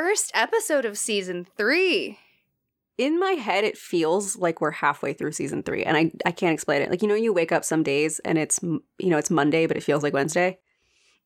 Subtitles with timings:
[0.00, 2.18] This is our first episode of season three.
[2.96, 6.54] In my head, it feels like we're halfway through season three, and I I can't
[6.54, 6.90] explain it.
[6.90, 9.76] Like you know, you wake up some days and it's you know it's Monday, but
[9.76, 10.58] it feels like Wednesday.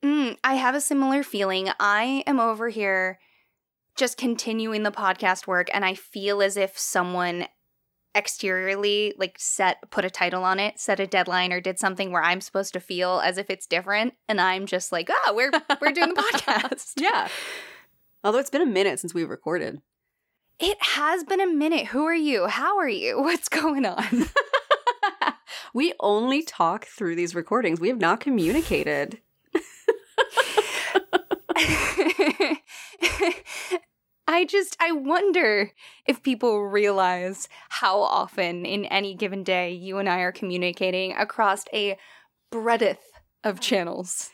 [0.05, 1.71] Mm, I have a similar feeling.
[1.81, 3.19] I am over here
[3.97, 7.47] just continuing the podcast work, and I feel as if someone
[8.17, 12.23] exteriorly like set put a title on it set a deadline or did something where
[12.23, 15.51] i'm supposed to feel as if it's different and i'm just like oh we're
[15.81, 17.27] we're doing the podcast yeah
[18.25, 19.81] although it's been a minute since we've recorded.
[20.59, 21.87] It has been a minute.
[21.87, 22.47] Who are you?
[22.47, 23.19] How are you?
[23.23, 24.27] What's going on?
[25.75, 27.81] We only talk through these recordings.
[27.81, 29.21] We have not communicated.
[34.27, 35.73] I just I wonder
[36.07, 41.65] if people realize how often in any given day you and I are communicating across
[41.73, 41.99] a
[42.51, 43.01] breadth
[43.43, 44.31] of channels.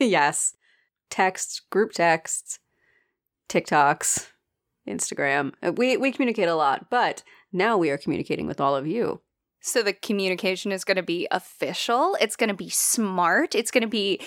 [0.00, 0.54] yes.
[1.10, 2.58] Texts, group texts,
[3.48, 4.28] TikToks,
[4.88, 5.52] Instagram.
[5.62, 9.20] Uh, we we communicate a lot, but now we are communicating with all of you.
[9.60, 13.82] So the communication is going to be official, it's going to be smart, it's going
[13.82, 14.20] to be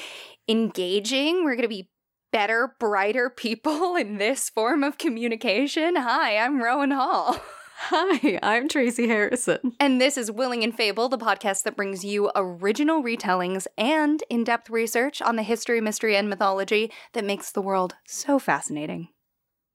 [0.47, 1.89] engaging, we're going to be
[2.31, 5.95] better, brighter people in this form of communication.
[5.95, 7.41] Hi, I'm Rowan Hall.
[7.85, 9.73] Hi, I'm Tracy Harrison.
[9.79, 14.43] And this is Willing and Fable, the podcast that brings you original retellings and in
[14.43, 19.09] depth research on the history, mystery, and mythology that makes the world so fascinating.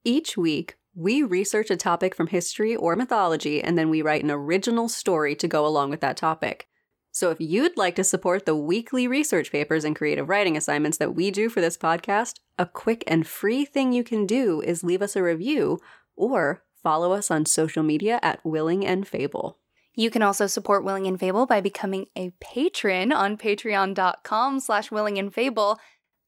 [0.05, 4.31] Each week, we research a topic from history or mythology, and then we write an
[4.31, 6.69] original story to go along with that topic.
[7.11, 11.17] So if you'd like to support the weekly research papers and creative writing assignments that
[11.17, 15.03] we do for this podcast, a quick and free thing you can do is leave
[15.03, 15.81] us a review
[16.15, 19.59] or follow us on social media at Willing and Fable.
[19.97, 25.19] You can also support Willing and Fable by becoming a patron on patreon.com slash willing
[25.19, 25.81] and fable,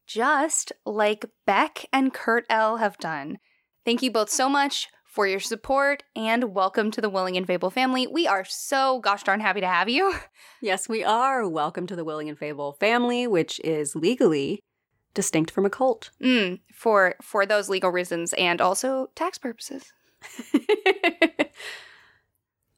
[0.05, 3.39] just like Beck and Kurt L have done.
[3.85, 7.71] Thank you both so much for your support and welcome to the Willing and Fable
[7.71, 8.09] family.
[8.09, 10.13] We are so gosh darn happy to have you.
[10.61, 11.49] Yes, we are.
[11.49, 14.59] Welcome to the Willing and Fable family, which is legally
[15.15, 16.11] distinct from a cult.
[16.21, 19.93] Mm, for for those legal reasons and also tax purposes.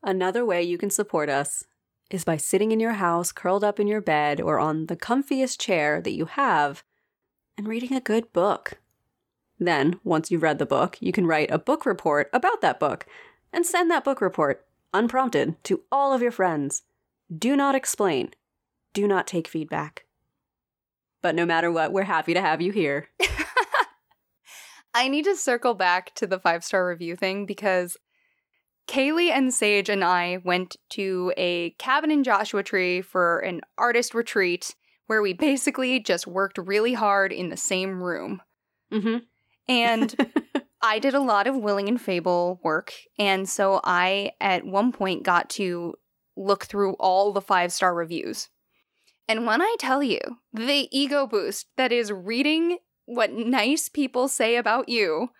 [0.02, 1.64] Another way you can support us
[2.10, 5.58] is by sitting in your house, curled up in your bed, or on the comfiest
[5.58, 6.82] chair that you have,
[7.56, 8.80] and reading a good book.
[9.58, 13.06] Then, once you've read the book, you can write a book report about that book
[13.52, 16.82] and send that book report, unprompted, to all of your friends.
[17.36, 18.30] Do not explain.
[18.92, 20.06] Do not take feedback.
[21.22, 23.08] But no matter what, we're happy to have you here.
[24.94, 27.96] I need to circle back to the five star review thing because
[28.88, 34.14] Kaylee and Sage and I went to a cabin in Joshua Tree for an artist
[34.14, 34.74] retreat
[35.06, 38.42] where we basically just worked really hard in the same room.
[38.92, 39.18] Mm-hmm.
[39.68, 40.32] And
[40.82, 42.92] I did a lot of Willing and Fable work.
[43.18, 45.94] And so I, at one point, got to
[46.36, 48.48] look through all the five star reviews.
[49.28, 50.18] And when I tell you
[50.52, 52.78] the ego boost that is reading
[53.10, 55.30] what nice people say about you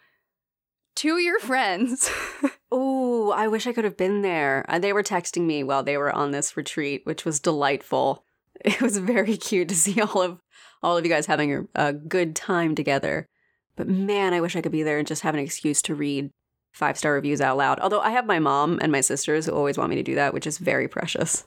[0.97, 2.11] to your friends.
[2.73, 4.65] oh, I wish I could have been there.
[4.69, 8.25] Uh, they were texting me while they were on this retreat, which was delightful.
[8.63, 10.39] It was very cute to see all of
[10.83, 13.27] all of you guys having a, a good time together.
[13.75, 16.31] But man, I wish I could be there and just have an excuse to read
[16.71, 17.81] five star reviews out loud.
[17.81, 20.35] Although I have my mom and my sisters who always want me to do that,
[20.35, 21.45] which is very precious.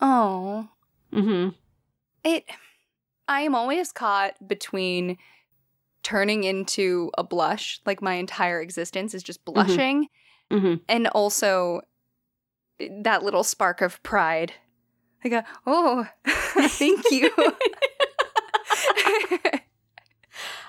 [0.00, 0.66] Oh.
[1.12, 1.50] Mm-hmm.
[2.24, 2.46] It
[3.28, 5.18] I am always caught between
[6.06, 10.06] turning into a blush, like my entire existence is just blushing,
[10.52, 10.74] Mm-hmm.
[10.88, 11.80] and also
[13.02, 14.52] that little spark of pride.
[15.24, 17.32] I go, oh, thank you.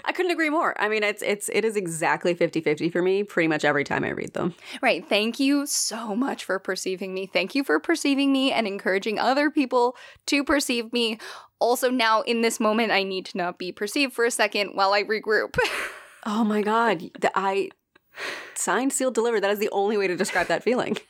[0.04, 0.74] I couldn't agree more.
[0.81, 4.10] I mean, it's it's it is exactly 50-50 for me pretty much every time I
[4.10, 4.56] read them.
[4.81, 5.08] right.
[5.08, 7.28] Thank you so much for perceiving me.
[7.28, 11.19] Thank you for perceiving me and encouraging other people to perceive me.
[11.60, 14.92] Also, now in this moment, I need to not be perceived for a second while
[14.92, 15.56] I regroup.
[16.25, 17.70] Oh my god, the, I
[18.56, 19.42] signed, sealed, delivered.
[19.42, 20.98] That is the only way to describe that feeling.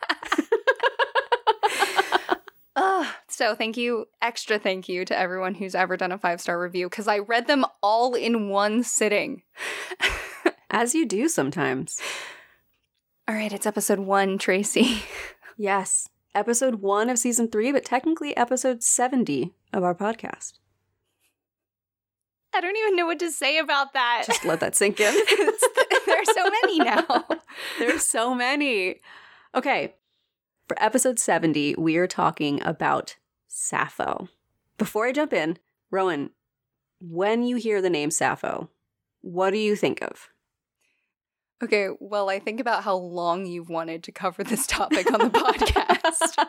[2.76, 3.08] Ugh.
[3.38, 6.90] So thank you, extra thank you to everyone who's ever done a five star review
[6.90, 9.44] because I read them all in one sitting.
[10.72, 12.02] As you do sometimes.
[13.28, 15.04] All right, it's episode one, Tracy.
[15.60, 16.10] Yes.
[16.36, 20.54] Episode 1 of season 3, but technically episode 70 of our podcast.
[22.54, 24.24] I don't even know what to say about that.
[24.28, 25.14] Just let that sink in.
[26.06, 27.26] There's so many now.
[27.80, 29.02] There's so many.
[29.56, 29.96] Okay.
[30.68, 33.16] For episode 70, we are talking about
[33.48, 34.28] Sappho.
[34.78, 35.58] Before I jump in,
[35.92, 36.32] Rowan,
[37.00, 38.70] when you hear the name Sappho,
[39.22, 40.30] what do you think of?
[41.64, 45.30] Okay, well, I think about how long you've wanted to cover this topic on the
[45.40, 46.46] podcast.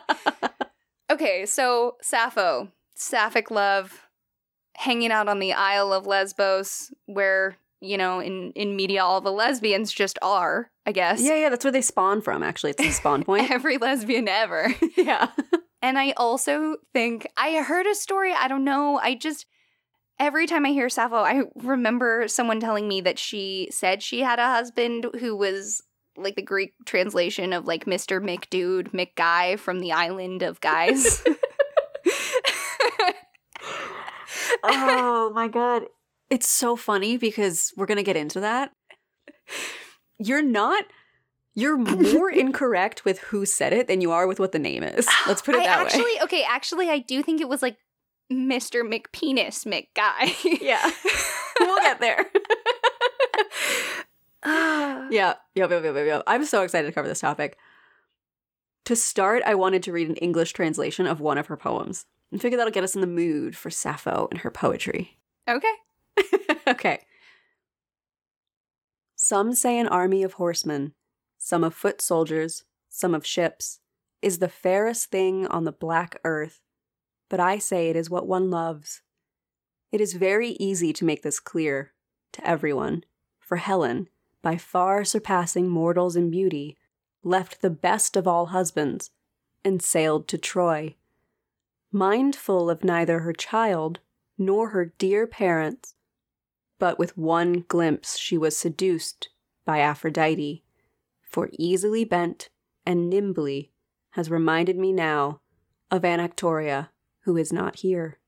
[1.11, 4.07] okay, so Sappho, sapphic love,
[4.75, 9.31] hanging out on the Isle of Lesbos, where, you know, in, in media, all the
[9.31, 11.21] lesbians just are, I guess.
[11.23, 12.71] yeah, yeah, that's where they spawn from, actually.
[12.71, 13.49] It's the spawn point.
[13.49, 14.67] Every lesbian ever.
[14.95, 15.29] yeah.
[15.81, 19.45] And I also think I heard a story, I don't know, I just
[20.19, 24.39] every time I hear Sappho, I remember someone telling me that she said she had
[24.39, 25.81] a husband who was
[26.17, 28.21] like the Greek translation of like Mr.
[28.21, 31.23] McDude, McGuy from the island of guys.
[34.63, 35.83] oh my god.
[36.29, 38.71] It's so funny because we're going to get into that.
[40.19, 40.83] You're not
[41.55, 41.77] you're
[42.13, 45.07] more incorrect with who said it than you are with what the name is.
[45.27, 46.09] Let's put it I that actually, way.
[46.15, 47.77] Actually, okay, actually, I do think it was like
[48.31, 48.81] Mr.
[48.81, 50.59] McPenis McGuy.
[50.61, 50.89] Yeah.
[51.59, 52.25] we'll get there.
[54.43, 55.07] Ah.
[55.11, 55.33] Yeah.
[55.55, 56.23] Yep, yep, yep, yep, yep.
[56.27, 57.57] I'm so excited to cover this topic.
[58.85, 62.39] To start, I wanted to read an English translation of one of her poems and
[62.39, 65.17] figure that'll get us in the mood for Sappho and her poetry.
[65.47, 65.73] okay.
[66.67, 66.99] okay.
[69.15, 70.93] Some say an army of horsemen,
[71.49, 73.79] some of foot soldiers, some of ships,
[74.21, 76.61] is the fairest thing on the black earth,
[77.27, 79.01] but I say it is what one loves.
[79.91, 81.93] It is very easy to make this clear
[82.33, 83.03] to everyone,
[83.39, 84.09] for Helen,
[84.43, 86.77] by far surpassing mortals in beauty,
[87.23, 89.09] left the best of all husbands
[89.65, 90.97] and sailed to Troy.
[91.91, 94.01] Mindful of neither her child
[94.37, 95.95] nor her dear parents,
[96.77, 99.29] but with one glimpse she was seduced
[99.65, 100.63] by Aphrodite,
[101.29, 102.49] for easily bent
[102.85, 103.71] and nimbly
[104.11, 105.39] has reminded me now
[105.91, 106.89] of Anactoria,
[107.21, 108.19] who is not here.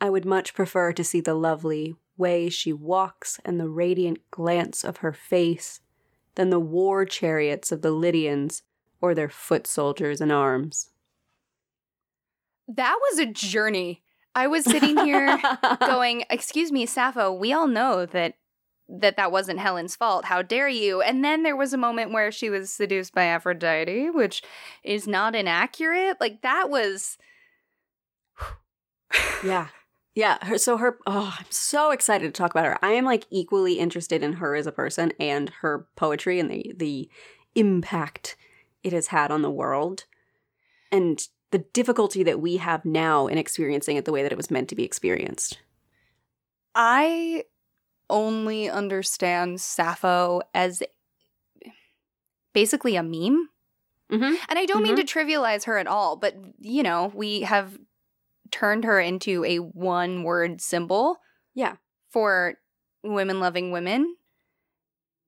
[0.00, 4.84] I would much prefer to see the lovely way she walks and the radiant glance
[4.84, 5.80] of her face
[6.34, 8.62] than the war chariots of the Lydians
[9.00, 10.90] or their foot soldiers in arms.
[12.66, 14.02] That was a journey.
[14.34, 15.38] I was sitting here
[15.80, 18.34] going, "Excuse me, Sappho, we all know that
[19.00, 20.26] that that wasn't Helen's fault.
[20.26, 24.10] How dare you?" And then there was a moment where she was seduced by Aphrodite,
[24.10, 24.42] which
[24.82, 26.20] is not inaccurate.
[26.20, 27.18] Like that was
[29.44, 29.68] yeah.
[30.14, 32.78] Yeah, her, so her oh, I'm so excited to talk about her.
[32.82, 36.74] I am like equally interested in her as a person and her poetry and the
[36.76, 37.08] the
[37.54, 38.36] impact
[38.82, 40.04] it has had on the world
[40.90, 44.50] and the difficulty that we have now in experiencing it the way that it was
[44.50, 45.58] meant to be experienced.
[46.74, 47.44] I
[48.10, 50.82] only understand Sappho as
[52.52, 53.48] basically a meme.
[54.10, 54.34] Mm-hmm.
[54.48, 57.78] And I don't mean to trivialize her at all, but you know, we have
[58.50, 61.16] turned her into a one word symbol
[61.54, 61.76] Yeah.
[62.10, 62.54] for
[63.02, 64.16] women loving women.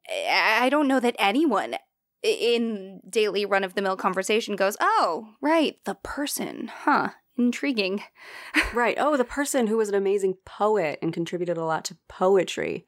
[0.09, 1.77] I I don't know that anyone
[2.23, 7.11] in daily run of the mill conversation goes, oh, right, the person, huh?
[7.37, 8.03] Intriguing.
[8.73, 8.97] Right.
[8.99, 12.87] Oh, the person who was an amazing poet and contributed a lot to poetry.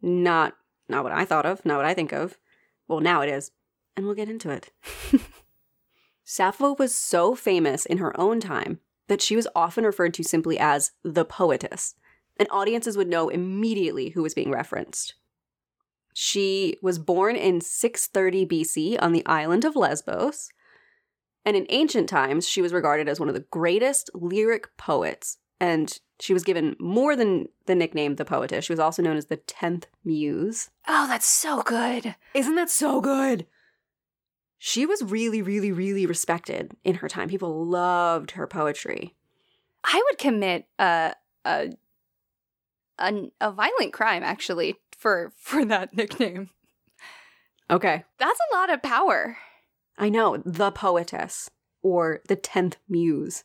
[0.00, 0.54] Not
[0.88, 2.38] not what I thought of, not what I think of.
[2.86, 3.50] Well, now it is.
[3.96, 4.70] And we'll get into it.
[6.24, 10.58] Sappho was so famous in her own time that she was often referred to simply
[10.58, 11.94] as the poetess,
[12.38, 15.14] and audiences would know immediately who was being referenced.
[16.14, 20.50] She was born in 630 BC on the island of Lesbos,
[21.48, 25.98] and in ancient times, she was regarded as one of the greatest lyric poets, and
[26.20, 28.66] she was given more than the nickname the poetess.
[28.66, 30.68] She was also known as the 10th muse.
[30.86, 32.16] Oh, that's so good.
[32.34, 33.46] Isn't that so good?
[34.58, 37.30] She was really, really, really respected in her time.
[37.30, 39.14] People loved her poetry.
[39.82, 41.14] I would commit a
[41.46, 41.70] a
[42.98, 46.50] a, a violent crime actually for for that nickname.
[47.70, 48.04] Okay.
[48.18, 49.38] That's a lot of power.
[49.98, 51.50] I know, the poetess
[51.82, 53.44] or the 10th muse.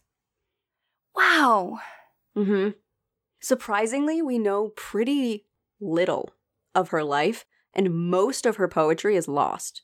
[1.16, 1.80] Wow.
[2.38, 2.70] Mm-hmm.
[3.42, 5.46] Surprisingly, we know pretty
[5.82, 6.30] little
[6.74, 9.82] of her life, and most of her poetry is lost.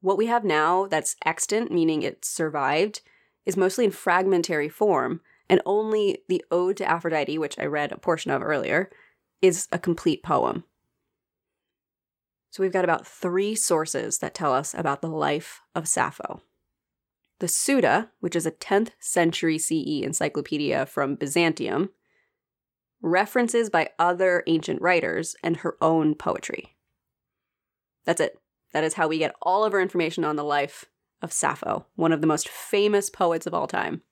[0.00, 3.00] What we have now that's extant, meaning it survived,
[3.44, 7.98] is mostly in fragmentary form, and only the Ode to Aphrodite, which I read a
[7.98, 8.90] portion of earlier,
[9.40, 10.64] is a complete poem.
[12.50, 16.40] So we've got about three sources that tell us about the life of Sappho.
[17.38, 21.90] The Suda, which is a 10th century CE encyclopedia from Byzantium,
[23.02, 26.76] references by other ancient writers and her own poetry.
[28.04, 28.38] That's it.
[28.72, 30.86] That is how we get all of our information on the life
[31.22, 34.02] of Sappho, one of the most famous poets of all time.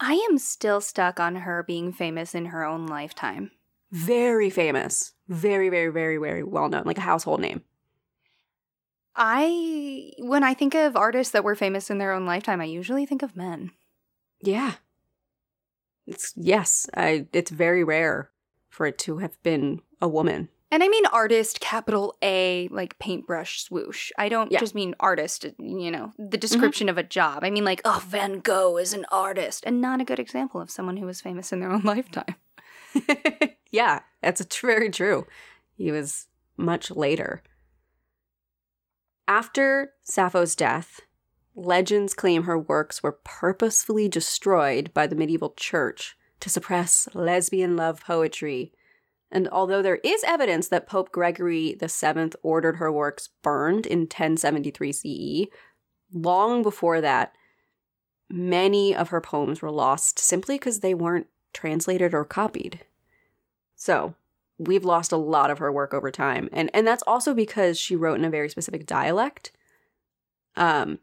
[0.00, 3.50] I am still stuck on her being famous in her own lifetime.
[3.90, 5.12] Very famous.
[5.28, 7.62] Very, very, very, very well known, like a household name.
[9.14, 13.06] I when I think of artists that were famous in their own lifetime, I usually
[13.06, 13.72] think of men.
[14.40, 14.74] Yeah.
[16.06, 18.30] It's yes, I it's very rare
[18.70, 20.48] for it to have been a woman.
[20.70, 24.10] And I mean artist, capital A, like paintbrush swoosh.
[24.16, 24.58] I don't Yeah.
[24.58, 26.40] just mean artist, you know, the mm-hmm.
[26.40, 27.44] description of a job.
[27.44, 30.70] I mean like, oh, Van Gogh is an artist, and not a good example of
[30.70, 32.36] someone who was famous in their own lifetime.
[33.70, 35.26] yeah, that's very true.
[35.76, 36.26] He was
[36.56, 37.42] much later.
[39.34, 41.00] After Sappho's death,
[41.54, 48.04] legends claim her works were purposefully destroyed by the medieval church to suppress lesbian love
[48.04, 48.74] poetry.
[49.30, 54.92] And although there is evidence that Pope Gregory VII ordered her works burned in 1073
[54.92, 55.46] CE,
[56.12, 57.32] long before that,
[58.28, 62.80] many of her poems were lost simply because they weren't translated or copied.
[63.76, 64.14] So,
[64.66, 66.48] we've lost a lot of her work over time.
[66.52, 69.52] And and that's also because she wrote in a very specific dialect.
[70.56, 70.98] Um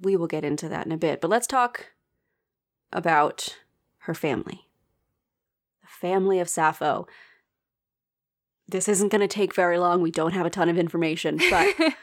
[0.00, 1.92] we will get into that in a bit, but let's talk
[2.92, 3.56] about
[3.98, 4.66] her family.
[5.82, 7.06] The family of Sappho.
[8.68, 10.00] This isn't going to take very long.
[10.00, 11.74] We don't have a ton of information, but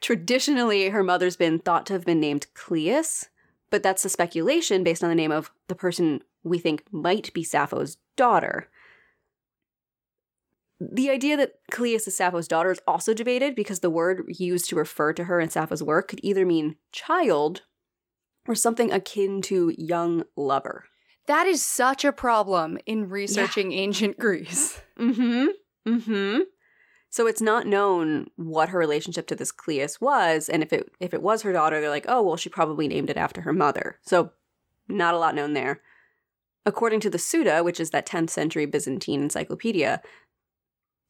[0.00, 3.28] traditionally her mother's been thought to have been named Cleis,
[3.70, 7.44] but that's a speculation based on the name of the person we think might be
[7.44, 8.68] Sappho's daughter.
[10.80, 14.76] The idea that Cleis is Sappho's daughter is also debated because the word used to
[14.76, 17.62] refer to her in Sappho's work could either mean child
[18.48, 20.86] or something akin to young lover.
[21.26, 24.80] that is such a problem in researching ancient Greece.
[24.98, 25.46] Mm-hmm.
[25.88, 26.40] Mm-hmm.
[27.08, 31.14] So it's not known what her relationship to this Cleis was, and if it if
[31.14, 33.98] it was her daughter, they're like, oh well, she probably named it after her mother.
[34.02, 34.32] So
[34.88, 35.80] not a lot known there.
[36.66, 40.02] According to the Suda, which is that 10th century Byzantine encyclopedia,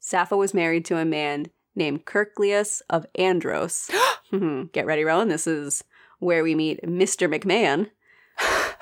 [0.01, 3.91] Sappho was married to a man named Kirklius of Andros.
[4.33, 4.73] Mhm.
[4.73, 5.29] Get ready, Rowan.
[5.29, 5.85] This is
[6.19, 7.33] where we meet Mr.
[7.33, 7.91] McMahon.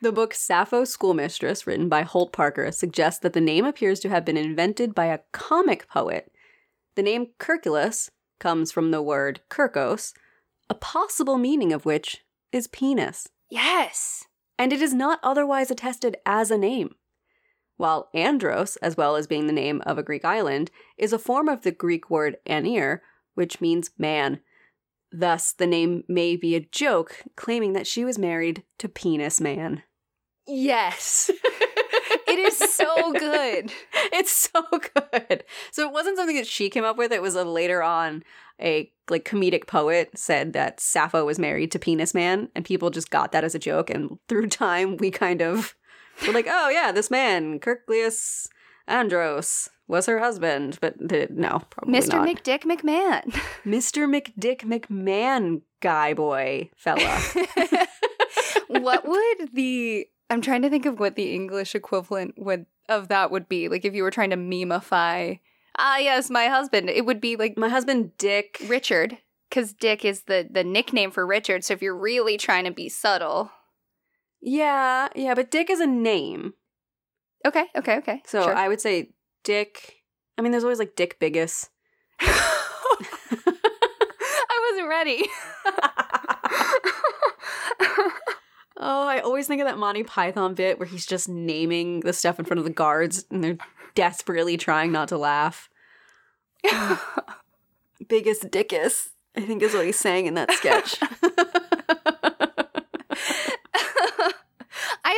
[0.00, 4.24] The book Sappho Schoolmistress, written by Holt Parker, suggests that the name appears to have
[4.24, 6.32] been invented by a comic poet.
[6.96, 8.10] The name Kirkulus
[8.40, 10.12] comes from the word Kirkos,
[10.68, 14.24] a possible meaning of which is penis, Yes.
[14.58, 16.96] and it is not otherwise attested as a name.
[17.76, 21.48] While Andros, as well as being the name of a Greek island, is a form
[21.48, 23.02] of the Greek word anir,
[23.34, 24.40] which means man.
[25.10, 29.82] Thus, the name may be a joke claiming that she was married to Penis Man.
[30.46, 31.30] Yes.
[32.26, 33.72] it is so good.
[34.12, 35.44] It's so good.
[35.70, 37.12] So it wasn't something that she came up with.
[37.12, 38.22] It was a later on
[38.60, 43.10] a like comedic poet said that Sappho was married to Penis Man, and people just
[43.10, 43.90] got that as a joke.
[43.90, 45.74] And through time, we kind of
[46.26, 48.48] were like, oh yeah, this man, Kirklius
[48.86, 50.78] Andros, was her husband.
[50.80, 52.02] But th- no, probably not.
[52.02, 52.12] Mr.
[52.14, 52.28] not.
[52.28, 53.32] McDick McMahon.
[53.64, 54.08] Mr.
[54.08, 57.20] McDick McMahon, guy boy fella.
[58.68, 63.30] what would the I'm trying to think of what the English equivalent would of that
[63.30, 63.68] would be.
[63.68, 65.38] Like if you were trying to memify
[65.78, 68.62] ah yes, my husband, it would be like My husband Dick.
[68.66, 69.18] Richard.
[69.48, 72.88] Because Dick is the, the nickname for Richard, so if you're really trying to be
[72.88, 73.50] subtle.
[74.42, 76.54] Yeah, yeah, but Dick is a name.
[77.46, 78.22] Okay, okay, okay.
[78.26, 78.54] So sure.
[78.54, 79.10] I would say
[79.44, 80.02] Dick.
[80.36, 81.70] I mean, there's always like Dick Biggest.
[82.20, 82.58] I
[84.70, 85.24] wasn't ready.
[88.84, 92.40] Oh, I always think of that Monty Python bit where he's just naming the stuff
[92.40, 93.58] in front of the guards and they're
[93.94, 95.70] desperately trying not to laugh.
[96.64, 100.98] Biggus Dickus, I think is what he's saying in that sketch.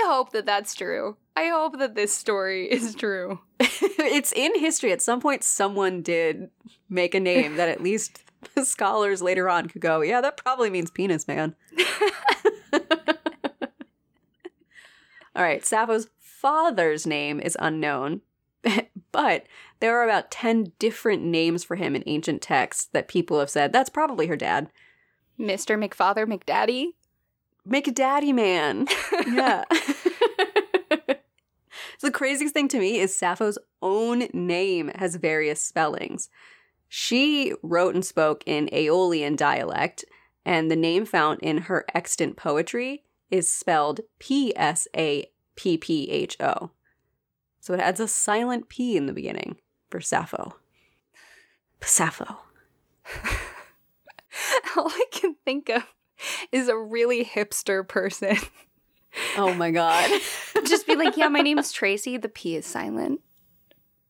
[0.05, 1.17] I hope that that's true.
[1.35, 3.41] I hope that this story is true.
[3.59, 4.93] it's in history.
[4.93, 6.51] At some point, someone did
[6.91, 8.23] make a name that at least
[8.55, 11.57] the scholars later on could go, yeah, that probably means penis man.
[15.37, 18.21] All right, Sappho's father's name is unknown,
[19.11, 19.47] but
[19.81, 23.73] there are about 10 different names for him in ancient texts that people have said
[23.73, 24.71] that's probably her dad.
[25.41, 25.77] Mr.
[25.83, 26.91] McFather McDaddy?
[27.67, 28.87] Make a daddy man.
[29.27, 29.65] Yeah.
[29.71, 31.17] so
[32.03, 36.29] the craziest thing to me is Sappho's own name has various spellings.
[36.89, 40.05] She wrote and spoke in Aeolian dialect,
[40.45, 46.11] and the name found in her extant poetry is spelled P S A P P
[46.11, 46.71] H O.
[47.61, 49.57] So it adds a silent P in the beginning
[49.91, 50.57] for Sappho.
[51.81, 52.41] Sappho.
[54.77, 55.85] All I can think of
[56.53, 58.37] is a really hipster person.
[59.37, 60.11] Oh my god.
[60.67, 62.17] Just be like, yeah, my name's Tracy.
[62.17, 63.21] The P is silent.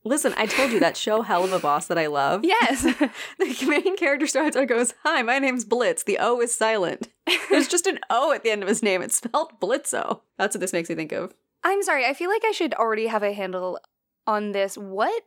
[0.07, 2.45] Listen, I told you that show Helluva Boss that I love.
[2.45, 2.83] Yes.
[3.39, 6.03] the main character starts out goes, Hi, my name's Blitz.
[6.03, 7.09] The O is silent.
[7.51, 9.01] There's just an O at the end of his name.
[9.01, 10.21] It's spelled Blitzo.
[10.37, 11.35] That's what this makes me think of.
[11.63, 12.05] I'm sorry.
[12.05, 13.79] I feel like I should already have a handle
[14.27, 14.77] on this.
[14.77, 15.23] What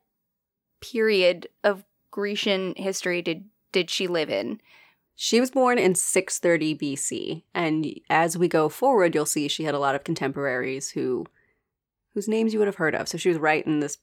[0.80, 4.62] period of Grecian history did did she live in?
[5.20, 9.74] She was born in 630 BC, and as we go forward, you'll see she had
[9.74, 11.26] a lot of contemporaries who
[12.14, 13.08] whose names you would have heard of.
[13.08, 13.98] So she was right in this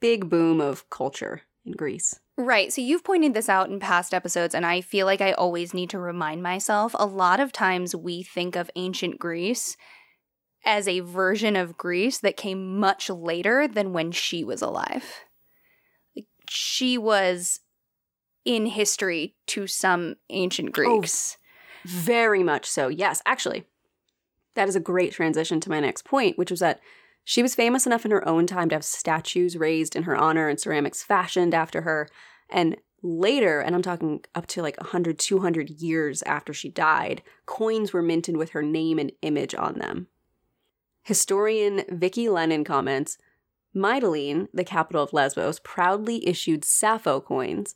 [0.00, 2.18] big boom of culture in Greece.
[2.36, 2.72] Right.
[2.72, 5.90] So you've pointed this out in past episodes, and I feel like I always need
[5.90, 6.92] to remind myself.
[6.98, 9.76] A lot of times we think of ancient Greece
[10.64, 15.04] as a version of Greece that came much later than when she was alive.
[16.48, 17.60] She was
[18.48, 21.36] in history to some ancient oh, Greeks.
[21.84, 22.88] Very much so.
[22.88, 23.64] Yes, actually.
[24.54, 26.80] That is a great transition to my next point, which was that
[27.24, 30.48] she was famous enough in her own time to have statues raised in her honor
[30.48, 32.08] and ceramics fashioned after her.
[32.48, 37.92] And later, and I'm talking up to like 100, 200 years after she died, coins
[37.92, 40.06] were minted with her name and image on them.
[41.02, 43.18] Historian Vicki Leon comments
[43.76, 47.74] Mytilene, the capital of Lesbos, proudly issued Sappho coins.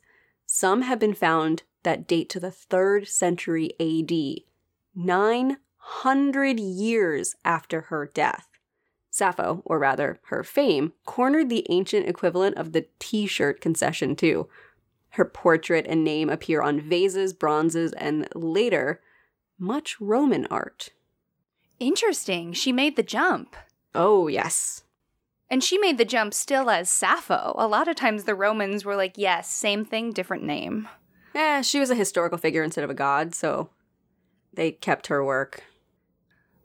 [0.55, 4.43] Some have been found that date to the 3rd century AD,
[4.93, 8.49] 900 years after her death.
[9.09, 14.47] Sappho, or rather her fame, cornered the ancient equivalent of the t shirt concession, too.
[15.13, 19.01] Her portrait and name appear on vases, bronzes, and later,
[19.57, 20.89] much Roman art.
[21.79, 22.53] Interesting.
[22.53, 23.55] She made the jump.
[23.95, 24.83] Oh, yes.
[25.53, 27.53] And she made the jump still as Sappho.
[27.59, 30.89] A lot of times the Romans were like, yes, same thing, different name.
[31.35, 33.69] Eh, she was a historical figure instead of a god, so
[34.51, 35.61] they kept her work.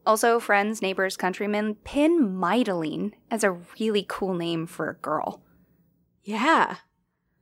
[0.06, 5.42] Also, friends, neighbors, countrymen, pin Mytilene as a really cool name for a girl.
[6.24, 6.76] Yeah.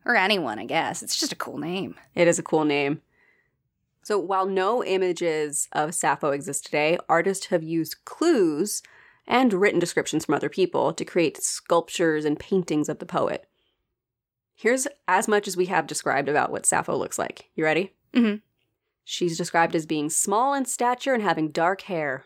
[0.04, 1.00] Or anyone, I guess.
[1.00, 1.94] It's just a cool name.
[2.16, 3.02] It is a cool name.
[4.02, 8.82] So, while no images of Sappho exist today, artists have used clues
[9.26, 13.46] and written descriptions from other people to create sculptures and paintings of the poet.
[14.54, 17.50] Here's as much as we have described about what Sappho looks like.
[17.54, 17.92] You ready?
[18.14, 18.36] Mm-hmm.
[19.04, 22.24] She's described as being small in stature and having dark hair.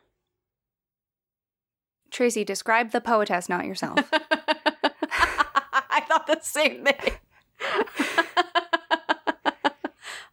[2.11, 3.99] Tracy, describe the poetess, not yourself.
[4.13, 7.15] I thought the same thing.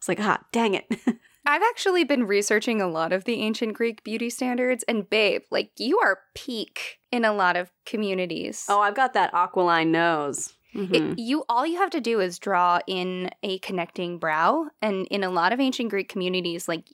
[0.08, 0.86] I was like, ah, dang it.
[1.46, 5.72] I've actually been researching a lot of the ancient Greek beauty standards, and babe, like
[5.78, 8.66] you are peak in a lot of communities.
[8.68, 10.54] Oh, I've got that aquiline nose.
[10.76, 10.94] Mm-hmm.
[10.94, 15.24] It, you all you have to do is draw in a connecting brow, and in
[15.24, 16.90] a lot of ancient Greek communities, like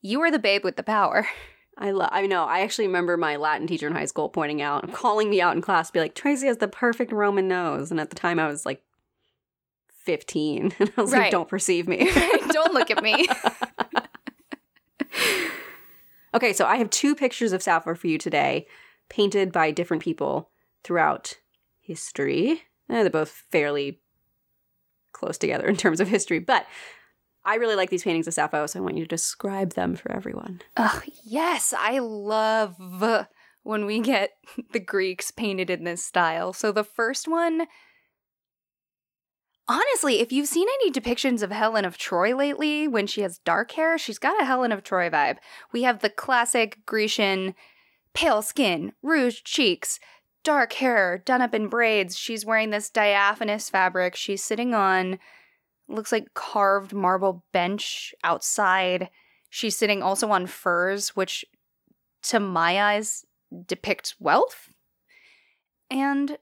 [0.00, 1.28] you are the babe with the power.
[1.78, 2.10] I love.
[2.12, 2.44] I know.
[2.44, 5.62] I actually remember my Latin teacher in high school pointing out, calling me out in
[5.62, 8.66] class, be like, "Tracy has the perfect Roman nose," and at the time I was
[8.66, 8.82] like
[10.10, 11.20] 15, and I was Right.
[11.22, 12.10] like, "Don't perceive me."
[12.50, 13.28] Don't look at me.
[16.32, 18.68] Okay, so I have two pictures of Sappho for you today,
[19.08, 20.48] painted by different people
[20.84, 21.34] throughout
[21.80, 22.52] history.
[22.88, 24.00] Eh, they're both fairly
[25.12, 26.66] close together in terms of history, but
[27.44, 30.12] I really like these paintings of Sappho, so I want you to describe them for
[30.12, 30.60] everyone.
[30.76, 32.76] Oh, yes, I love
[33.64, 34.30] when we get
[34.72, 36.52] the Greeks painted in this style.
[36.52, 37.66] So the first one
[39.70, 43.70] Honestly, if you've seen any depictions of Helen of Troy lately when she has dark
[43.70, 45.36] hair, she's got a Helen of Troy vibe.
[45.72, 47.54] We have the classic Grecian
[48.12, 50.00] pale skin, rouged cheeks,
[50.42, 52.18] dark hair done up in braids.
[52.18, 54.16] She's wearing this diaphanous fabric.
[54.16, 55.20] She's sitting on
[55.86, 59.08] looks like carved marble bench outside.
[59.50, 61.44] She's sitting also on furs, which
[62.24, 63.24] to my eyes
[63.68, 64.68] depicts wealth.
[65.88, 66.38] And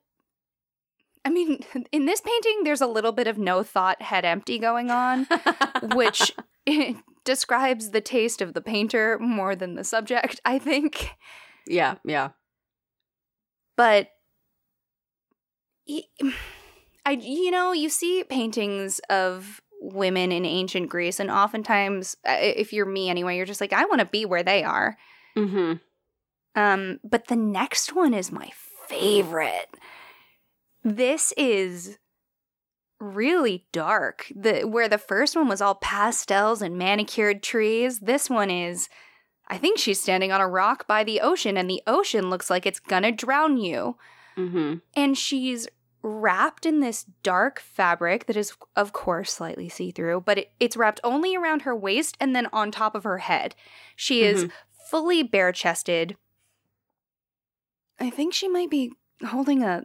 [1.28, 1.60] I mean,
[1.92, 5.26] in this painting, there's a little bit of no thought, head empty going on,
[5.94, 6.34] which
[7.24, 11.10] describes the taste of the painter more than the subject, I think.
[11.66, 12.30] yeah, yeah.
[13.76, 14.08] But
[17.06, 22.72] I, you know, you see paintings of women in ancient Greece, and oftentimes, uh, if
[22.72, 24.96] you're me anyway, you're just like, I want to be where they are.
[25.36, 25.74] Mm-hmm.
[26.58, 28.50] Um, but the next one is my
[28.88, 29.68] favorite.
[30.96, 31.98] This is
[33.00, 34.30] really dark.
[34.34, 38.88] The where the first one was all pastels and manicured trees, this one is
[39.48, 42.66] I think she's standing on a rock by the ocean and the ocean looks like
[42.66, 43.96] it's gonna drown you.
[44.36, 44.74] Mm-hmm.
[44.94, 45.68] And she's
[46.02, 51.00] wrapped in this dark fabric that is of course slightly see-through, but it, it's wrapped
[51.02, 53.54] only around her waist and then on top of her head.
[53.96, 54.52] She is Mhm.
[54.90, 56.16] fully bare-chested.
[57.98, 58.92] I think she might be
[59.26, 59.84] holding a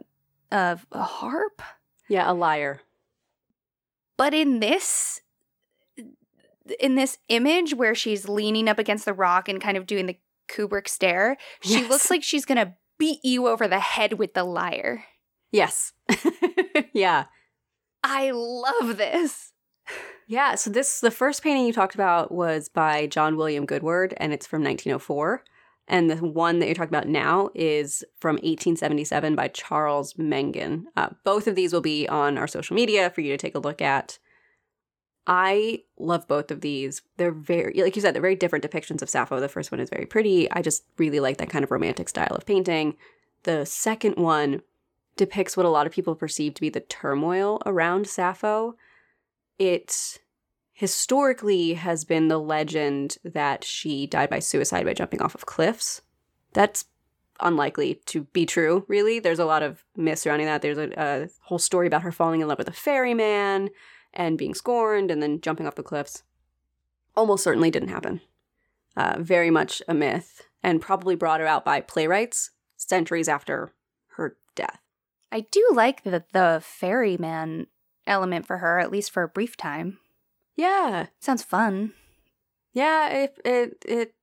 [0.54, 1.60] a, a harp.
[2.08, 2.80] Yeah, a lyre.
[4.16, 5.20] But in this
[6.80, 10.16] in this image where she's leaning up against the rock and kind of doing the
[10.48, 11.90] Kubrick stare, she Yes.
[11.90, 15.04] looks like she's going to beat you over the head with the lyre.
[15.52, 15.92] Yes.
[16.94, 17.24] yeah.
[18.02, 19.52] I love this.
[20.26, 24.32] Yeah, so this the first painting you talked about was by John William Godward and
[24.32, 25.42] it's from 1904.
[25.86, 30.84] And the one that you're talking about now is from 1877 by Charles Mengin.
[30.96, 33.60] Uh, both of these will be on our social media for you to take a
[33.60, 34.18] look at.
[35.26, 37.02] I love both of these.
[37.16, 39.40] They're very, like you said, they're very different depictions of Sappho.
[39.40, 40.50] The first one is very pretty.
[40.50, 42.96] I just really like that kind of romantic style of painting.
[43.44, 44.62] The second one
[45.16, 48.74] depicts what a lot of people perceive to be the turmoil around Sappho.
[49.58, 50.18] It
[50.74, 56.02] historically has been the legend that she died by suicide by jumping off of cliffs.
[56.52, 56.86] That's
[57.40, 59.20] unlikely to be true, really.
[59.20, 60.62] There's a lot of myths surrounding that.
[60.62, 63.70] There's a, a whole story about her falling in love with a ferryman
[64.12, 66.24] and being scorned and then jumping off the cliffs.
[67.16, 68.20] Almost certainly didn't happen.
[68.96, 73.72] Uh, very much a myth and probably brought her out by playwrights centuries after
[74.16, 74.80] her death.
[75.30, 77.68] I do like the the ferryman
[78.06, 79.98] element for her, at least for a brief time.
[80.56, 81.92] Yeah, Sounds fun.
[82.72, 84.14] Yeah, it it it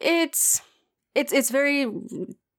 [0.00, 0.60] it's
[1.14, 1.90] it's it's very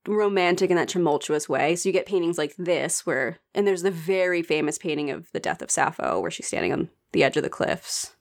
[0.08, 1.76] romantic in that tumultuous way.
[1.76, 5.40] So you get paintings like this where and there's the very famous painting of the
[5.40, 8.16] death of Sappho where she's standing on the edge of the cliffs.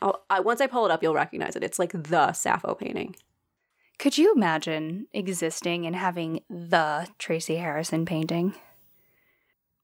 [0.00, 1.64] I'll, I, once I pull it up, you'll recognize it.
[1.64, 3.16] It's like the Sappho painting.
[3.98, 8.54] Could you imagine existing and having the Tracy Harrison painting?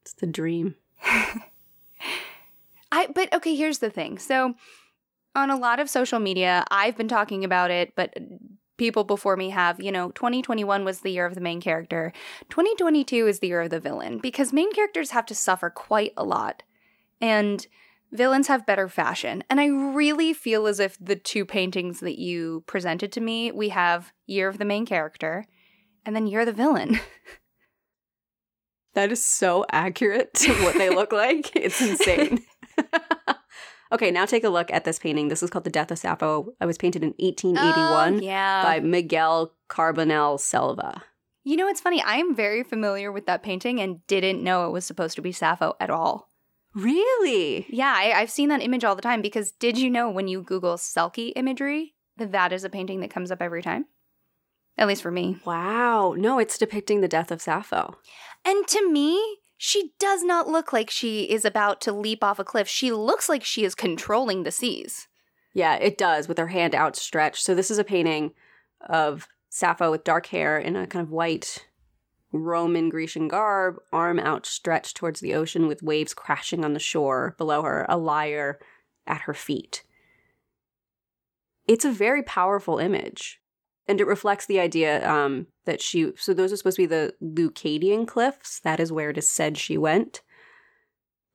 [0.02, 0.76] It's the dream.
[2.92, 4.18] I but okay, here's the thing.
[4.18, 4.55] So
[5.35, 8.14] on a lot of social media, I've been talking about it, but
[8.76, 12.12] people before me have, you know, 2021 was the year of the main character.
[12.50, 16.24] 2022 is the year of the villain because main characters have to suffer quite a
[16.24, 16.62] lot.
[17.20, 17.66] And
[18.12, 19.42] villains have better fashion.
[19.48, 23.70] And I really feel as if the two paintings that you presented to me, we
[23.70, 25.46] have year of the main character
[26.05, 27.00] and then year of the villain.
[28.94, 31.57] That is so accurate to what they look like.
[31.57, 32.44] It's insane.
[33.92, 35.28] okay, now take a look at this painting.
[35.28, 36.52] This is called The Death of Sappho.
[36.61, 38.62] It was painted in 1881 Oh, yeah.
[38.64, 41.02] by Miguel Carbonell Selva.
[41.44, 42.02] You know, it's funny.
[42.04, 45.74] I'm very familiar with that painting and didn't know it was supposed to be Sappho
[45.80, 46.28] at all.
[46.74, 47.66] Really?
[47.68, 50.42] Yeah, I, I've seen that image all the time because did you know when you
[50.42, 53.87] Google Selkie imagery that that is a painting that comes up every time?
[54.78, 55.37] At least for me.
[55.44, 56.14] Wow.
[56.16, 57.98] No, it's depicting the death of Sappho.
[58.44, 59.20] And to me,
[59.64, 62.66] she does not look like she is about to leap off a cliff.
[62.66, 65.07] She looks like she is controlling the seas.
[65.55, 67.44] Yeah, it does with her hand outstretched.
[67.44, 68.33] So this is a painting
[68.81, 71.64] of Sappho with dark hair in a kind of white
[72.33, 77.62] Roman Grecian garb, arm outstretched towards the ocean with waves crashing on the shore below
[77.62, 78.59] her, a lyre
[79.07, 79.85] at her feet.
[81.68, 83.40] It's a very powerful image.
[83.88, 87.14] And it reflects the idea um, that she, so those are supposed to be the
[87.20, 88.60] Leucadian cliffs.
[88.60, 90.22] That is where it is said she went.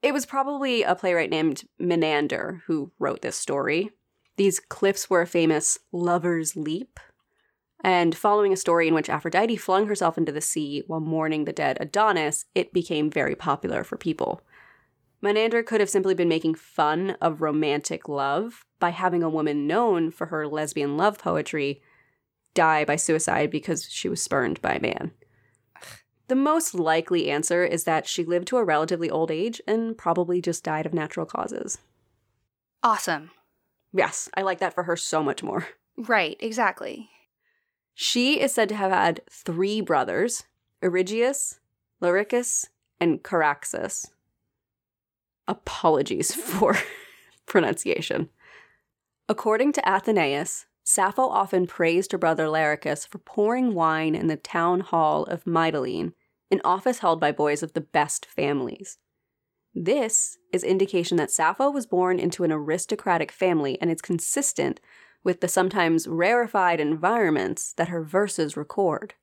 [0.02, 3.92] It was probably a playwright named Menander who wrote this story.
[4.38, 7.00] These cliffs were a famous lover's leap.
[7.84, 11.54] And following a story in which Aphrodite flung herself into the sea while mourning the
[11.54, 14.42] dead Adonis, it became very popular for people.
[15.22, 20.12] Menander could have simply been making fun of romantic love by having a woman known
[20.12, 21.82] for her lesbian love poetry
[22.58, 25.12] die by suicide because she was spurned by a man.
[26.28, 30.42] The most likely answer is that she lived to a relatively old age and probably
[30.42, 31.78] just died of natural causes.
[32.82, 33.30] Awesome.
[33.94, 35.68] Yes, I like that for her so much more.
[35.98, 37.10] Right, exactly.
[37.94, 40.44] She is said to have had three brothers
[40.84, 41.60] Erigyius,
[42.02, 42.68] Lyricus,
[43.00, 44.08] and Charaxus.
[45.48, 46.76] Apologies for
[47.46, 48.30] pronunciation.
[49.30, 54.80] According to Athenaeus, Sappho often praised her brother Larichus for pouring wine in the town
[54.80, 56.14] hall of Mytilene,
[56.50, 58.98] an office held by boys of the best families.
[59.76, 64.80] This is indication that Sappho was born into an aristocratic family and it's consistent
[65.26, 69.16] with the sometimes rarefied environments that her verses record.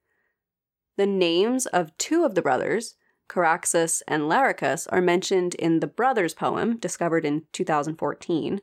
[0.99, 2.97] The names of two of the brothers,
[3.27, 8.61] Charaxus and Larichus, are mentioned in the brothers poem discovered in 2014.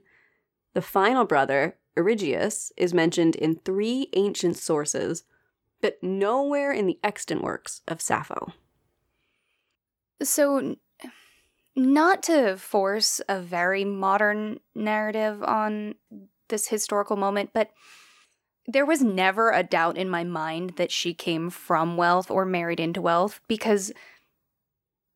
[0.75, 5.23] The final brother, Erigyius, is mentioned in three ancient sources,
[5.81, 8.53] but nowhere in the extant works of Sappho.
[10.21, 10.75] So,
[11.75, 15.95] not to force a very modern narrative on
[16.49, 17.71] this historical moment, but
[18.67, 22.79] there was never a doubt in my mind that she came from wealth or married
[22.79, 23.91] into wealth because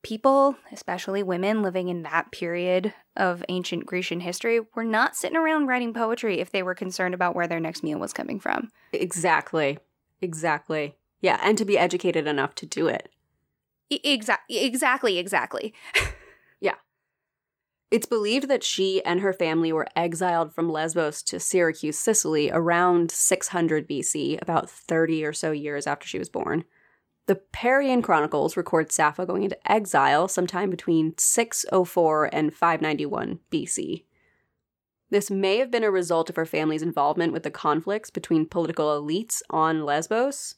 [0.06, 5.66] people, especially women living in that period of ancient Grecian history, were not sitting around
[5.66, 8.70] writing poetry if they were concerned about where their next meal was coming from.
[8.94, 9.80] Exactly.
[10.22, 10.96] Exactly.
[11.22, 13.10] Yeah, and to be educated enough to do it.
[13.90, 15.18] E- exa- exactly,
[16.62, 16.76] yeah.
[17.90, 23.10] It's believed that she and her family were exiled from Lesbos to Syracuse, Sicily, around
[23.10, 26.64] 600 BC, about 30 or so years after she was born.
[27.28, 34.04] The Parian Chronicles record Sappho going into exile sometime between 604 and 591 BC.
[35.10, 38.88] This may have been a result of her family's involvement with the conflicts between political
[39.02, 40.56] elites on Lesbos.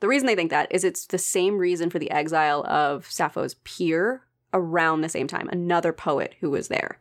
[0.00, 3.54] The reason they think that is it's the same reason for the exile of Sappho's
[3.64, 6.98] peer around the same time, another poet who was there.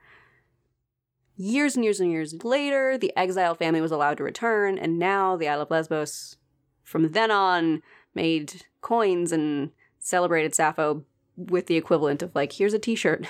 [1.35, 5.35] Years and years and years later, the exile family was allowed to return, and now
[5.35, 6.37] the Isle of Lesbos,
[6.83, 7.81] from then on,
[8.15, 11.03] made coins and celebrated Sappho
[11.37, 13.25] with the equivalent of like, here's a T-shirt.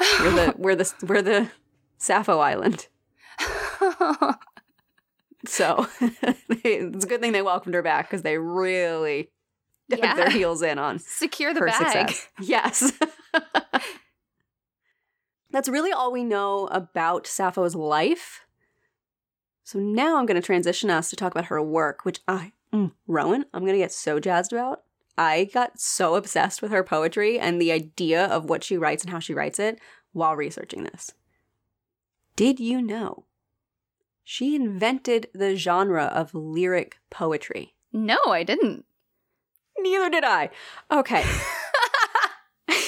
[0.20, 1.50] we're the we're the we're the
[1.98, 2.86] Sappho Island.
[5.46, 9.30] So it's a good thing they welcomed her back because they really
[9.88, 10.14] dug Yeah.
[10.14, 12.10] their heels in on Secure the her bag.
[12.10, 12.28] success.
[12.40, 12.92] Yes.
[15.50, 18.44] That's really all we know about Sappho's life.
[19.64, 22.92] So now I'm going to transition us to talk about her work, which I, mm,
[23.06, 24.82] Rowan, I'm going to get so jazzed about.
[25.16, 29.10] I got so obsessed with her poetry and the idea of what she writes and
[29.12, 29.80] how she writes it
[30.12, 31.12] while researching this.
[32.36, 33.24] Did you know?
[34.22, 37.74] She invented the genre of lyric poetry.
[37.92, 38.84] No, I didn't.
[39.78, 40.50] Neither did I.
[40.90, 41.24] Okay.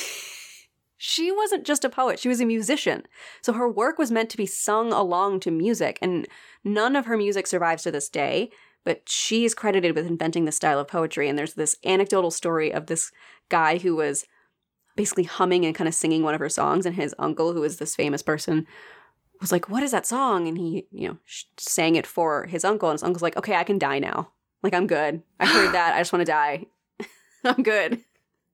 [0.96, 3.04] she wasn't just a poet, she was a musician.
[3.42, 6.28] So her work was meant to be sung along to music, and
[6.62, 8.50] none of her music survives to this day.
[8.84, 11.28] But she's credited with inventing the style of poetry.
[11.28, 13.12] And there's this anecdotal story of this
[13.48, 14.26] guy who was
[14.96, 17.78] basically humming and kind of singing one of her songs, and his uncle, who was
[17.78, 18.66] this famous person,
[19.40, 20.48] was like, What is that song?
[20.48, 21.16] And he, you know,
[21.56, 24.30] sang it for his uncle, and his uncle's like, Okay, I can die now.
[24.62, 25.22] Like, I'm good.
[25.38, 25.94] I heard that.
[25.94, 26.66] I just want to die.
[27.44, 28.00] I'm good.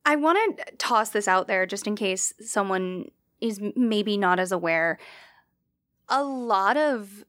[0.05, 3.11] I want to toss this out there just in case someone
[3.41, 4.99] is maybe not as aware.
[6.09, 7.25] A lot of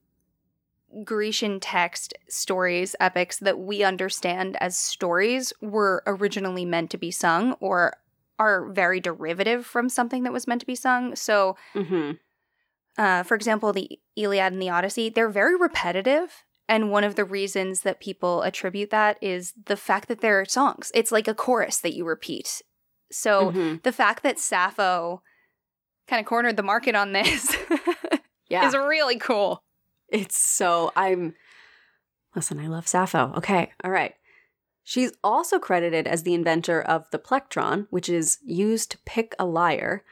[1.04, 7.54] Grecian text stories, epics that we understand as stories were originally meant to be sung
[7.60, 7.94] or
[8.40, 11.16] are very derivative from something that was meant to be sung.
[11.16, 12.12] So, Mm-hmm.
[13.02, 16.44] uh, for example, the Iliad and the Odyssey, they're very repetitive.
[16.70, 20.92] And one of the reasons that people attribute that is the fact that they're songs.
[20.94, 22.62] It's like a chorus that you repeat.
[23.12, 23.84] So Mhm.
[23.84, 25.22] the fact that Sappho
[26.08, 27.56] kind of cornered the market on this
[28.50, 28.68] Yeah.
[28.68, 29.64] is really cool.
[30.10, 31.36] It's so I'm
[32.36, 33.34] Listen, I love Sappho.
[33.38, 34.14] Okay, all right.
[34.84, 39.46] She's also credited as the inventor of the plectron, which is used to pick a
[39.46, 40.04] lyre,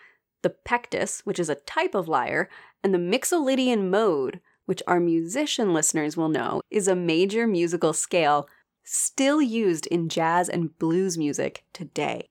[0.41, 2.49] the pektis, which is a type of lyre,
[2.83, 8.49] and the mixolydian mode, which our musician listeners will know is a major musical scale
[8.83, 12.27] still used in jazz and blues music today.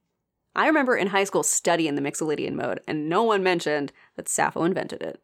[0.55, 4.65] I remember in high school studying the mixolydian mode, and no one mentioned that Sappho
[4.65, 5.21] invented it.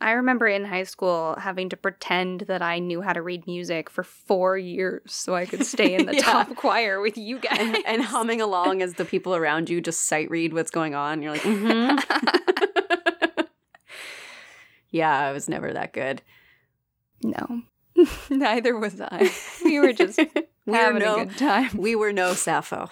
[0.00, 3.88] I remember in high school having to pretend that I knew how to read music
[3.88, 6.22] for four years so I could stay in the Yeah.
[6.22, 7.58] top choir with you guys.
[7.58, 11.22] and, and humming along as the people around you just sight read what's going on.
[11.22, 13.40] You're like, mm-hmm.
[14.90, 16.22] yeah, I was never that good.
[17.22, 17.62] no,
[18.28, 19.30] neither was I.
[19.64, 20.26] We were just We
[20.66, 21.70] were having no, a good time.
[21.76, 22.90] we were no Sappho.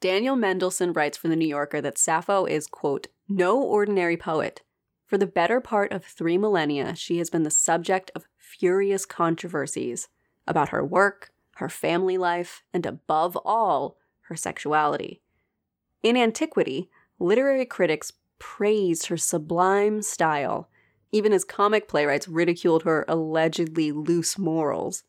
[0.00, 4.62] Daniel Mendelsohn writes for the New Yorker that Sappho is, quote, no ordinary poet.
[5.06, 10.08] For the better part of three millennia, she has been the subject of furious controversies
[10.46, 15.22] about her work, her family life, and above all, her sexuality.
[16.02, 20.68] In antiquity, literary critics praised her sublime style,
[21.12, 25.04] even as comic playwrights ridiculed her allegedly loose morals.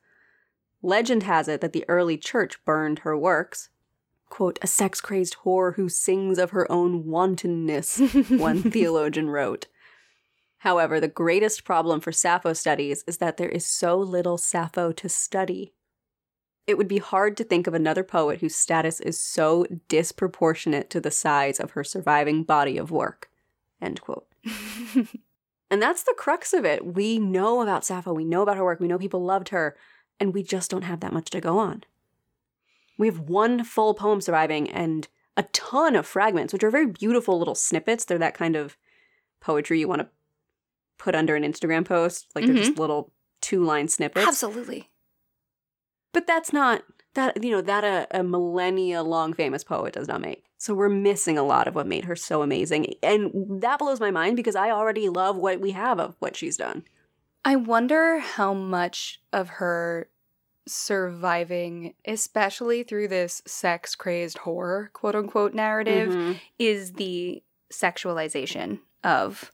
[0.82, 3.70] Legend has it that the early church burned her works.
[4.30, 9.68] Quote, a sex crazed whore who sings of her own wantonness, one theologian wrote.
[10.60, 15.08] However, the greatest problem for Sappho studies is that there is so little Sappho to
[15.08, 15.74] study.
[16.66, 21.00] It would be hard to think of another poet whose status is so disproportionate to
[21.00, 23.30] the size of her surviving body of work.
[23.82, 24.28] End quote.
[25.70, 26.86] And that's the crux of it.
[26.86, 29.76] We know about Sappho, we know about her work, we know people loved her,
[30.20, 31.84] and we just don't have that much to go on.
[32.98, 37.38] We have one full poem surviving and a ton of fragments, which are very beautiful
[37.38, 38.06] little snippets.
[38.06, 38.78] They're that kind of
[39.40, 40.10] poetry you want to
[40.98, 42.28] put under an Instagram post.
[42.34, 42.82] Like they're just mm-hmm.
[42.82, 44.28] little two line snippets.
[44.28, 44.90] Absolutely.
[46.12, 46.84] But that's not
[47.14, 50.46] that you know that a, a millennia long famous poet does not make.
[50.58, 54.10] So we're missing a lot of what made her so amazing, and that blows my
[54.10, 56.84] mind because I already love what we have of what she's done.
[57.46, 60.10] I wonder how much of her
[60.68, 66.40] surviving, especially through this sex crazed horror, quote unquote, narrative, Mhm.
[66.60, 69.52] is the sexualization of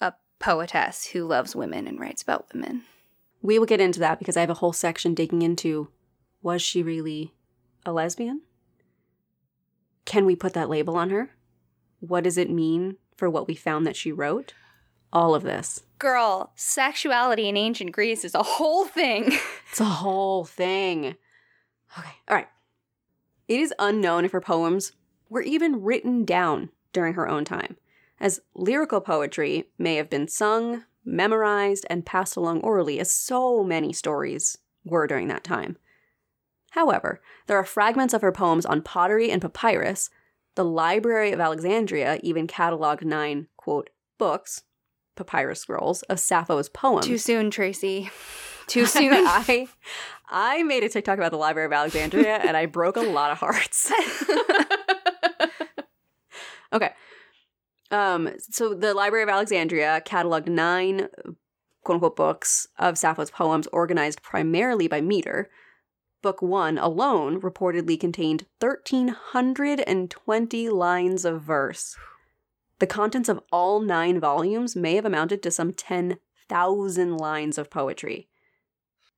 [0.00, 2.84] a poetess who loves women and writes about women.
[3.42, 5.88] We will get into that because I have a whole section digging into
[6.42, 7.34] was she really
[7.84, 8.42] a lesbian?
[10.04, 11.30] Can we put that label on her?
[12.00, 14.54] What does it mean for what we found that she wrote?
[15.12, 15.82] All of this.
[15.98, 19.32] Girl, sexuality in ancient Greece is a whole thing.
[19.70, 21.16] It's a whole thing.
[21.98, 22.48] Okay, all right.
[23.46, 24.92] It is unknown if her poems
[25.28, 27.76] were even written down during her own time,
[28.18, 33.92] as lyrical poetry may have been sung, memorized, and passed along orally, as so many
[33.92, 35.76] stories were during that time.
[36.70, 40.10] However, there are fragments of her poems on pottery and papyrus.
[40.54, 44.62] The Library of Alexandria even cataloged nine, quote, books,
[45.16, 47.06] papyrus scrolls, of Sappho's poems.
[47.06, 48.10] Too soon, Tracy.
[48.66, 49.12] Too soon.
[49.26, 49.68] I
[50.28, 53.38] I made a TikTok about the Library of Alexandria and I broke a lot of
[53.38, 53.92] hearts.
[56.72, 56.90] okay.
[57.92, 61.06] Um, so the Library of Alexandria cataloged nine
[61.84, 65.48] quote unquote books of Sappho's poems organized primarily by meter.
[66.22, 71.96] Book one alone reportedly contained 1,320 lines of verse.
[72.78, 78.28] The contents of all nine volumes may have amounted to some 10,000 lines of poetry.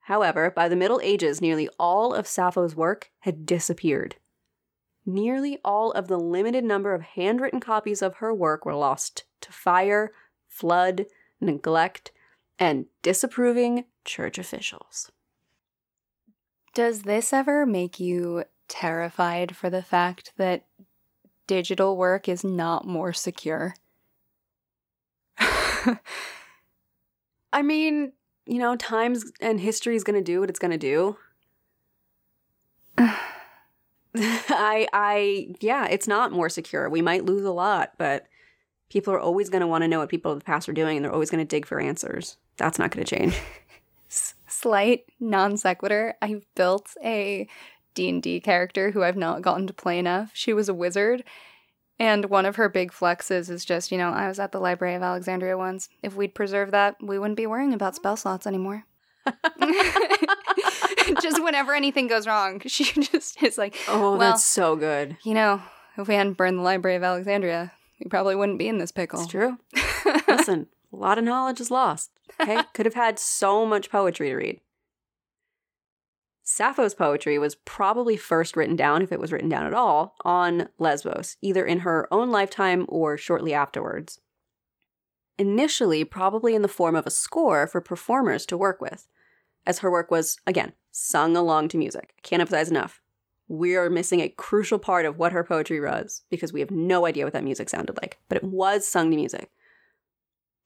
[0.02, 4.16] However, by the Middle Ages, nearly all of Sappho's work had disappeared.
[5.04, 9.52] Nearly all of the limited number of handwritten copies of her work were lost to
[9.52, 10.12] fire,
[10.46, 11.06] flood,
[11.40, 12.12] neglect,
[12.58, 15.10] and disapproving church officials.
[16.74, 20.64] Does this ever make you terrified for the fact that
[21.48, 23.74] digital work is not more secure?
[27.52, 28.12] I mean,
[28.46, 31.16] you know, times and history is going to do what it's going to do.
[34.16, 36.88] I I yeah, it's not more secure.
[36.88, 38.26] We might lose a lot, but
[38.90, 40.96] people are always going to want to know what people of the past are doing
[40.96, 42.36] and they're always going to dig for answers.
[42.56, 43.38] That's not going to change.
[44.10, 46.14] S- slight non sequitur.
[46.22, 47.46] I built a
[47.98, 50.30] D&D character who I've not gotten to play enough.
[50.34, 51.24] She was a wizard.
[51.98, 54.94] And one of her big flexes is just, you know, I was at the Library
[54.94, 55.88] of Alexandria once.
[56.00, 58.84] If we'd preserved that, we wouldn't be worrying about spell slots anymore.
[61.22, 65.16] just whenever anything goes wrong, she just is like, Oh, Well- that's so good.
[65.24, 65.60] you know,
[65.96, 69.20] if we hadn't burned the Library of Alexandria, we probably wouldn't be in this pickle.
[69.20, 69.58] It's true.
[70.28, 72.10] Listen, a lot of knowledge is lost.
[72.40, 72.62] Okay?
[72.74, 74.60] Could have had so much poetry to read.
[76.50, 80.70] Sappho's poetry was probably first written down, if it was written down at all, on
[80.78, 84.18] Lesbos, either in her own lifetime or shortly afterwards.
[85.38, 89.08] Initially, probably in the form of a score for performers to work with,
[89.66, 92.14] as her work was, again, sung along to music.
[92.22, 93.02] Can't emphasize enough.
[93.46, 97.04] We are missing a crucial part of what her poetry was because we have no
[97.04, 99.50] idea what that music sounded like, but it was sung to music.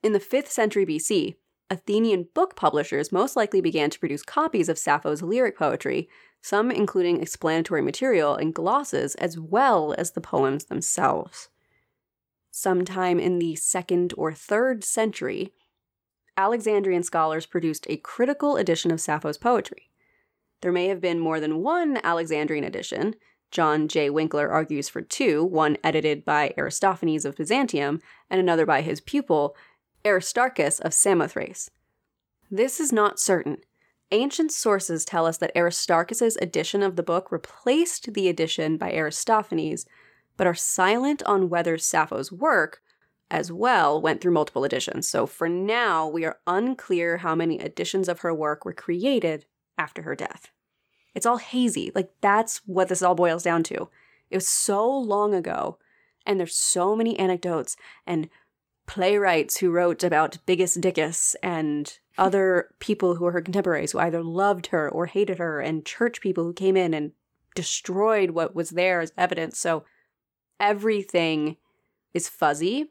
[0.01, 1.35] In the 5th century BC,
[1.73, 6.07] Athenian book publishers most likely began to produce copies of Sappho's lyric poetry,
[6.43, 11.49] some including explanatory material and glosses, as well as the poems themselves.
[12.51, 15.55] Sometime in the 2nd or 3rd century,
[16.37, 19.89] Alexandrian scholars produced a critical edition of Sappho's poetry.
[20.61, 23.15] There may have been more than one Alexandrian edition.
[23.51, 24.11] John J.
[24.11, 29.57] Winkler argues for two, one edited by Aristophanes of Byzantium and another by his pupil,
[30.05, 31.71] Aristarchus of Samothrace.
[32.51, 33.59] This is not certain.
[34.11, 39.87] Ancient sources tell us that Aristarchus's edition of the book replaced the edition by Aristophanes,
[40.37, 42.83] but are silent on whether Sappho's work
[43.31, 45.09] as well went through multiple editions.
[45.09, 49.47] So for now, we are unclear how many editions of her work were created
[49.79, 50.51] after her death.
[51.15, 51.91] It's all hazy.
[51.95, 53.89] Like that's what this all boils down to.
[54.31, 55.79] It was so long ago,
[56.27, 57.77] and there's so many anecdotes
[58.07, 58.29] and
[58.93, 64.23] playwrights who wrote about Biggus Dickus and other people who were her contemporaries who either
[64.23, 67.13] loved her or hated her, and church people who came in and
[67.55, 69.59] destroyed what was there as evidence.
[69.59, 69.85] So
[70.61, 71.57] everything
[72.13, 72.91] is fuzzy.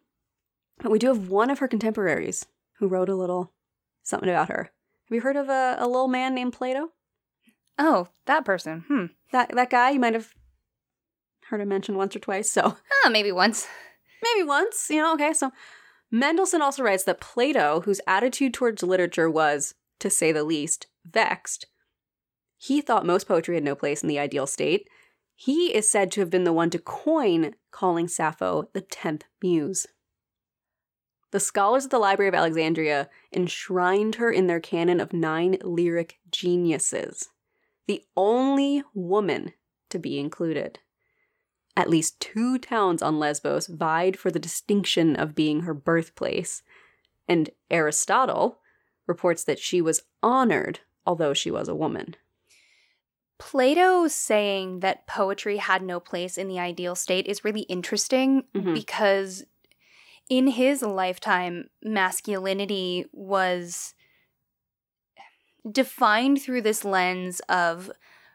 [0.82, 2.48] But we do have one of her contemporaries
[2.80, 3.54] who wrote a little
[4.02, 4.72] something about her.
[5.08, 6.90] Have you heard of a, a little man named Plato?
[7.78, 8.86] Oh, that person.
[8.88, 9.06] Hmm.
[9.32, 10.34] That that guy you might have
[11.50, 12.50] heard him mentioned once or twice.
[12.50, 12.76] So
[13.06, 13.68] Ah, maybe once.
[14.24, 15.34] maybe once, you know, okay.
[15.34, 15.52] So
[16.12, 21.68] Mendelsohn also writes that Plato, whose attitude towards literature was, to say the least, vexed,
[22.58, 24.88] he thought most poetry had no place in the ideal state.
[25.36, 29.88] He is said to have been the one to coin calling Sappho the 10th muse.
[31.32, 36.20] The scholars at the Library of Alexandria enshrined her in their canon of nine lyric
[36.30, 37.30] geniuses,
[37.88, 39.54] the only woman
[39.90, 40.78] to be included.
[41.78, 46.64] At least two towns on Lesbos vied for the distinction of being her birthplace,
[47.28, 48.60] and Aristotle
[49.08, 52.16] reports that she was honored, although she was a woman.
[53.38, 58.74] Plato saying that poetry had no place in the ideal state is really interesting Mhm.
[58.76, 59.46] because
[60.30, 63.94] in his lifetime, masculinity was
[65.70, 67.92] defined through this lens of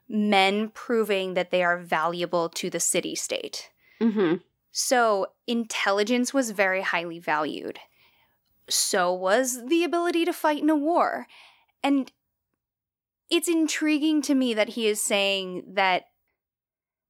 [0.08, 3.70] men proving that they are valuable to the city state.
[4.00, 4.36] Mm-hmm.
[4.70, 7.78] So, intelligence was very highly valued.
[8.68, 11.26] So was the ability to fight in a war.
[11.82, 12.10] And
[13.30, 16.04] it's intriguing to me that he is saying that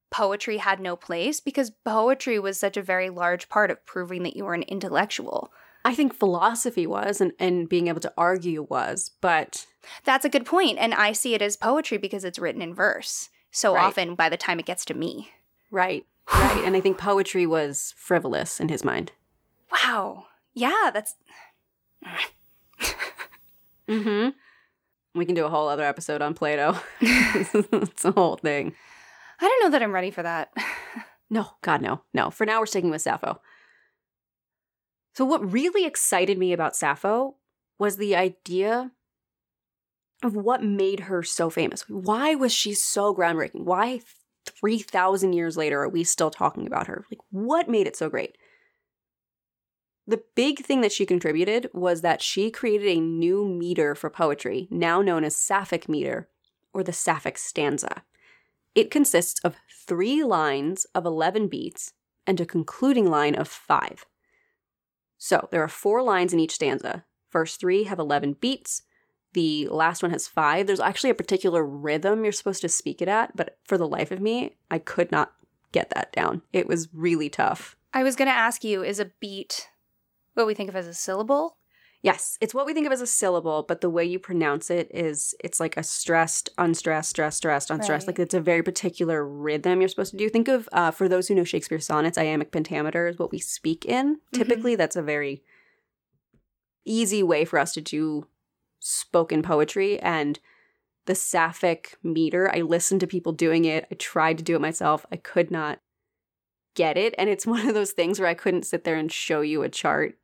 [0.09, 4.35] poetry had no place because poetry was such a very large part of proving that
[4.35, 5.51] you were an intellectual.
[5.87, 9.65] I think philosophy was, and, and being able to argue was, but
[10.03, 13.29] That's a good point, and I see it as poetry because it's written in verse.
[13.51, 13.85] So Right.
[13.85, 15.31] often by the time it gets to me.
[15.71, 16.63] right, right.
[16.65, 19.11] and I think poetry was frivolous in his mind.
[19.71, 20.25] Wow.
[20.53, 21.15] Yeah, that's
[23.87, 24.29] Mm-hmm.
[25.17, 26.77] We can do a whole other episode on Plato.
[27.01, 28.73] it's a whole thing.
[29.39, 30.51] I don't know that I'm ready for that.
[31.29, 32.29] No, God, no, no.
[32.29, 33.41] For now, we're sticking with Sappho.
[35.17, 37.37] So, what really excited me about Sappho
[37.79, 38.91] was the idea
[40.21, 41.89] of what made her so famous.
[41.89, 43.63] Why was she so groundbreaking?
[43.63, 44.01] Why
[44.45, 47.03] 3,000 years later are we still talking about her?
[47.09, 48.37] Like, what made it so great?
[50.05, 54.67] The big thing that she contributed was that she created a new meter for poetry,
[54.69, 56.29] now known as Sapphic meter,
[56.73, 58.03] or the Sapphic stanza.
[58.75, 59.55] It consists of
[59.87, 61.93] three lines of 11 beats
[62.27, 64.05] and a concluding line of five.
[65.17, 67.05] So there are four lines in each stanza.
[67.29, 68.83] First three have 11 beats.
[69.33, 70.67] The last one has five.
[70.67, 74.11] There's actually a particular rhythm you're supposed to speak it at, but for the life
[74.11, 75.33] of me, I could not
[75.71, 76.41] get that down.
[76.53, 77.75] It was really tough.
[77.93, 79.69] I was going to ask you is a beat
[80.37, 81.56] what we think of as a syllable?
[82.07, 84.89] Yes, it's what we think of as a syllable, but the way you pronounce it
[84.93, 88.07] is it's like a stressed, unstressed, stressed, stressed, unstressed.
[88.07, 88.17] Right.
[88.17, 90.29] Like it's a very particular rhythm you're supposed to do.
[90.29, 93.83] Think of, uh, for those who know Shakespeare sonnets, iambic pentameter is what we speak
[93.83, 94.21] in.
[94.31, 95.43] Typically, that's a very
[96.85, 98.27] easy way for us to do
[98.79, 99.99] spoken poetry.
[99.99, 100.39] And
[101.07, 103.85] the sapphic meter, I listened to people doing it.
[103.91, 105.05] I tried to do it myself.
[105.11, 105.81] I could not
[106.73, 107.15] get it.
[107.17, 109.67] And it's one of those things where I couldn't sit there and show you a
[109.67, 110.17] chart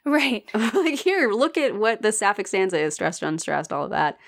[0.04, 0.48] Right.
[0.54, 4.18] like here look at what the sapphic stanza is stressed unstressed all of that.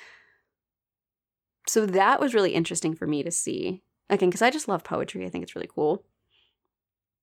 [1.68, 3.82] So that was really interesting for me to see.
[4.08, 5.24] Again because i just love poetry.
[5.24, 6.04] I think it's really cool.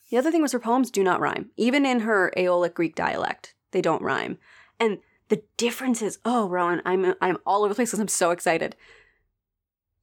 [0.09, 1.51] The other thing was her poems do not rhyme.
[1.57, 4.37] Even in her aeolic greek dialect they don't rhyme.
[4.79, 8.07] And the difference is oh rowan i'm uh, i'm all over the place because i'm
[8.07, 8.75] so excited.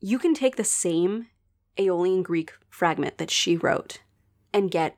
[0.00, 1.28] You can take the same
[1.78, 4.00] aeolian greek fragment that she wrote
[4.52, 4.96] and get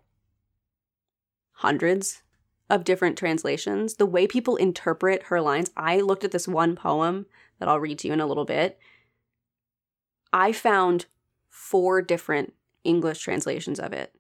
[1.52, 2.22] hundreds
[2.68, 5.70] of different translations, the way people interpret her lines.
[5.76, 7.26] I looked at this one poem
[7.58, 8.78] that I'll read to you in a little bit.
[10.32, 11.06] I found
[11.48, 12.52] four different
[12.84, 14.12] English translations of it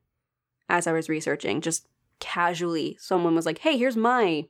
[0.68, 1.60] as I was researching.
[1.60, 1.88] Just
[2.20, 4.46] casually, someone was like, hey, here's my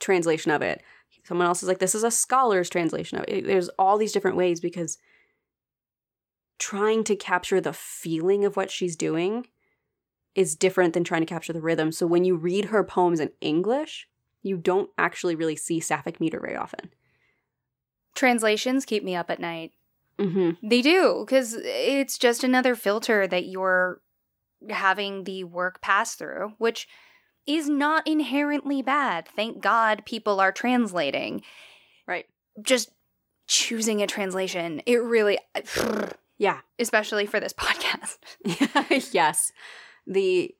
[0.00, 0.82] translation of it.
[1.24, 3.46] Someone else is like, this is a scholar's translation of it.
[3.46, 4.98] There's all these different ways because
[6.58, 9.46] trying to capture the feeling of what she's doing
[10.34, 11.92] is different than trying to capture the rhythm.
[11.92, 14.08] So when you read her poems in English,
[14.42, 16.90] you don't actually really see sapphic meter very often.
[18.14, 19.72] Translations keep me up at night.
[20.18, 20.66] Mm-hmm.
[20.66, 24.00] They do, because it's just another filter that you're
[24.68, 26.86] having the work pass through, which
[27.46, 29.26] is not inherently bad.
[29.34, 31.42] Thank God people are translating.
[32.06, 32.26] Right.
[32.60, 32.90] Just
[33.48, 35.38] choosing a translation, it really,
[36.38, 36.60] Yeah.
[36.78, 38.18] especially for this podcast.
[39.12, 39.52] yes.
[40.06, 40.54] The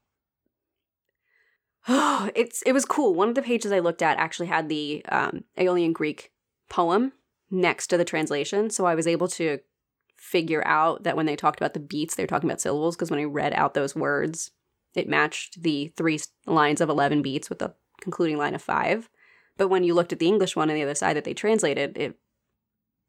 [1.89, 3.15] oh, it's it was cool.
[3.15, 6.33] One of the pages I looked at actually had the um, Aeolian Greek
[6.69, 7.13] poem
[7.51, 9.59] next to the translation, so I was able to
[10.17, 12.97] figure out that when they talked about the beats, they were talking about syllables.
[12.97, 14.53] Because when I read out those words,
[14.95, 19.09] it matched the three lines of eleven beats with the concluding line of five.
[19.57, 21.97] But when you looked at the English one on the other side that they translated,
[21.97, 22.19] it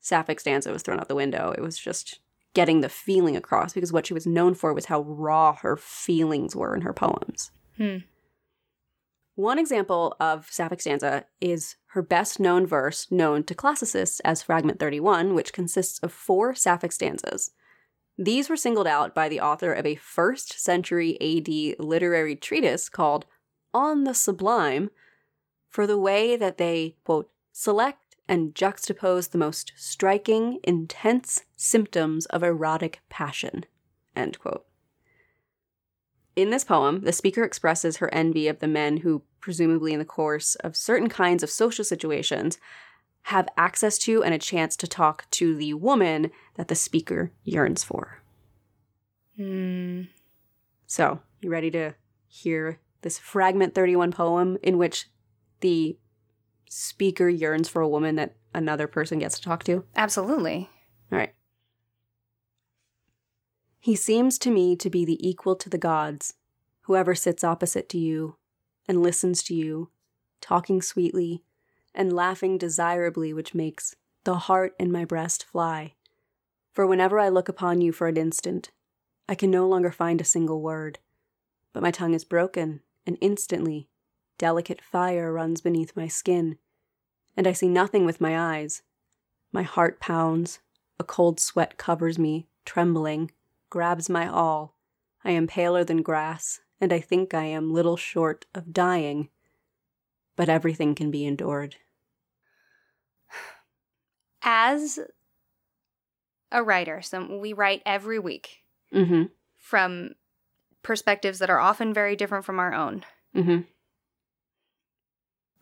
[0.01, 1.53] sapphic stanza was thrown out the window.
[1.57, 2.19] It was just
[2.53, 6.55] getting the feeling across because what she was known for was how raw her feelings
[6.55, 7.51] were in her poems.
[7.77, 7.97] Hmm.
[9.35, 14.79] One example of sapphic stanza is her best known verse, known to classicists as Fragment
[14.79, 17.51] 31, which consists of four sapphic stanzas.
[18.15, 23.25] These were singled out by the author of a first century AD literary treatise called
[23.73, 24.91] On the Sublime
[25.67, 32.43] for the way that they, quote, select and juxtapose the most striking, intense symptoms of
[32.43, 33.65] erotic passion,
[34.15, 34.65] end quote.
[36.35, 40.05] In this poem, the speaker expresses her envy of the men who, presumably in the
[40.05, 42.57] course of certain kinds of social situations,
[43.27, 47.83] have access to and a chance to talk to the woman that the speaker yearns
[47.83, 48.19] for.
[49.37, 50.03] Hmm.
[50.87, 51.93] So, you ready to
[52.27, 55.07] hear this fragment 31 poem in which
[55.61, 55.97] the
[56.73, 59.85] speaker yearns for a woman that another person gets to talk to?
[59.95, 60.69] Absolutely.
[61.11, 61.33] All right.
[63.79, 66.33] He seems to me to be the equal to the gods,
[66.81, 68.37] whoever sits opposite to you
[68.87, 69.89] and listens to you,
[70.41, 71.43] talking sweetly
[71.93, 75.93] and laughing desirably, which makes the heart in my breast fly.
[76.71, 78.71] For whenever I look upon you for an instant,
[79.29, 80.99] I can no longer find a single word,
[81.71, 83.89] but my tongue is broken, and instantly
[84.37, 86.57] delicate fire runs beneath my skin,
[87.35, 88.83] and I see nothing with my eyes.
[89.51, 90.59] My heart pounds,
[90.99, 93.31] a cold sweat covers me, trembling,
[93.69, 94.75] grabs my all.
[95.23, 99.29] I am paler than grass, and I think I am little short of dying.
[100.35, 101.75] But everything can be endured.
[104.41, 104.99] As
[106.51, 108.59] a writer, so we write every week
[108.93, 109.23] Mm-hmm.
[109.57, 110.11] from
[110.83, 113.03] perspectives that are often very different from our own.
[113.35, 113.61] Mm-hmm.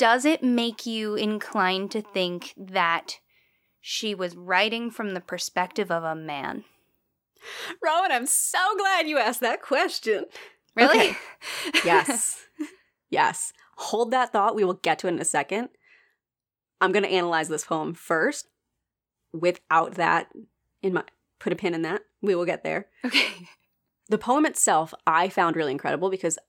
[0.02, 3.20] Does it make you inclined to think that
[3.80, 6.64] she was writing from the perspective of a man?
[7.84, 10.26] Rowan, I'm so glad you asked that question.
[10.76, 11.10] Really?
[11.10, 11.18] Okay.
[11.86, 12.40] Yes.
[13.12, 13.54] yes.
[13.78, 14.56] Hold that thought.
[14.56, 15.70] We will get to it in a second.
[16.82, 18.48] I'm going to analyze this poem first.
[19.32, 20.30] Without that
[20.82, 21.04] in my
[21.40, 22.02] put a pin in that.
[22.24, 22.88] We will get there.
[23.06, 23.50] okay.
[24.10, 26.40] The poem itself I found really incredible because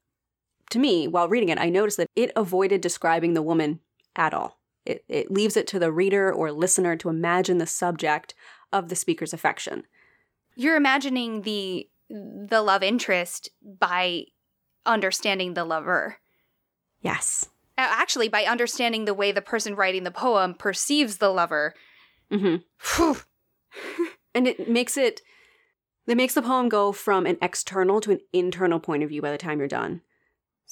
[0.72, 3.80] to me, while reading it, I noticed that it avoided describing the woman
[4.16, 4.58] at all.
[4.84, 8.34] It, it leaves it to the reader or listener to imagine the subject
[8.72, 9.84] of the speaker's affection.
[10.56, 14.24] You're imagining the the love interest by
[14.84, 16.18] understanding the lover.
[17.00, 17.48] Yes.
[17.78, 21.74] Actually, by understanding the way the person writing the poem perceives the lover.
[22.30, 22.56] hmm
[24.34, 25.22] And it makes it,
[26.06, 29.30] it makes the poem go from an external to an internal point of view by
[29.30, 30.02] the time you're done.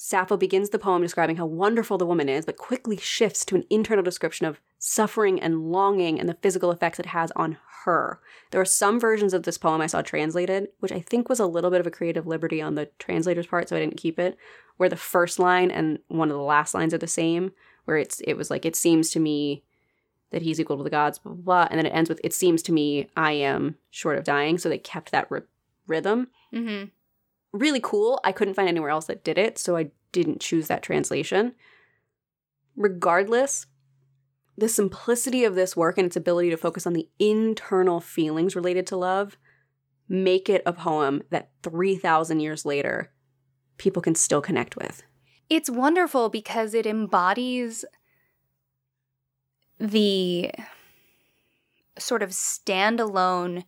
[0.03, 3.65] Sappho begins the poem describing how wonderful the woman is, but quickly shifts to an
[3.69, 8.19] internal description of suffering and longing and the physical effects it has on her.
[8.49, 11.45] There are some versions of this poem I saw translated, which I think was a
[11.45, 14.37] little bit of a creative liberty on the translator's part, so I didn't keep it,
[14.77, 17.51] where the first line and one of the last lines are the same,
[17.85, 19.63] where it's it was like, it seems to me
[20.31, 21.67] that he's equal to the gods, blah, blah, blah.
[21.69, 24.57] And then it ends with, it seems to me I am short of dying.
[24.57, 25.41] So they kept that ry-
[25.85, 26.29] rhythm.
[26.51, 26.85] hmm
[27.53, 28.19] Really cool.
[28.23, 31.53] I couldn't find anywhere else that did it, so I didn't choose that translation.
[32.75, 33.65] Regardless,
[34.57, 38.87] the simplicity of this work and its ability to focus on the internal feelings related
[38.87, 39.37] to love
[40.07, 43.11] make it a poem that 3,000 years later,
[43.77, 45.03] people can still connect with.
[45.49, 47.85] It's wonderful because it embodies
[49.79, 50.51] the
[51.97, 53.63] sort of standalone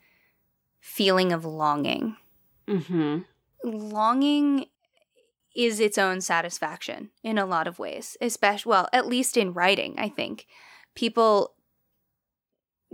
[0.79, 2.17] feeling of longing.
[2.67, 3.19] Mm-hmm.
[3.63, 4.65] Longing
[5.55, 9.95] is its own satisfaction in a lot of ways, especially, well, at least in writing,
[9.97, 10.47] I think.
[10.95, 11.53] People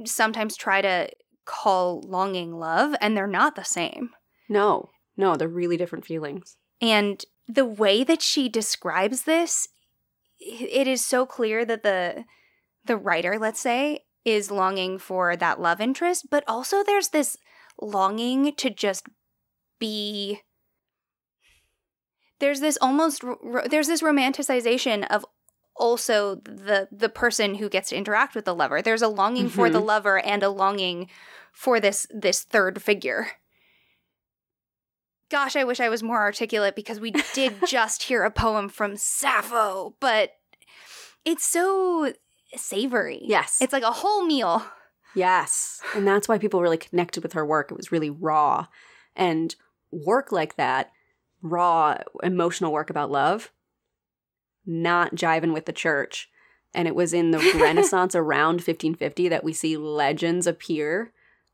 [0.06, 1.10] sometimes try to
[1.46, 4.12] call longing love, and they're not the same.
[4.48, 6.58] No, no, they're really different feelings.
[6.82, 9.68] And the way that she describes this,
[10.40, 12.26] it is so clear that the
[12.86, 17.38] the writer, let's say, is longing for that love interest, but also there's this
[17.82, 19.08] longing to just
[19.80, 20.42] be
[22.40, 25.26] there's this almost ro- there's this romanticization of
[25.76, 28.82] also the the person who gets to interact with the lover.
[28.82, 29.86] There's a longing for the Mhm.
[29.86, 31.10] lover and a longing
[31.54, 33.28] for this this third figure.
[35.30, 38.98] Gosh, I wish I was more articulate because we did just hear a poem from
[38.98, 40.32] Sappho, but
[41.24, 42.14] it's so
[42.56, 43.22] savory.
[43.24, 43.60] Yes.
[43.62, 44.64] It's like a whole meal.
[45.14, 45.82] Yes.
[45.96, 47.70] And that's why people really connected with her work.
[47.72, 48.68] It was really raw.
[49.16, 49.56] And
[49.92, 50.92] work like that,
[51.42, 53.52] raw emotional work about love,
[54.66, 56.30] not jiving with the church.
[56.74, 61.14] And it was in the Renaissance around 1550 that we see legends appear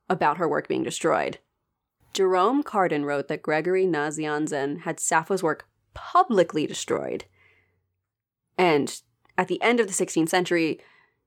[0.09, 1.39] about her work being destroyed.
[2.13, 7.25] Jerome Cardan wrote that Gregory Nazianzen had Sappho's work publicly destroyed.
[8.57, 9.01] And
[9.37, 10.79] At the end of the 16th century,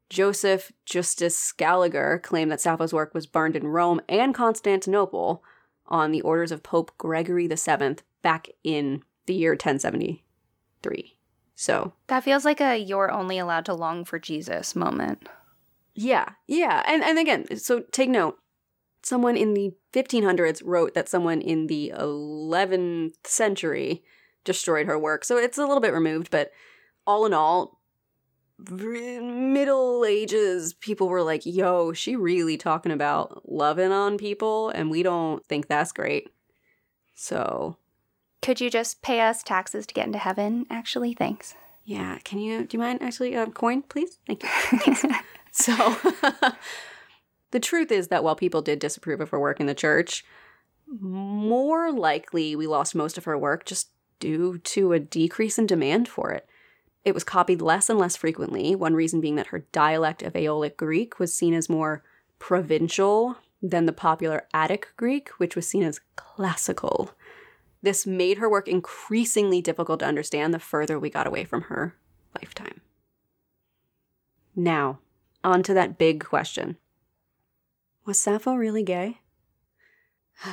[0.08, 5.42] Joseph Justus Scaliger claimed that Sappho's work was burned in Rome and Constantinople
[5.86, 11.18] on the orders of Pope Gregory VII back in the year 1073.
[11.54, 15.28] So That feels like a you're only allowed to long for Jesus moment.
[15.94, 16.84] Yeah, yeah.
[16.86, 18.38] And and again, so take note.
[19.02, 24.04] Someone in the 1500s wrote that someone in the 11th century
[24.44, 25.24] destroyed her work.
[25.24, 26.52] So it's a little bit removed, but
[27.06, 27.80] all in all,
[28.58, 35.02] middle ages people were like, "Yo, she really talking about loving on people and we
[35.02, 36.28] don't think that's great."
[37.14, 37.76] So,
[38.48, 40.64] Could you just pay us taxes to get into heaven?
[40.70, 41.54] Actually, thanks.
[41.84, 44.20] yeah, can you do you mind actually uh, coin, please?
[44.26, 45.10] Thank you.
[45.52, 45.74] So,
[47.50, 50.24] the truth is that while people did disapprove of her work in the church,
[50.86, 56.08] more likely we lost most of her work just due to a decrease in demand
[56.08, 56.48] for it.
[57.04, 60.78] It was copied less and less frequently, one reason being that her dialect of Aeolic
[60.78, 62.02] Greek was seen as more
[62.38, 67.10] provincial than the popular Attic Greek, which was seen as classical.
[67.82, 71.94] This made her work increasingly difficult to understand the further we got away from her
[72.34, 72.80] lifetime.
[74.56, 74.98] Now,
[75.44, 76.76] on to that big question.
[78.04, 79.20] Was Sappho really gay?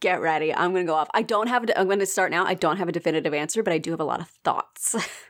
[0.00, 0.54] Get ready.
[0.54, 1.08] I'm going to go off.
[1.14, 2.44] I don't have a, I'm going to start now.
[2.44, 4.94] I don't have a definitive answer, but I do have a lot of thoughts.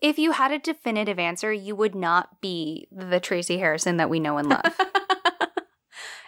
[0.00, 4.20] If you had a definitive answer, you would not be the Tracy Harrison that we
[4.20, 4.62] know and love.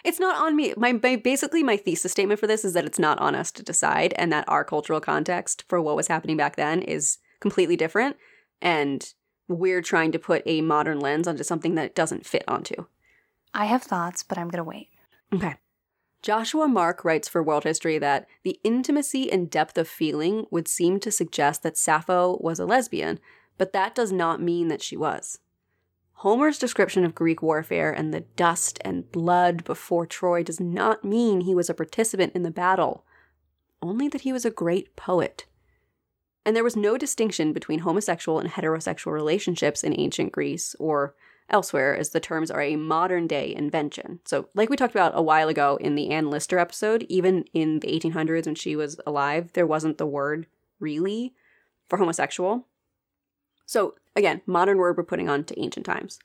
[0.03, 0.73] it's not on me.
[0.77, 3.63] My, my basically my thesis statement for this is that it's not on us to
[3.63, 8.17] decide and that our cultural context for what was happening back then is completely different
[8.61, 9.13] and
[9.47, 12.85] we're trying to put a modern lens onto something that it doesn't fit onto.
[13.53, 14.89] I have thoughts, but I'm going to wait.
[15.33, 15.55] Okay.
[16.21, 20.99] Joshua Mark writes for World History that the intimacy and depth of feeling would seem
[20.99, 23.19] to suggest that Sappho was a lesbian,
[23.57, 25.39] but that does not mean that she was.
[26.21, 31.41] Homer's description of Greek warfare and the dust and blood before Troy does not mean
[31.41, 33.03] he was a participant in the battle,
[33.81, 35.45] only that he was a great poet.
[36.45, 41.15] And there was no distinction between homosexual and heterosexual relationships in ancient Greece or
[41.49, 44.19] elsewhere, as the terms are a modern day invention.
[44.23, 47.79] So, like we talked about a while ago in the Anne Lister episode, even in
[47.79, 50.45] the 1800s when she was alive, there wasn't the word
[50.79, 51.33] really
[51.89, 52.67] for homosexual.
[53.65, 56.19] So, again, modern word we're putting on to ancient times.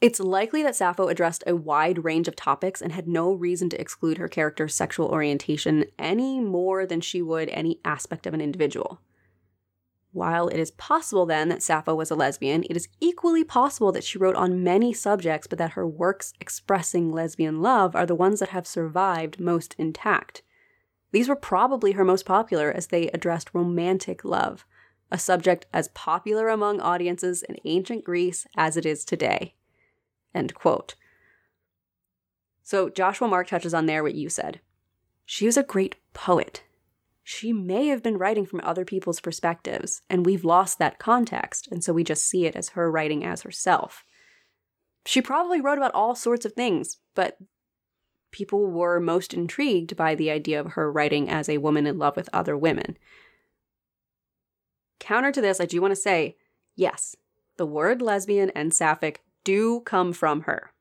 [0.00, 3.80] It's likely that Sappho addressed a wide range of topics and had no reason to
[3.80, 9.00] exclude her character's sexual orientation any more than she would any aspect of an individual.
[10.12, 14.02] While it is possible then that Sappho was a lesbian, it is equally possible that
[14.02, 18.40] she wrote on many subjects, but that her works expressing lesbian love are the ones
[18.40, 20.42] that have survived most intact.
[21.12, 24.64] These were probably her most popular as they addressed romantic love,
[25.10, 29.54] a subject as popular among audiences in ancient Greece as it is today.
[30.34, 30.94] End quote.
[32.62, 34.60] So Joshua Mark touches on there what you said.
[35.24, 36.62] She was a great poet.
[37.22, 41.84] She may have been writing from other people's perspectives, and we've lost that context, and
[41.84, 44.04] so we just see it as her writing as herself.
[45.06, 47.38] She probably wrote about all sorts of things, but
[48.32, 52.16] people were most intrigued by the idea of her writing as a woman in love
[52.16, 52.96] with other women.
[55.00, 56.36] Counter to this, I do want to say
[56.76, 57.16] yes,
[57.56, 60.72] the word lesbian and sapphic do come from her.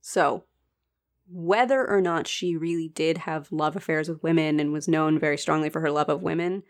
[0.00, 0.44] So,
[1.30, 5.36] whether or not she really did have love affairs with women and was known very
[5.36, 6.62] strongly for her love of women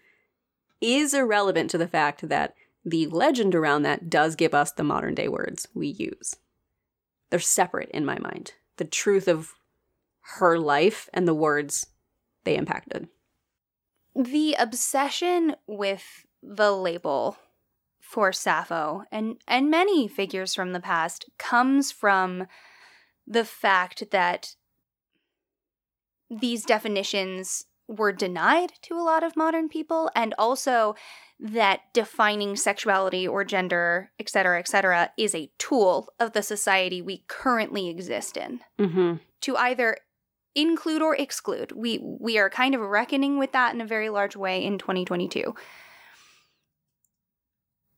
[0.80, 2.54] is irrelevant to the fact that
[2.84, 6.36] the legend around that does give us the modern day words we use.
[7.30, 8.54] They're separate in my mind.
[8.76, 9.54] The truth of
[10.36, 11.86] her life and the words
[12.44, 13.08] they impacted.
[14.18, 17.36] The obsession with the label
[18.00, 22.48] for Sappho and and many figures from the past comes from
[23.26, 24.56] the fact that
[26.28, 30.96] these definitions were denied to a lot of modern people and also
[31.38, 37.88] that defining sexuality or gender etc etc is a tool of the society we currently
[37.88, 39.14] exist in Mm-hmm.
[39.42, 39.96] to either
[40.60, 44.36] include or exclude we we are kind of reckoning with that in a very large
[44.36, 45.54] way in 2022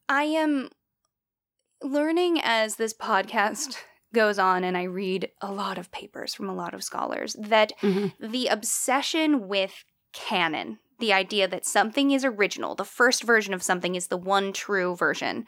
[0.09, 0.69] i am
[1.83, 3.77] learning as this podcast
[4.15, 7.73] goes on and i read a lot of papers from a lot of scholars that
[7.83, 8.27] Mm-hmm.
[8.33, 13.95] the obsession with canon, the idea that something is original, the first version of something
[13.95, 15.47] is the one true version,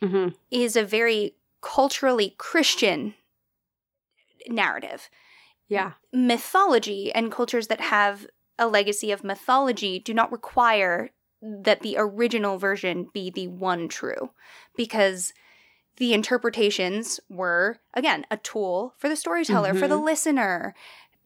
[0.00, 0.28] Mm-hmm.
[0.52, 3.14] is a very culturally Christian
[4.48, 5.10] narrative.
[5.68, 5.92] Yeah.
[6.12, 8.26] Mythology and cultures that have
[8.58, 11.10] a legacy of mythology do not require
[11.42, 14.30] that the original version be the one true
[14.76, 15.32] because
[15.96, 20.06] the interpretations were again a tool for the storyteller for the mm-hmm.
[20.06, 20.74] listener.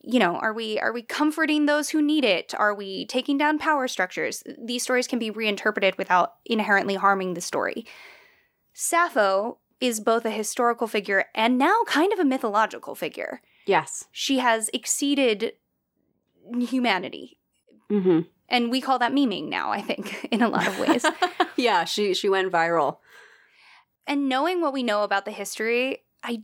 [0.02, 2.54] You know are we are we comforting those who need it?
[2.56, 4.42] Are we taking down power structures?
[4.62, 7.86] These stories can be reinterpreted without inherently harming the story.
[8.72, 14.06] Sappho is both a historical figure and now kind of a mythological figure Yes.
[14.10, 15.52] she has exceeded
[16.58, 17.34] humanity
[17.90, 18.20] Mm-hmm.
[18.50, 21.06] and we call that memeing now i think in a lot of ways
[21.56, 22.98] yeah, she she went viral.
[24.06, 26.42] and knowing what we know about the history i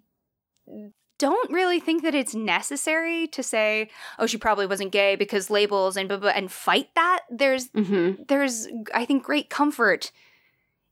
[1.18, 5.96] don't really think that it's necessary to say oh she probably wasn't gay because labels
[5.98, 8.22] and blah, blah, and fight that there's Mm-hmm.
[8.28, 10.10] there's i think great comfort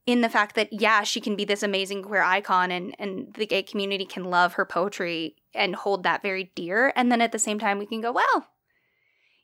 [0.04, 3.46] in the fact that yeah she can be this amazing queer icon and and the
[3.46, 7.38] gay community can love her poetry and hold that very dear and then at the
[7.38, 8.46] same time we can go well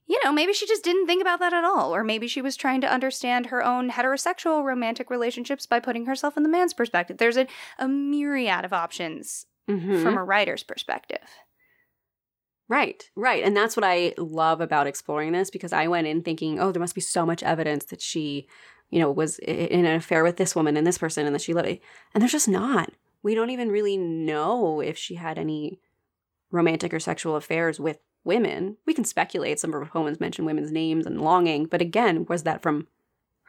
[0.06, 2.56] you know maybe she just didn't think about that at all or maybe she was
[2.56, 7.18] trying to understand her own heterosexual romantic relationships by putting herself in the man's perspective
[7.18, 7.46] there's a,
[7.78, 10.02] a myriad of options Mm-hmm.
[10.02, 11.28] from a writer's perspective
[12.68, 13.42] Right, right.
[13.42, 16.80] And that's what I love about exploring this because I went in thinking, oh, there
[16.80, 18.46] must be so much evidence that she,
[18.90, 21.54] you know, was in an affair with this woman and this person and that she
[21.54, 21.80] loved it.
[22.12, 22.92] And there's just not.
[23.22, 25.80] We don't even really know if she had any
[26.50, 28.76] romantic or sexual affairs with women.
[28.86, 29.60] We can speculate.
[29.60, 31.66] Some of her poems mention women's names and longing.
[31.66, 32.86] But again, was that from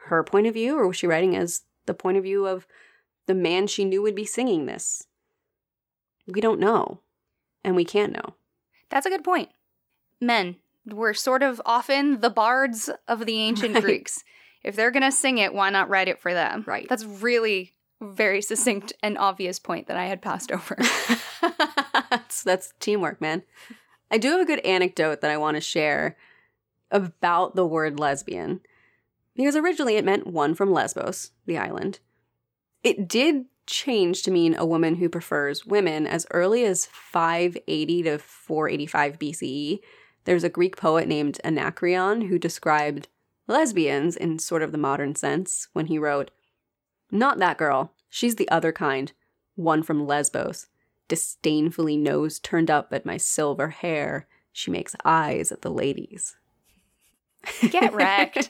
[0.06, 2.66] her point of view or was she writing as the point of view of
[3.26, 5.06] the man she knew would be singing this?
[6.26, 7.00] We don't know.
[7.62, 8.34] And we can't know.
[8.88, 9.50] That's a good point.
[10.20, 13.84] Men were sort of often the bards of the ancient Right.
[13.84, 14.24] Greeks.
[14.62, 16.64] If they're going to sing it, why not write it for them?
[16.66, 16.86] Right.
[16.88, 20.76] That's really very succinct and obvious point that I had passed over.
[22.10, 23.42] that's, that's teamwork, man.
[24.10, 26.16] I do have a good anecdote that I want to share
[26.90, 28.60] about the word lesbian.
[29.36, 32.00] Because originally it meant one from Lesbos, the island.
[32.82, 38.18] It did change to mean a woman who prefers women as early as 580 to
[38.18, 39.78] 485 BCE.
[40.24, 43.08] There's a Greek poet named Anacreon who described
[43.46, 46.30] lesbians in sort of the modern sense when he wrote,
[47.10, 47.94] Not that girl.
[48.08, 49.12] She's the other kind.
[49.54, 50.66] One from Lesbos.
[51.10, 54.28] Disdainfully nose turned up at my silver hair.
[54.52, 56.36] She makes eyes at the ladies.
[57.68, 58.48] Get wrecked.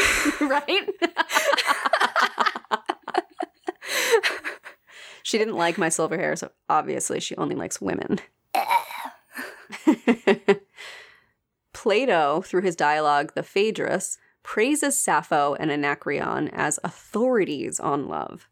[0.42, 0.90] right?
[5.22, 8.18] she didn't like my silver hair, so obviously she only likes women.
[11.72, 18.50] Plato, through his dialogue The Phaedrus, praises Sappho and Anacreon as authorities on love.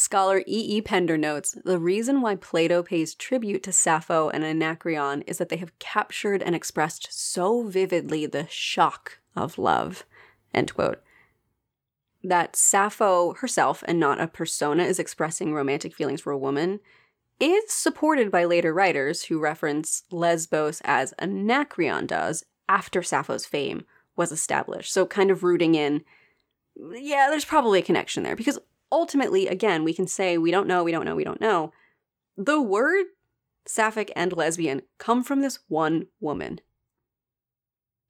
[0.00, 0.44] Scholar E.
[0.46, 0.80] E.
[0.80, 5.58] Pender notes the reason why Plato pays tribute to Sappho and Anacreon is that they
[5.58, 10.04] have captured and expressed so vividly the shock of love.
[10.54, 11.02] End quote.
[12.24, 16.80] That Sappho herself and not a persona is expressing romantic feelings for a woman
[17.38, 23.84] is supported by later writers who reference Lesbos as Anacreon does after Sappho's fame
[24.16, 24.92] was established.
[24.92, 26.04] So, kind of rooting in,
[26.76, 28.58] yeah, there's probably a connection there because
[28.92, 31.72] ultimately, again, we can say we don't know, we don't know, we don't know.
[32.36, 33.06] The word
[33.66, 36.60] sapphic and lesbian come from this one woman.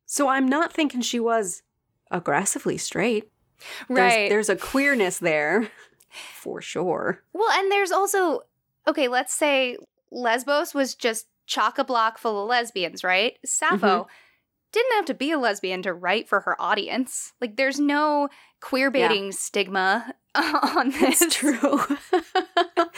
[0.06, 1.62] So, I'm not thinking she was
[2.10, 3.30] aggressively straight.
[3.88, 4.28] There's, right.
[4.30, 5.70] there's a queerness there
[6.34, 7.22] for sure.
[7.32, 8.40] well, and there's also,
[8.88, 9.76] okay, let's say
[10.10, 13.34] Lesbos was just chock a block full of lesbians, right?
[13.34, 13.46] Mm-hmm.
[13.46, 14.08] Sappho
[14.72, 17.32] didn't have to be a lesbian to write for her audience.
[17.40, 18.28] Like, there's no
[18.60, 21.20] queer baiting stigma on this.
[21.20, 21.80] That's true.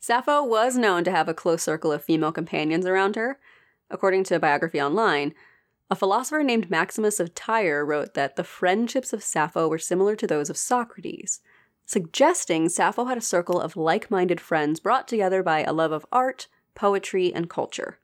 [0.00, 3.38] Sappho was known to have a close circle of female companions around her.
[3.90, 5.34] According to a biography online,
[5.90, 10.26] a philosopher named Maximus of Tyre wrote that the friendships of Sappho were similar to
[10.26, 11.40] those of Socrates,
[11.86, 16.04] suggesting Sappho had a circle of like minded friends brought together by a love of
[16.12, 17.98] art, poetry, and culture.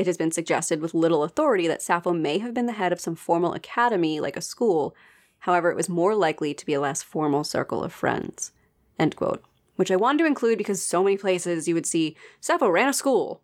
[0.00, 3.00] It has been suggested with little authority that Sappho may have been the head of
[3.00, 4.94] some formal academy, like a school,
[5.40, 8.52] However, it was more likely to be a less formal circle of friends.
[8.98, 9.42] End quote.
[9.76, 12.92] Which I wanted to include because so many places you would see Sappho ran a
[12.92, 13.40] school.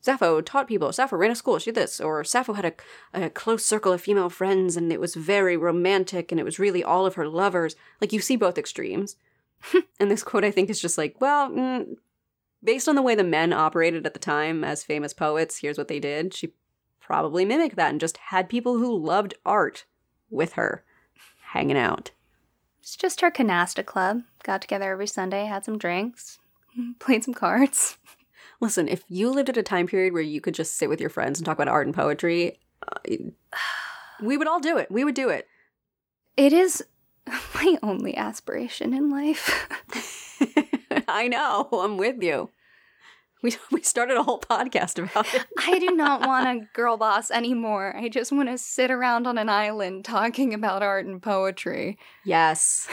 [0.00, 0.92] Sappho taught people.
[0.92, 1.58] Sappho ran a school.
[1.58, 2.00] She did this.
[2.00, 6.30] Or Sappho had a, a close circle of female friends and it was very romantic
[6.30, 7.74] and it was really all of her lovers.
[8.00, 9.16] Like you see both extremes.
[10.00, 11.96] and this quote I think is just like, well, mm,
[12.62, 15.88] based on the way the men operated at the time as famous poets, here's what
[15.88, 16.34] they did.
[16.34, 16.52] She
[17.00, 19.84] probably mimicked that and just had people who loved art
[20.30, 20.84] with her
[21.52, 22.12] hanging out.
[22.80, 24.22] It's just her canasta club.
[24.42, 26.38] Got together every Sunday, had some drinks,
[26.98, 27.98] played some cards.
[28.60, 31.10] Listen, if you lived at a time period where you could just sit with your
[31.10, 33.16] friends and talk about art and poetry, uh,
[34.22, 34.90] We would all do it.
[34.90, 35.48] We would do it.
[36.36, 36.84] It is
[37.54, 39.68] my only aspiration in life.
[41.12, 41.68] I know.
[41.72, 42.50] I'm with you.
[43.42, 45.46] We, we started a whole podcast about it.
[45.58, 47.96] I do not want a girl boss anymore.
[47.96, 51.98] I just want to sit around on an island talking about art and poetry.
[52.24, 52.88] Yes.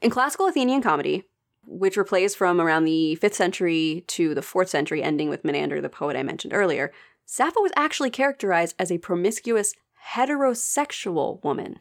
[0.00, 1.24] In classical Athenian comedy,
[1.64, 5.80] which were plays from around the 5th century to the 4th century, ending with Menander,
[5.80, 6.92] the poet I mentioned earlier,
[7.24, 9.74] Sappho was actually characterized as a promiscuous
[10.14, 11.78] heterosexual woman.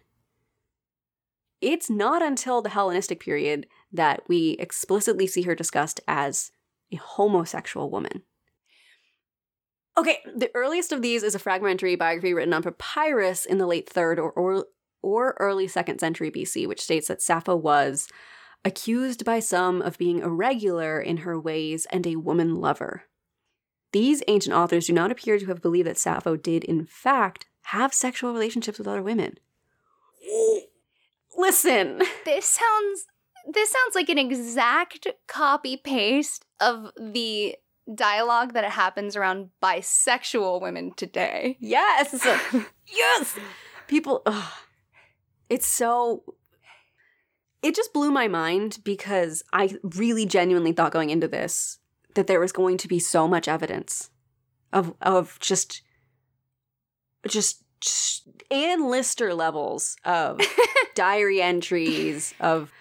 [1.62, 6.52] It's not until the Hellenistic period that we explicitly see her discussed as
[6.92, 8.24] a homosexual woman.
[9.98, 13.90] Okay, the earliest of these is a fragmentary biography written on papyrus in the late
[13.90, 14.66] 3rd or, or,
[15.02, 18.08] or early 2nd century BC, which states that Sappho was
[18.64, 23.04] accused by some of being irregular in her ways and a woman lover.
[23.92, 27.94] These ancient authors do not appear to have believed that Sappho did, in fact, have
[27.94, 29.38] sexual relationships with other women.
[31.38, 32.02] Listen.
[32.26, 33.06] This sounds
[33.48, 37.56] this sounds like an exact copy paste of the
[37.94, 41.58] dialogue that happens around bisexual women today.
[41.60, 42.26] Yes.
[42.88, 43.36] yes.
[43.88, 44.52] People ugh.
[45.50, 46.24] it's so
[47.62, 51.80] it just blew my mind because I really genuinely thought going into this
[52.16, 54.10] that there was going to be so much evidence
[54.74, 55.82] of of just
[57.24, 57.61] just, just
[58.50, 60.42] Anne Lister levels of
[60.96, 62.72] diary entries of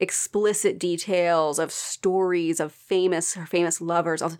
[0.00, 4.38] explicit details of stories of famous her famous lovers and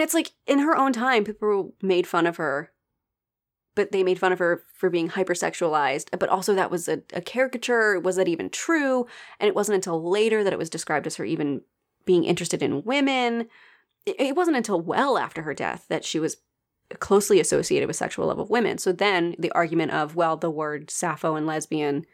[0.00, 2.72] it's like in her own time people made fun of her
[3.74, 7.20] but they made fun of her for being hypersexualized but also that was a, a
[7.20, 9.06] caricature was that even true?
[9.40, 11.62] And it wasn't until later that it was described as her even
[12.04, 13.48] being interested in women.
[14.06, 16.36] It, it wasn't until well after her death that she was
[17.00, 20.90] closely associated with sexual love of women so then the argument of well the word
[20.90, 22.04] sappho and lesbian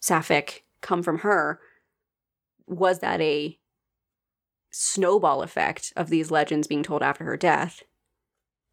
[0.00, 1.60] sapphic come from her
[2.66, 3.58] was that a
[4.70, 7.82] snowball effect of these legends being told after her death,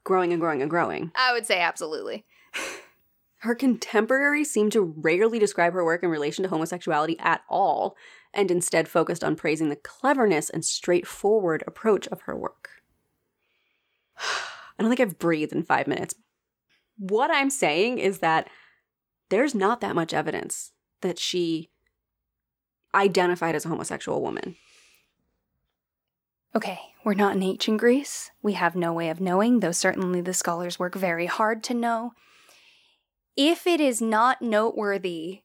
[0.04, 1.12] growing and growing and growing?
[1.16, 2.26] I would say absolutely.
[3.38, 7.96] her contemporaries seem to rarely describe her work in relation to homosexuality at all,
[8.34, 12.70] and instead focused on praising the cleverness and straightforward approach of her work.
[14.78, 16.16] I don't think I've breathed in five minutes.
[16.98, 18.50] What I'm saying is that
[19.30, 20.72] there's not that much evidence
[21.02, 21.70] that she
[22.94, 24.56] identified as a homosexual woman.
[26.56, 28.32] Okay, we're not in ancient Greece.
[28.42, 32.14] We have no way of knowing, though certainly the scholars work very hard to know.
[33.36, 35.42] If it is not noteworthy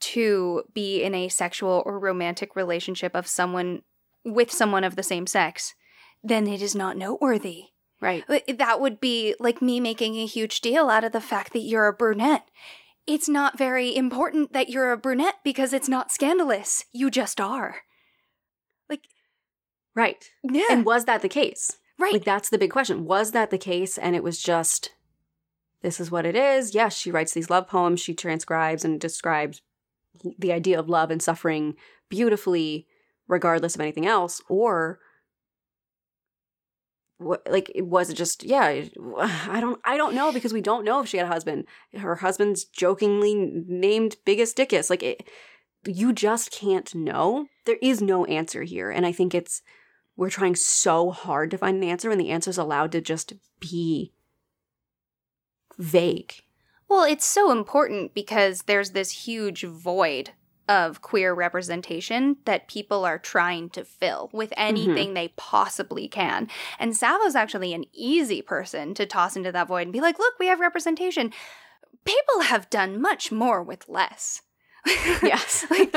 [0.00, 3.82] to be in a sexual or romantic relationship of someone
[4.24, 5.74] with someone of the same sex,
[6.22, 7.64] then it is not noteworthy.
[8.00, 8.24] Right.
[8.58, 11.88] That would be like me making a huge deal out of the fact that you're
[11.88, 12.48] a brunette
[13.08, 16.84] it's not very important that you're a brunette because it's not scandalous.
[16.92, 17.76] You just are.
[18.90, 19.04] Like,
[19.96, 20.22] right.
[20.44, 20.64] Yeah.
[20.70, 21.78] And was that the case?
[21.98, 22.12] Right.
[22.12, 23.06] Like, that's the big question.
[23.06, 23.96] Was that the case?
[23.96, 24.90] And it was just,
[25.80, 26.74] this is what it is.
[26.74, 27.98] Yes, she writes these love poems.
[27.98, 29.62] She transcribes and describes
[30.38, 31.76] the idea of love and suffering
[32.10, 32.86] beautifully,
[33.26, 34.42] regardless of anything else.
[34.50, 35.00] Or
[37.20, 38.66] like it was just yeah
[39.18, 41.66] i don't i don't know because we don't know if she had a husband.
[41.96, 45.28] Her husband's jokingly named Biggus Dickus like it,
[45.86, 47.46] you just can't know.
[47.64, 48.90] There is no answer here.
[48.90, 49.62] And i think it's
[50.16, 53.34] we're trying so hard to find an answer and the answer is allowed to just
[53.60, 54.12] be
[55.76, 56.34] vague.
[56.88, 60.30] Well it's so important because there's this huge void
[60.68, 64.68] of queer representation that people are trying to fill with mm-hmm.
[64.68, 65.14] anything mm-hmm.
[65.14, 66.48] they possibly can.
[66.78, 70.34] And Sappho's actually an easy person to toss into that void and be like, look,
[70.38, 71.32] we have representation.
[72.04, 74.42] People have done much more with less.
[75.22, 75.66] yes.
[75.70, 75.94] like,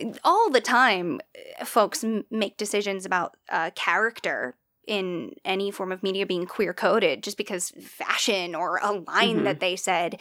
[0.24, 1.20] all the time,
[1.64, 4.56] folks make decisions about uh, character
[4.86, 9.44] in any form of media being queer coded just because fashion or a line mm-hmm.
[9.44, 10.20] that they said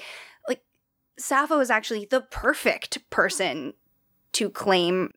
[1.18, 3.74] Sappho is actually the perfect person
[4.34, 5.12] to claim.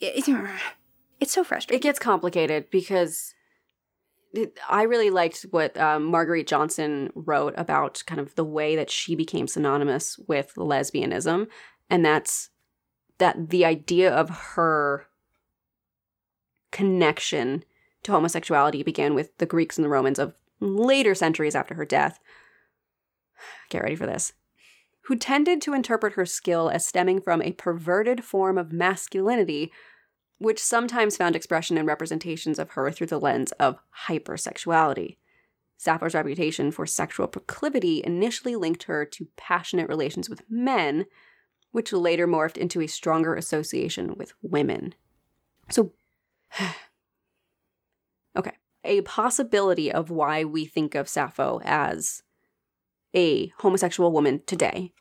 [1.20, 1.78] It's so frustrating.
[1.78, 3.34] It gets complicated because
[4.68, 9.14] I really liked what um, Marguerite Johnson wrote about kind of the way that she
[9.14, 11.46] became synonymous with lesbianism,
[11.88, 12.50] and that's
[13.18, 15.06] that the idea of her
[16.72, 17.64] connection
[18.02, 22.18] to homosexuality began with the Greeks and the Romans of later centuries after her death.
[23.70, 24.32] Get ready for this
[25.06, 29.70] who tended to interpret her skill as stemming from a perverted form of masculinity,
[30.38, 35.16] which sometimes found expression in representations of her through the lens of hypersexuality.
[35.76, 41.04] Sappho's reputation for sexual proclivity initially linked her to passionate relations with men,
[41.72, 44.94] which later morphed into a stronger association with women.
[45.70, 45.92] So,
[48.36, 48.52] okay,
[48.84, 52.22] a possibility of why we think of Sappho as
[53.14, 54.92] a homosexual woman today.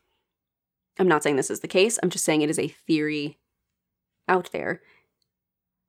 [0.99, 3.39] I'm not saying this is the case, I'm just saying it is a theory
[4.27, 4.81] out there.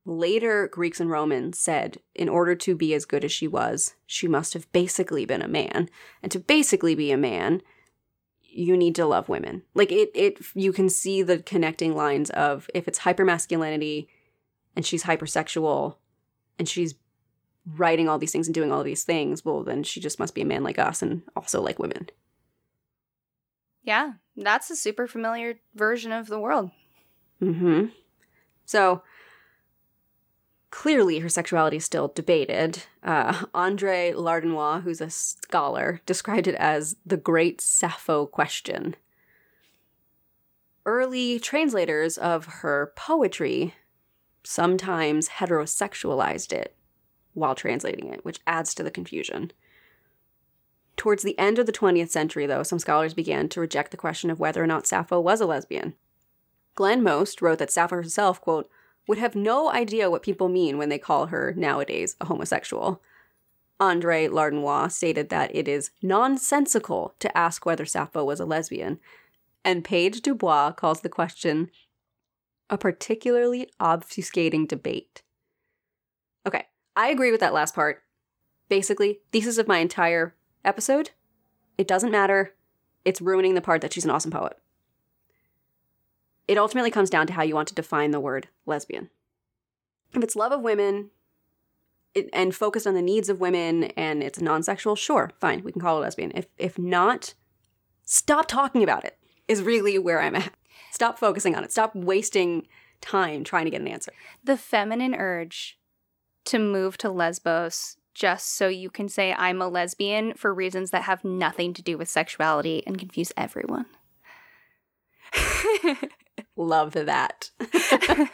[0.07, 4.29] Later, Greeks and Romans said in order to be as good as she was, she
[4.29, 5.89] must have basically been a man.
[6.23, 7.63] And to basically be a man,
[8.43, 9.63] you need to love women.
[9.75, 14.07] Like it it you can see the connecting lines of if it's hypermasculinity
[14.77, 15.97] and she's hypersexual
[16.59, 16.95] and she's
[17.67, 20.43] writing all these things and doing all these things, well then she just must be
[20.43, 22.09] a man like us and also like women.
[23.83, 26.71] Yeah, that's a super familiar version of the world.
[27.41, 27.93] Mhm.
[28.65, 29.03] So
[30.71, 32.85] clearly her sexuality is still debated.
[33.03, 38.97] Uh, Andre Lardinois, who's a scholar, described it as the great Sappho question.
[40.87, 43.75] Early translators of her poetry
[44.43, 46.77] sometimes heterosexualized it
[47.35, 49.53] while translating it, which adds to the confusion.
[50.97, 54.31] Towards the end of the 20th century, though, some scholars began to reject the question
[54.31, 55.95] of whether or not Sappho was a lesbian.
[56.75, 58.71] Glenn Most wrote that Sappho herself, quote,
[59.07, 63.03] would have no idea what people mean when they call her nowadays a homosexual.
[63.79, 68.99] Andre Lardinois stated that it is nonsensical to ask whether Sappho was a lesbian,
[69.65, 71.71] and Page duBois calls the question
[72.71, 75.23] a particularly obfuscating debate.
[76.47, 76.67] Okay,
[76.97, 78.03] I agree with that last part.
[78.69, 80.35] Basically, thesis of my entire
[80.65, 81.11] episode
[81.77, 82.55] it doesn't matter.
[83.05, 84.57] It's ruining the part that she's an awesome poet
[86.47, 89.11] it ultimately comes down to how you want to define the word lesbian.
[90.15, 91.11] If it's love of women
[92.15, 95.81] it, and focused on the needs of women and it's non-sexual, sure, fine, we can
[95.81, 96.33] call it lesbian.
[96.35, 97.35] If if not,
[98.05, 99.19] stop talking about it.
[99.49, 100.53] Is really where I'm at.
[100.91, 101.73] Stop focusing on it.
[101.73, 102.67] Stop wasting
[103.01, 104.13] time trying to get an answer.
[104.45, 105.79] The feminine urge
[106.47, 111.03] to move to Lesbos just so you can say I'm a lesbian for reasons that
[111.03, 113.87] have nothing to do with sexuality and confuse everyone.
[116.57, 117.51] Love that.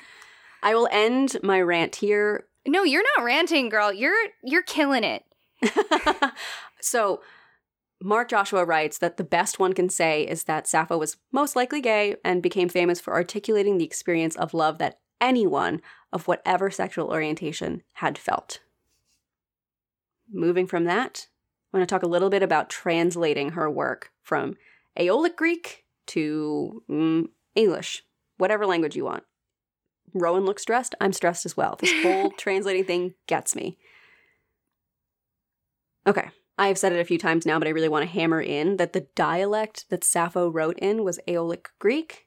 [0.63, 2.47] I will end my rant here.
[2.67, 3.93] No, you're not ranting, girl.
[3.93, 5.25] You're you're killing it.
[6.81, 7.23] so,
[8.03, 11.81] Mark Joshua writes that the best one can say is that Sappho was most likely
[11.81, 15.81] gay and became famous for articulating the experience of love that anyone
[16.13, 18.61] of whatever sexual orientation had felt.
[20.33, 21.27] Moving from that,
[21.73, 24.57] I want to talk a little bit about translating her work from
[24.99, 28.05] Aeolic Greek to mm, English,
[28.39, 29.25] whatever language you want.
[30.13, 30.95] Rowan looks stressed.
[31.01, 31.77] I'm stressed as well.
[31.79, 33.79] This whole translating thing gets me.
[36.07, 38.41] Okay, I have said it a few times now, but I really want to hammer
[38.41, 42.27] in that the dialect that Sappho wrote in was Aeolic Greek,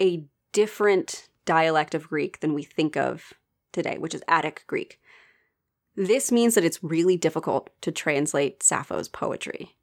[0.00, 3.32] a different dialect of Greek than we think of
[3.72, 5.00] today, which is Attic Greek.
[5.94, 9.76] This means that it's really difficult to translate Sappho's poetry.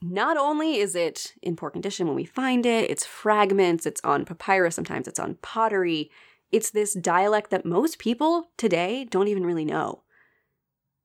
[0.00, 4.24] Not only is it in poor condition when we find it, it's fragments, it's on
[4.24, 6.10] papyrus, sometimes it's on pottery.
[6.52, 10.02] It's this dialect that most people today don't even really know.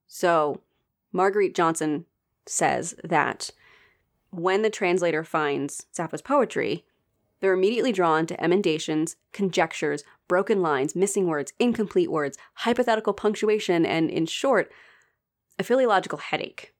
[0.06, 0.62] So,
[1.12, 2.06] Marguerite Johnson
[2.46, 3.52] says that
[4.32, 6.86] when the translator finds Sappho's poetry,
[7.40, 14.10] they're immediately drawn to emendations, conjectures, broken lines, missing words, incomplete words, hypothetical punctuation, and
[14.10, 14.72] in short,
[15.58, 16.74] a philological headache.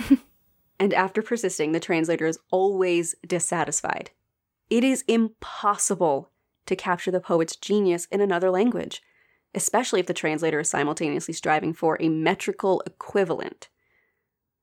[0.78, 4.10] and after persisting, the translator is always dissatisfied.
[4.68, 6.30] It is impossible
[6.66, 9.02] to capture the poet's genius in another language,
[9.54, 13.68] especially if the translator is simultaneously striving for a metrical equivalent.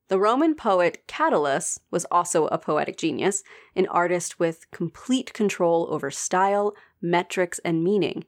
[0.09, 3.43] The Roman poet Catullus was also a poetic genius,
[3.75, 8.25] an artist with complete control over style, metrics, and meaning.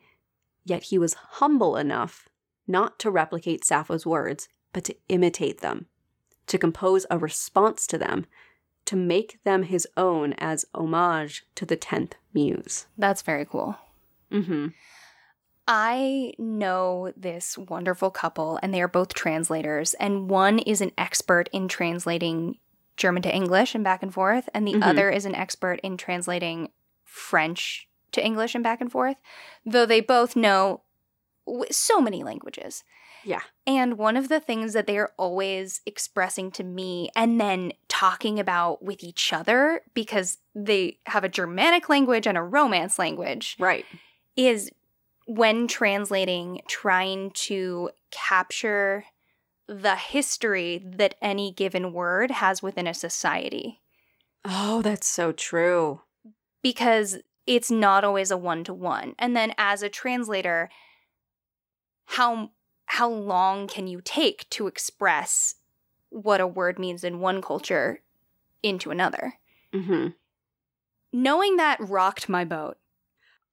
[0.63, 2.27] Yet he was humble enough
[2.67, 5.87] not to replicate Sappho's words, but to imitate them
[6.47, 8.25] to compose a response to them,
[8.85, 12.85] to make them his own as homage to the 10th muse.
[12.97, 13.77] That's very cool.
[14.31, 14.67] Mm-hmm.
[15.67, 21.49] I know this wonderful couple, and they are both translators, and one is an expert
[21.51, 22.59] in translating
[22.97, 24.83] German to English and back and forth, and the mm-hmm.
[24.83, 26.69] other is an expert in translating
[27.03, 29.17] French to English and back and forth,
[29.65, 30.81] though they both know
[31.71, 32.83] so many languages.
[33.23, 33.41] Yeah.
[33.65, 38.83] And one of the things that they're always expressing to me and then talking about
[38.83, 43.55] with each other because they have a Germanic language and a Romance language.
[43.57, 43.85] Right.
[44.35, 44.69] Is
[45.25, 49.05] when translating, trying to capture
[49.67, 53.81] the history that any given word has within a society.
[54.43, 56.01] Oh, that's so true.
[56.61, 57.17] Because
[57.47, 59.15] it's not always a one to one.
[59.17, 60.69] And then as a translator,
[62.05, 62.51] how
[62.87, 65.55] how long can you take to express
[66.09, 68.01] what a word means in one culture
[68.61, 69.33] into another?
[69.73, 70.09] Mm-hmm.
[71.11, 72.77] Knowing that rocked my boat.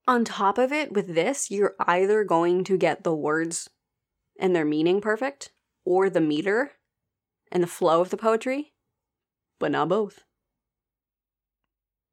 [0.07, 3.71] On top of it, with this, you're either going to get the words
[4.39, 5.53] and their meaning perfect,
[5.85, 6.73] or the meter
[7.53, 8.73] and the flow of the poetry,
[9.61, 10.25] but not both.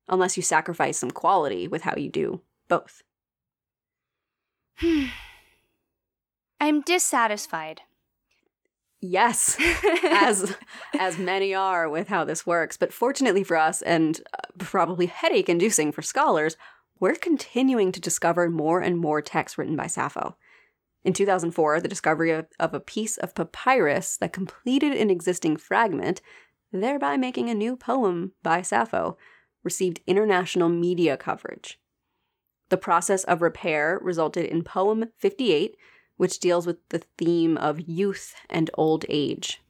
[0.08, 3.02] Unless you sacrifice some quality with how you do both.
[6.60, 7.82] I'm dissatisfied.
[9.02, 9.56] Yes,
[10.04, 10.58] as
[11.00, 15.48] as many are with how this works, but fortunately for us and uh, probably headache
[15.48, 16.58] inducing for scholars,
[17.00, 20.36] we're continuing to discover more and more texts written by Sappho.
[21.04, 26.22] In 2004, the discovery of, of, a piece of papyrus that completed an existing fragment,
[26.74, 29.18] thereby making a new poem by Sappho,
[29.64, 31.80] received international media coverage.
[32.68, 35.76] The process of repair resulted in Poem 58,
[36.18, 39.62] which deals with the theme of youth and old age.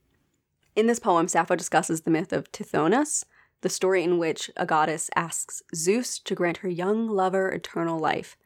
[0.75, 3.23] In this poem, Sappho discusses the myth of Tithonus,
[3.61, 8.37] the story in which a goddess asks Zeus to grant her young lover eternal life.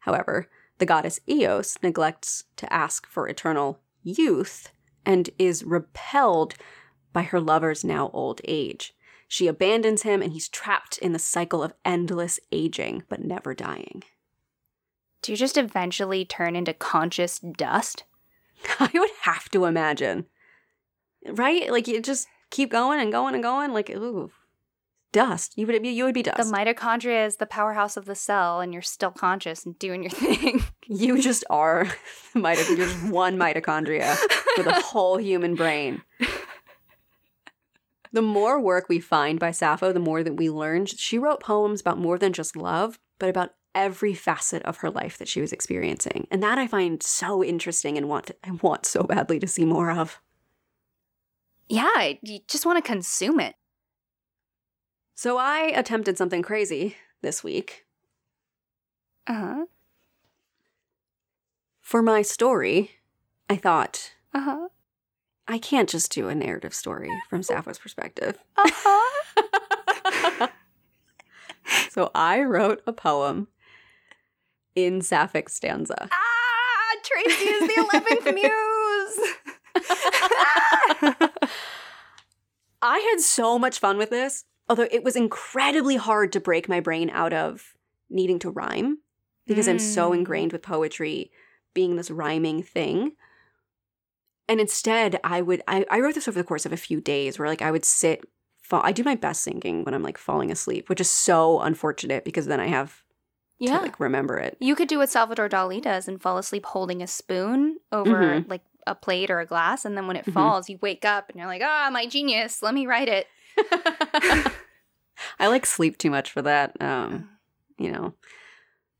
[0.00, 0.48] However,
[0.78, 4.72] the goddess Eos neglects to ask for eternal youth
[5.04, 6.54] and is repelled
[7.12, 8.94] by her lover's now old age.
[9.28, 14.02] She abandons him and he's trapped in the cycle of endless aging but never dying
[15.22, 18.04] do you just eventually turn into conscious dust?
[18.80, 20.26] I would have to imagine.
[21.26, 21.70] Right?
[21.70, 23.72] Like you just keep going and going and going.
[23.72, 24.30] Like, ooh,
[25.12, 25.54] dust.
[25.56, 26.38] You would be you would be dust.
[26.38, 30.10] The mitochondria is the powerhouse of the cell, and you're still conscious and doing your
[30.10, 30.62] thing.
[30.86, 31.84] you just are
[32.34, 32.68] mitochondria.
[32.68, 34.16] You're just one mitochondria
[34.56, 36.02] with a whole human brain.
[38.12, 40.86] The more work we find by Sappho, the more that we learn.
[40.86, 45.16] She wrote poems about more than just love, but about every facet of her life
[45.18, 46.26] that she was experiencing.
[46.30, 49.64] And that I find so interesting and want to, I want so badly to see
[49.64, 50.20] more of.
[51.68, 53.54] Yeah, you just want to consume it.
[55.20, 57.84] So I attempted something crazy this week.
[59.26, 59.66] Uh-huh.
[61.82, 62.92] For my story,
[63.46, 64.68] I thought, uh-huh.
[65.46, 68.38] I can't just do a narrative story from Sappho's perspective.
[68.56, 70.46] Uh-huh.
[71.90, 73.48] so I wrote a poem
[74.74, 76.08] in Sapphic stanza.
[76.10, 78.34] Ah, Tracy is the 11th
[81.44, 81.50] muse.
[82.80, 86.78] I had so much fun with this, although it was incredibly hard to break my
[86.78, 87.74] brain out of
[88.08, 88.98] needing to rhyme
[89.46, 89.70] because mm.
[89.70, 90.18] I'm so mm.
[90.18, 91.32] ingrained with poetry
[91.74, 93.12] being this rhyming thing.
[94.48, 97.38] And instead, I would I, I wrote this over the course of a few days
[97.38, 98.24] where like I would sit
[98.62, 102.24] fall I do my best singing when I'm like falling asleep, which is so unfortunate
[102.24, 103.02] because then I have
[103.58, 103.78] yeah.
[103.78, 104.56] to like remember it.
[104.60, 108.48] You could do what Salvador Dali does and fall asleep holding a spoon over mm-hmm.
[108.48, 110.32] like a plate or a glass, and then when it mm-hmm.
[110.32, 112.62] falls, you wake up and you're like, "Ah, oh, my genius!
[112.62, 113.26] Let me write it."
[115.38, 116.80] I like sleep too much for that.
[116.80, 117.28] Um,
[117.78, 118.14] you know.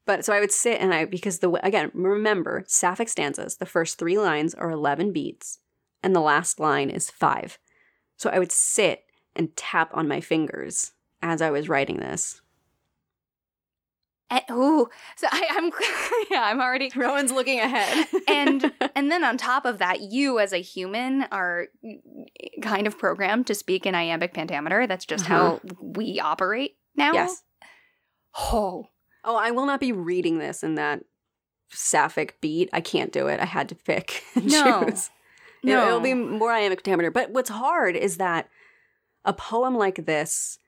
[0.06, 3.56] But so I would sit and I because the again remember sapphic stanzas.
[3.56, 5.58] The first three lines are eleven beats,
[6.02, 7.58] and the last line is five.
[8.16, 9.04] So I would sit
[9.36, 12.40] and tap on my fingers as I was writing this.
[14.30, 15.70] And, ooh, so I, am
[16.30, 16.90] yeah, I'm already.
[16.96, 21.66] Rowan's looking ahead, and and then on top of that, you as a human are
[22.62, 24.86] kind of programmed to speak in iambic pentameter.
[24.86, 25.58] That's just uh-huh.
[25.58, 27.12] how we operate now.
[27.12, 27.42] Yes.
[28.38, 28.86] Oh,
[29.24, 31.02] oh, I will not be reading this in that
[31.70, 32.70] sapphic beat.
[32.72, 33.40] I can't do it.
[33.40, 34.84] I had to pick and no.
[34.84, 35.10] choose.
[35.62, 37.10] No, it'll be more iambic pentameter.
[37.10, 38.48] But what's hard is that
[39.24, 40.58] a poem like this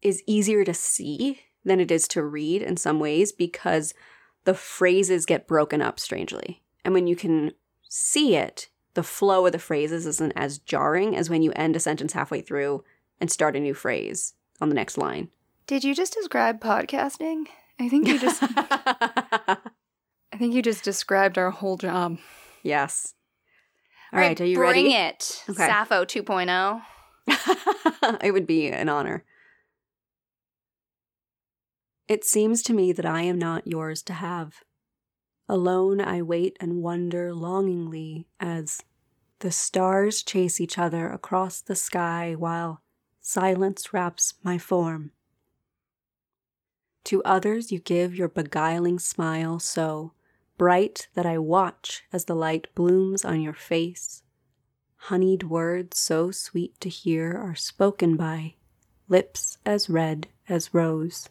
[0.00, 3.94] is easier to see than it is to read in some ways because
[4.44, 6.62] the phrases get broken up strangely.
[6.84, 7.52] And when you can
[7.88, 11.80] see it, the flow of the phrases isn't as jarring as when you end a
[11.80, 12.82] sentence halfway through
[13.20, 15.28] and start a new phrase on the next line.
[15.66, 17.46] Did you just describe podcasting?
[17.78, 19.56] I think you just I
[20.36, 22.18] think you just described our whole job.
[22.62, 23.14] Yes.
[24.12, 24.82] All right, right, are you bring ready?
[24.84, 25.44] Bring it.
[25.50, 25.66] Okay.
[25.66, 26.82] Sappho 2.0.
[28.24, 29.24] it would be an honor.
[32.08, 34.64] It seems to me that I am not yours to have.
[35.46, 38.82] Alone I wait and wonder longingly as
[39.40, 42.82] the stars chase each other across the sky while
[43.20, 45.12] silence wraps my form.
[47.04, 50.14] To others you give your beguiling smile so
[50.56, 54.22] bright that I watch as the light blooms on your face,
[55.02, 58.54] Honeyed words so sweet to hear are spoken by
[59.08, 61.28] lips as red as rose.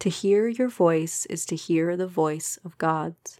[0.00, 3.38] To hear your voice is to hear the voice of God's.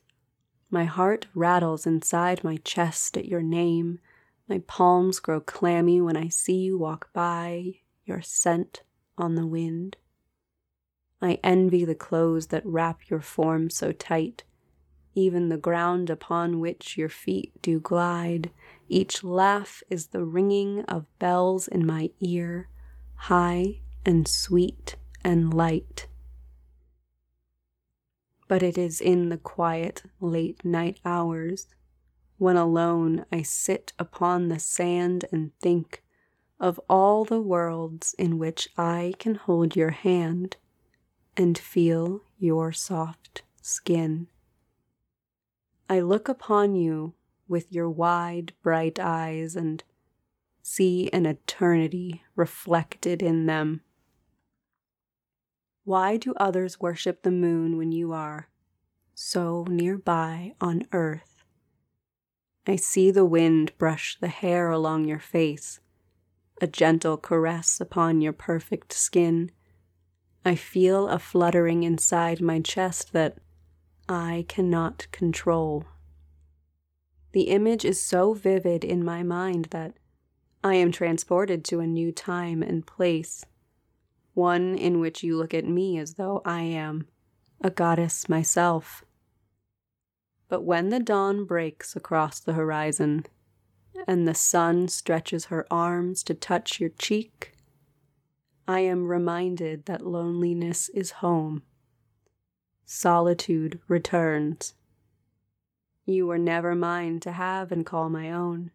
[0.71, 3.99] My heart rattles inside my chest at your name.
[4.47, 8.83] My palms grow clammy when I see you walk by, your scent
[9.17, 9.97] on the wind.
[11.23, 14.45] I envy the clothes that wrap your form so tight,
[15.15, 18.51] even the ground upon which your feet do glide.
[18.87, 22.69] Each laugh is the ringing of bells in my ear,
[23.15, 26.07] high and sweet and light
[28.51, 31.69] but it is in the quiet late night hours,
[32.37, 36.03] when alone I sit upon the sand and think
[36.59, 40.57] of all the worlds in which I can hold your hand
[41.37, 44.27] and feel your soft skin.
[45.89, 47.15] I look upon you
[47.47, 49.85] with your wide, bright eyes and
[50.61, 53.83] see an eternity reflected in them.
[55.91, 58.49] Why do others worship the moon when you are
[59.13, 61.43] so nearby on earth?
[62.65, 65.81] I see the wind brush the hair along your face,
[66.61, 69.51] a gentle caress upon your perfect skin.
[70.45, 73.39] I feel a fluttering inside my chest that
[74.09, 75.87] I cannot control.
[77.33, 79.95] The image is so vivid in my mind that
[80.63, 83.45] I am transported to a new time and place
[84.35, 87.07] one in which you look at me as though I am
[87.61, 89.05] a goddess myself.
[90.49, 93.27] But when the dawn breaks across the horizon,
[94.07, 97.53] and the sun stretches her arms to touch your cheek,
[98.67, 101.63] I am reminded that loneliness is home.
[102.85, 104.75] Solitude returns.
[106.07, 108.71] You were never mine to have and call my own.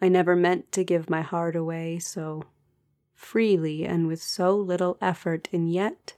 [0.00, 2.44] I never meant to give my heart away so
[3.14, 6.14] freely and with so little effort, and yet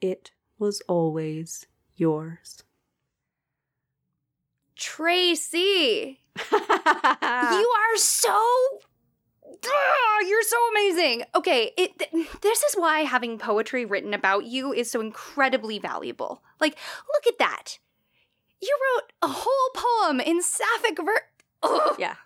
[0.00, 1.66] it was always
[1.96, 2.62] yours.
[4.76, 6.20] Tracy,
[6.52, 8.80] you are so.
[9.64, 11.22] Ah, you're so amazing.
[11.34, 16.42] Okay, it, th- this is why having poetry written about you is so incredibly valuable.
[16.60, 16.76] Like,
[17.14, 17.78] look at that.
[18.60, 21.94] You wrote a whole poem in sapphic verse.
[21.98, 22.16] Yeah.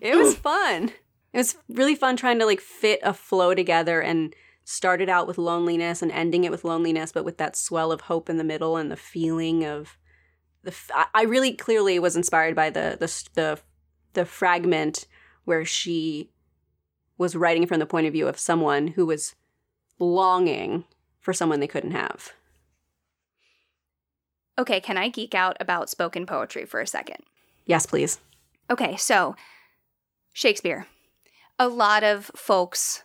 [0.00, 0.90] It was fun.
[1.32, 4.34] It was really fun trying to like fit a flow together and
[4.64, 8.28] started out with loneliness and ending it with loneliness, but with that swell of hope
[8.28, 9.98] in the middle and the feeling of
[10.62, 10.70] the.
[10.70, 13.60] F- I really clearly was inspired by the the the
[14.12, 15.06] the fragment
[15.44, 16.30] where she
[17.18, 19.34] was writing from the point of view of someone who was
[19.98, 20.84] longing
[21.18, 22.32] for someone they couldn't have.
[24.58, 27.22] Okay, can I geek out about spoken poetry for a second?
[27.64, 28.18] Yes, please.
[28.68, 29.34] Okay, so
[30.32, 30.86] Shakespeare
[31.62, 33.04] a lot of folks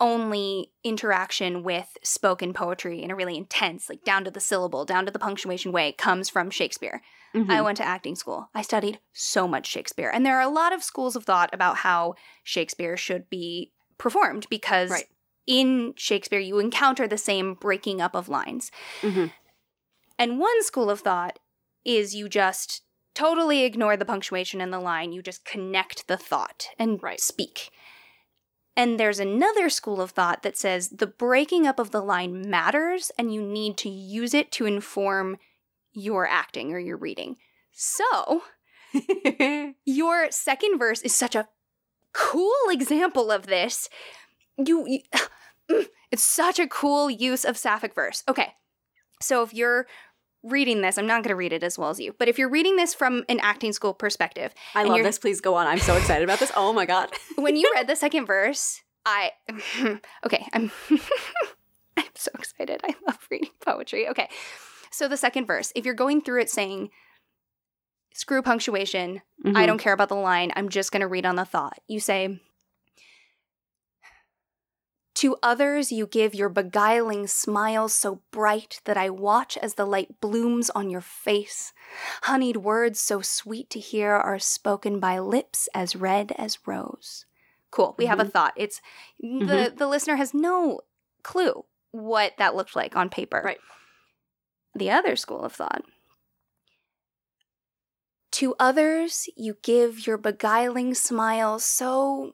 [0.00, 5.04] only interaction with spoken poetry in a really intense, like down to the syllable, down
[5.04, 7.02] to the punctuation way, comes from Shakespeare.
[7.34, 7.50] Mm-hmm.
[7.50, 8.48] I went to acting school.
[8.54, 10.08] I studied so much Shakespeare.
[10.08, 12.14] And there are a lot of schools of thought about how
[12.44, 15.06] Shakespeare should be performed because right.
[15.44, 18.70] in Shakespeare, you encounter the same breaking up of lines.
[19.02, 19.26] Mm-hmm.
[20.16, 21.40] And one school of thought
[21.84, 22.82] is you just
[23.18, 25.12] totally ignore the punctuation in the line.
[25.12, 27.20] You just connect the thought and right.
[27.20, 27.70] speak.
[28.76, 33.10] And there's another school of thought that says the breaking up of the line matters
[33.18, 35.36] and you need to use it to inform
[35.92, 37.36] your acting or your reading.
[37.72, 38.42] So,
[39.84, 41.48] your second verse is such a
[42.12, 43.88] cool example of this.
[44.56, 45.00] You, you
[46.12, 48.22] it's such a cool use of sapphic verse.
[48.28, 48.52] Okay.
[49.20, 49.88] So if you're
[50.42, 52.48] reading this, I'm not going to read it as well as you, but if you're
[52.48, 55.18] reading this from an acting school perspective, I love this.
[55.18, 55.66] Please go on.
[55.66, 56.52] I'm so excited about this.
[56.56, 57.10] Oh my god!
[57.36, 59.32] when you read the second verse, I
[60.26, 60.70] okay, I'm
[61.96, 62.80] I'm so excited.
[62.84, 64.08] I love reading poetry.
[64.08, 64.28] Okay,
[64.90, 66.90] so the second verse, if you're going through it saying,
[68.14, 69.56] "Screw punctuation," mm-hmm.
[69.56, 70.52] I don't care about the line.
[70.56, 71.78] I'm just going to read on the thought.
[71.88, 72.40] You say.
[75.18, 80.20] To others you give your beguiling smiles so bright that I watch as the light
[80.20, 81.72] blooms on your face.
[82.22, 87.26] Honeyed words so sweet to hear are spoken by lips as red as rose.
[87.72, 87.96] Cool.
[87.98, 88.10] We mm-hmm.
[88.10, 88.30] have a mm-hmm.
[88.30, 88.52] thought.
[88.54, 88.80] It's
[89.20, 89.48] mm-hmm.
[89.48, 90.82] the the listener has no
[91.24, 93.42] clue what that looked like on paper.
[93.44, 93.58] Right.
[94.76, 95.82] The other school of thought.
[98.30, 102.30] To others you give your beguiling smile so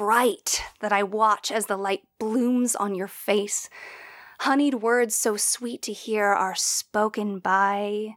[0.00, 3.68] bright that I watch as the light blooms on your face.
[4.40, 8.14] Honeyed words so sweet to hear are spoken by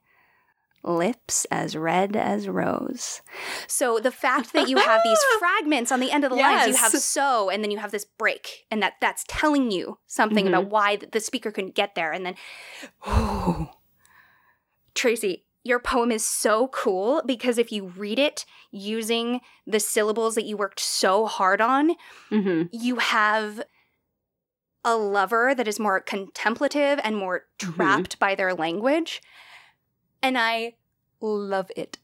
[0.81, 3.22] lips as red as rose.
[3.68, 6.76] So the fact that you have these fragments on the end of the lines, you
[6.76, 10.49] have so, and then you have this break, and that that's telling you something Mhm.
[10.49, 12.35] about why the speaker couldn't get there, and then,
[13.05, 13.72] oh,
[14.95, 15.43] Tracy.
[15.64, 20.57] Your poem is so cool because if you read it using the syllables that you
[20.57, 21.95] worked so hard on,
[22.31, 22.64] Mm-hmm.
[22.72, 23.64] you have
[24.84, 27.76] a lover that is more contemplative and more Mhm.
[27.76, 29.22] trapped by their language.
[30.22, 30.76] And I
[31.22, 31.98] love it.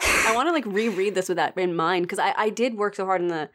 [0.00, 2.94] I want to like reread this with that in mind because I, I did work
[2.96, 3.50] so hard on the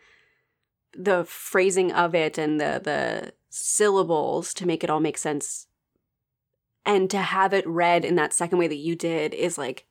[0.94, 5.68] the phrasing of it and the the syllables to make it all make sense.
[6.90, 9.86] And to have it read in that second way that you did is like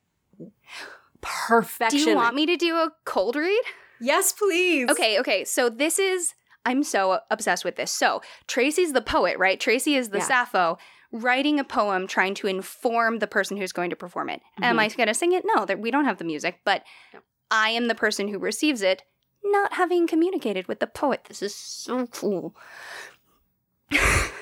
[1.21, 1.97] perfection.
[1.97, 3.63] Do you want me to do a cold read?
[4.01, 4.89] Yes, please.
[4.89, 5.45] Okay, okay.
[5.45, 6.33] So this is
[6.65, 7.89] I'm so obsessed with this.
[7.89, 9.57] So Tracy's the poet, right?
[9.57, 10.25] Tracy is the Yeah.
[10.25, 10.77] Sappho
[11.13, 14.41] writing a poem trying to inform the person who's going to perform it.
[14.61, 14.79] Am Mhm.
[14.79, 15.45] I going to sing it?
[15.45, 17.23] No, that we don't have the music, but Yep.
[17.49, 19.03] I am the person who receives it,
[19.41, 21.23] not having communicated with the poet.
[21.29, 22.55] This is so cool.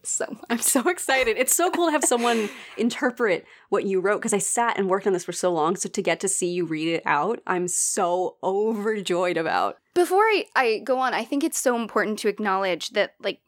[0.00, 0.36] I love this so.
[0.50, 1.36] I'm so excited.
[1.36, 5.06] It's so cool to have someone interpret what you wrote because I sat and worked
[5.06, 5.76] on this for so long.
[5.76, 9.78] So to get to see you read it out, I'm so overjoyed about.
[9.94, 13.40] Before I, I go on, I think it's so important to acknowledge that, like,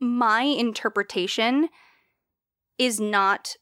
[0.00, 1.68] my interpretation
[2.78, 3.56] is not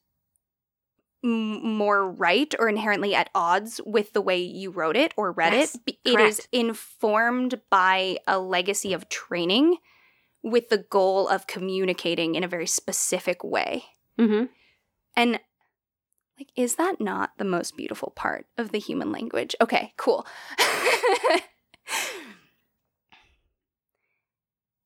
[1.24, 5.52] m- more right or inherently at odds with the way you wrote it or read
[5.52, 5.97] Yes, it.
[6.05, 6.48] It is correct.
[6.52, 9.77] informed by a legacy of training
[10.43, 13.85] with the goal of communicating in a very specific way.
[14.19, 14.47] Mm-hmm.
[15.16, 15.40] And
[16.39, 19.55] like, is that not the most beautiful part of the human language?
[19.60, 20.27] Okay, cool.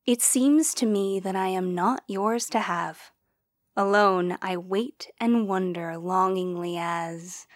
[0.07, 3.13] it seems to me that I am not yours to have.
[3.77, 7.47] Alone, I wait and wonder longingly as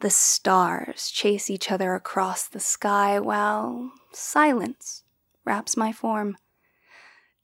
[0.00, 5.04] the stars chase each other across the sky while silence
[5.44, 6.36] wraps my form.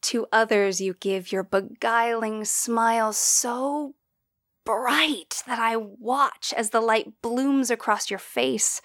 [0.03, 3.95] To others, you give your beguiling smile so
[4.65, 8.81] bright that I watch as the light blooms across your face.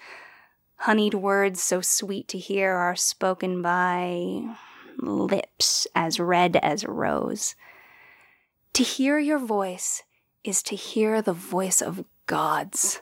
[0.76, 4.56] Honeyed words so sweet to hear are spoken by
[4.98, 7.54] lips as red as a rose.
[8.74, 10.02] To hear your voice
[10.42, 13.00] is to hear the voice of gods.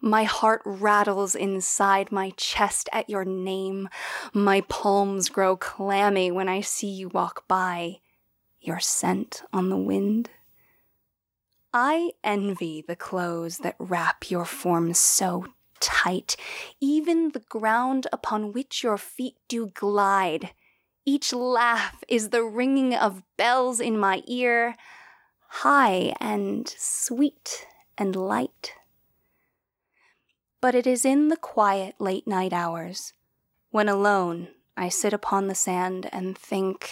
[0.00, 3.88] My heart rattles inside my chest at your name.
[4.32, 7.98] My palms grow clammy when I see you walk by,
[8.60, 10.30] your scent on the wind.
[11.72, 15.46] I envy the clothes that wrap your form so
[15.80, 16.36] tight,
[16.80, 20.50] even the ground upon which your feet do glide.
[21.04, 24.76] Each laugh is the ringing of bells in my ear,
[25.48, 27.66] high and sweet
[27.96, 28.74] and light.
[30.60, 33.12] But it is in the quiet late night hours,
[33.70, 36.90] when alone I sit upon the sand and think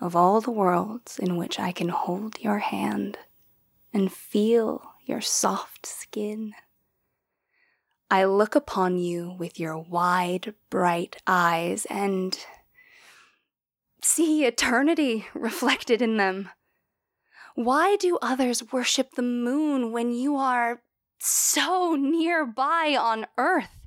[0.00, 3.18] of all the worlds in which I can hold your hand
[3.92, 6.54] and feel your soft skin.
[8.10, 12.38] I look upon you with your wide, bright eyes and
[14.02, 16.48] see eternity reflected in them.
[17.54, 20.80] Why do others worship the moon when you are
[21.22, 23.80] so nearby on earth?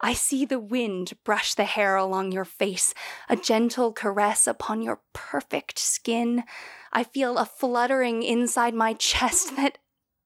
[0.00, 2.92] I see the wind brush the hair along your face,
[3.28, 6.42] a gentle caress upon your perfect skin.
[6.92, 9.78] I feel a fluttering inside my chest that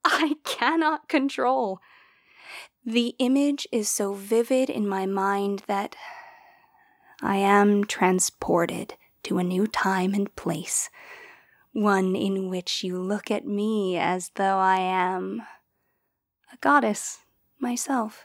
[0.05, 1.81] I cannot control.
[2.85, 5.95] The image is so vivid in my mind that
[7.23, 8.95] I am transported
[9.25, 10.89] to a new time and place,
[11.77, 15.43] one in which you look at me as though I am
[16.51, 17.19] a goddess
[17.61, 18.25] myself.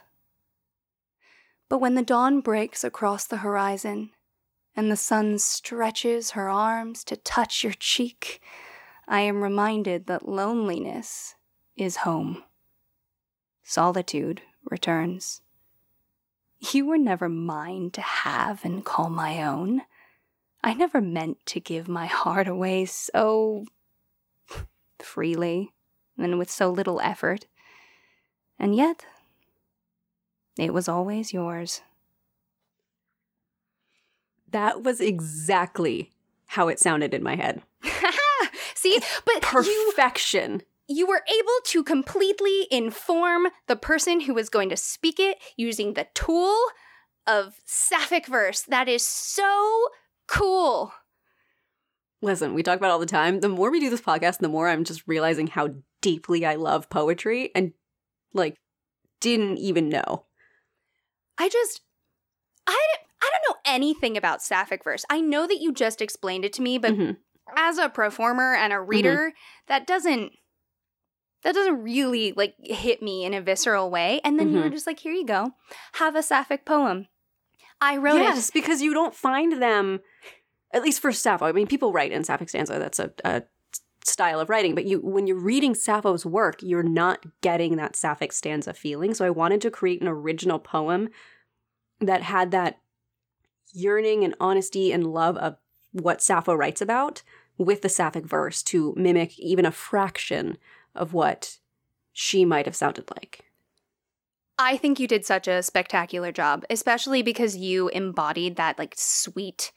[1.68, 4.10] But when the dawn breaks across the horizon
[4.74, 8.40] and the sun stretches her arms to touch your cheek,
[9.06, 11.34] I am reminded that loneliness
[11.76, 12.42] is home.
[13.62, 15.42] Solitude returns.
[16.72, 19.82] You were never mine to have and call my own.
[20.64, 23.64] I never meant to give my heart away so
[25.00, 25.72] freely
[26.16, 27.46] and with so little effort.
[28.58, 29.04] And yet,
[30.58, 31.80] it was always yours.
[34.50, 36.12] That was exactly
[36.46, 37.62] how it sounded in my head.
[38.74, 40.62] See, but you Perfection.
[40.86, 45.94] you were able to completely inform the person who was going to speak it using
[45.94, 46.56] the tool
[47.26, 48.62] of sapphic verse.
[48.62, 49.88] That is so
[50.32, 50.92] cool.
[52.22, 53.40] listen, we talk about it all the time.
[53.40, 56.88] The more we do this podcast, the more I'm just realizing how deeply I love
[56.88, 57.72] poetry and
[58.32, 58.56] like
[59.20, 60.26] didn't even know.
[61.38, 61.80] I just
[62.66, 62.78] I
[63.22, 65.04] I don't know anything about sapphic verse.
[65.10, 67.16] I know that you just explained it to me, but Mhm.
[67.56, 69.32] as a performer and a reader,
[69.66, 70.32] that doesn't
[71.42, 74.20] that doesn't really like hit me in a visceral way.
[74.22, 74.72] And then you were Mhm.
[74.72, 75.54] just like, here you go.
[75.94, 77.08] Have a sapphic poem.
[77.82, 78.54] I wrote yes, it.
[78.54, 80.00] because you don't find them,
[80.72, 81.46] at least for Sappho.
[81.46, 82.78] I mean, people write in Sapphic stanza.
[82.78, 83.42] That's a, a
[84.04, 84.76] style of writing.
[84.76, 89.14] But you, when you're reading Sappho's work, you're not getting that Sapphic stanza feeling.
[89.14, 91.08] So I wanted to create an original poem
[92.00, 92.78] that had that
[93.72, 95.56] yearning and honesty and love of
[95.90, 97.22] what Sappho writes about
[97.58, 100.56] with the Sapphic verse to mimic even a fraction
[100.94, 101.58] of what
[102.12, 103.44] she might have sounded like.
[104.62, 109.72] I think you did such a spectacular job, especially because you embodied that like sweet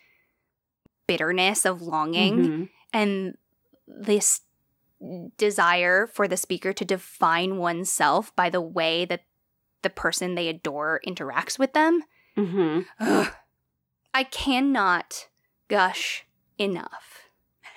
[1.07, 2.69] bitterness of longing Mhm.
[2.93, 3.37] and
[3.87, 4.41] this
[5.37, 9.25] desire for the speaker to define oneself by the way that
[9.81, 12.03] the person they adore interacts with them.
[12.37, 12.85] Mhm.
[12.99, 13.33] Ugh.
[14.13, 15.27] I cannot
[15.67, 16.25] gush
[16.57, 17.24] enough.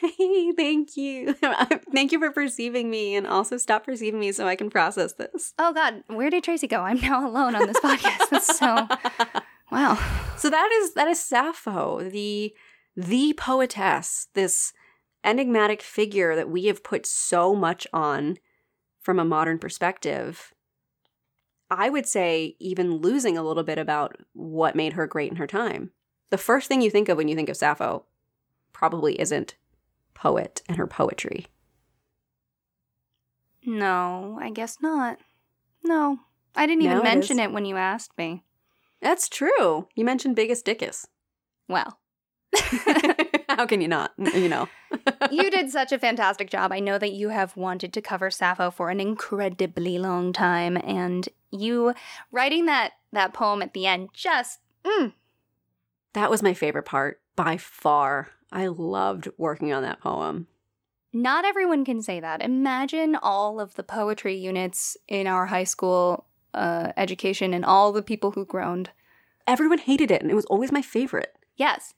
[0.01, 1.35] Hey, thank you.
[1.93, 5.55] thank you for perceiving me and also stop perceiving me so I can process this.
[5.59, 6.81] Oh God, where did Tracy go?
[6.81, 8.31] I'm now alone on this podcast.
[8.31, 8.87] That's so
[9.73, 9.99] wow.
[10.37, 12.55] So that is that is Sappho, the
[12.97, 14.73] the poetess, this
[15.25, 18.39] enigmatic figure that we have put so much on
[19.01, 20.53] from a modern perspective.
[21.71, 25.47] I would say even losing a little bit about what made her great in her
[25.47, 25.91] time.
[26.31, 28.05] The first thing you think of when you think of Sappho
[28.73, 29.57] probably isn't
[30.19, 31.47] poet and her poetry.
[33.65, 35.19] No, I guess not.
[35.85, 36.19] No,
[36.57, 37.45] I didn't No, even it mention is.
[37.45, 38.45] it when you asked me.
[39.01, 39.89] That's true.
[39.95, 41.07] You mentioned Biggus Dickus.
[41.69, 41.99] Well,
[43.49, 44.13] How can you not?
[44.17, 44.69] You know.
[45.31, 46.73] you did such a fantastic job.
[46.73, 51.29] I know that you have wanted to cover Sappho for an incredibly long time, and
[51.51, 51.95] you
[52.33, 55.13] writing that that poem at the end just mm,
[56.15, 58.31] That was my favorite part by far.
[58.51, 60.49] I loved working on that poem.
[61.13, 62.43] not everyone can say that.
[62.43, 68.03] Imagine all of the poetry units in our high school uh, education and all the
[68.03, 68.91] people who groaned.
[69.47, 71.33] Everyone hated it, and it was always my favorite.
[71.57, 71.95] Yes.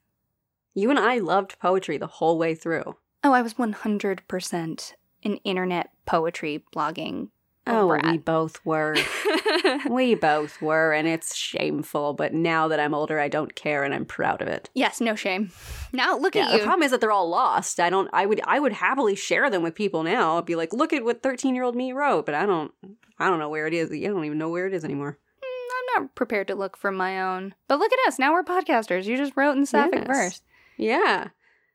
[0.75, 2.97] You and I loved poetry the whole way through.
[3.25, 4.93] Oh, I was 100%
[5.25, 7.29] an internet poetry blogging.
[7.73, 8.05] Oh, brat.
[8.05, 8.97] we both were.
[9.91, 12.15] we both were, and it's shameful.
[12.15, 14.71] But now that I'm older, I don't care, and I'm proud of it.
[14.75, 15.51] yes, no shame.
[15.93, 17.81] Now look Yeah, at the problem is that they're all lost.
[17.81, 18.09] I don't.
[18.13, 18.41] I would.
[18.45, 20.39] I would happily share them with people now.
[20.39, 22.73] I'd be like, look at what 13 year old me wrote, but I don't.
[23.19, 23.91] I don't know where it is.
[23.93, 25.19] I don't even know where it is anymore.
[25.43, 27.55] I'm not prepared to look for my own.
[27.69, 28.19] But look at us.
[28.19, 29.05] Now we're podcasters.
[29.05, 30.07] You just wrote in Sapphic Yes.
[30.07, 30.43] verse.
[30.77, 31.29] Yeah.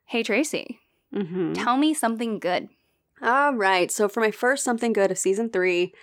[0.06, 0.80] Hey, Tracy,
[1.14, 1.54] Mm-hmm.
[1.54, 2.70] tell me something good.
[3.22, 3.92] All right.
[3.92, 5.94] So for my first something good of season three,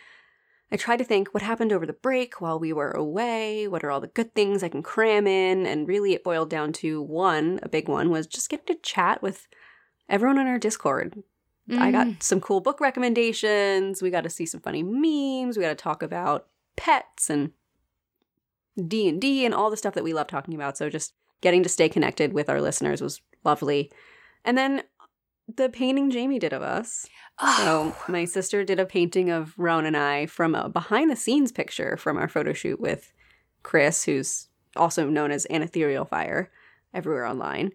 [0.71, 3.69] I tried to think what happened over the break while we were away.
[3.69, 5.67] What are all the good things I can cram in?
[5.67, 9.23] And really, it boiled down to one, a big one, was just getting to chat
[9.23, 9.47] with
[10.09, 11.23] everyone on our Discord.
[11.71, 11.93] I Mm.
[11.93, 14.03] got some cool book recommendations.
[14.03, 15.57] We got to see some funny memes.
[15.57, 17.53] We got to talk about pets and
[18.89, 20.77] D and D and all the stuff that we love talking about.
[20.77, 23.93] So just getting to stay connected with our listeners was lovely.
[24.45, 24.83] And then
[25.49, 27.07] the painting Jamie did of us.
[27.39, 31.17] Oh, So my sister did a painting of Rowan and I from a behind the
[31.17, 33.13] scenes picture from our photo shoot with
[33.63, 36.51] Chris, who's also known as An Ethereal Fire
[36.95, 37.73] everywhere online.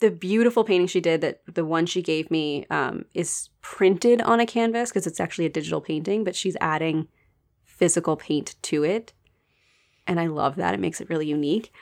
[0.00, 4.40] The beautiful painting she did, that the one she gave me, um, is printed on
[4.40, 7.08] a canvas because it's actually a digital painting, but she's adding
[7.64, 9.12] physical paint to it.
[10.06, 10.74] And I love that.
[10.74, 11.72] It makes it really unique.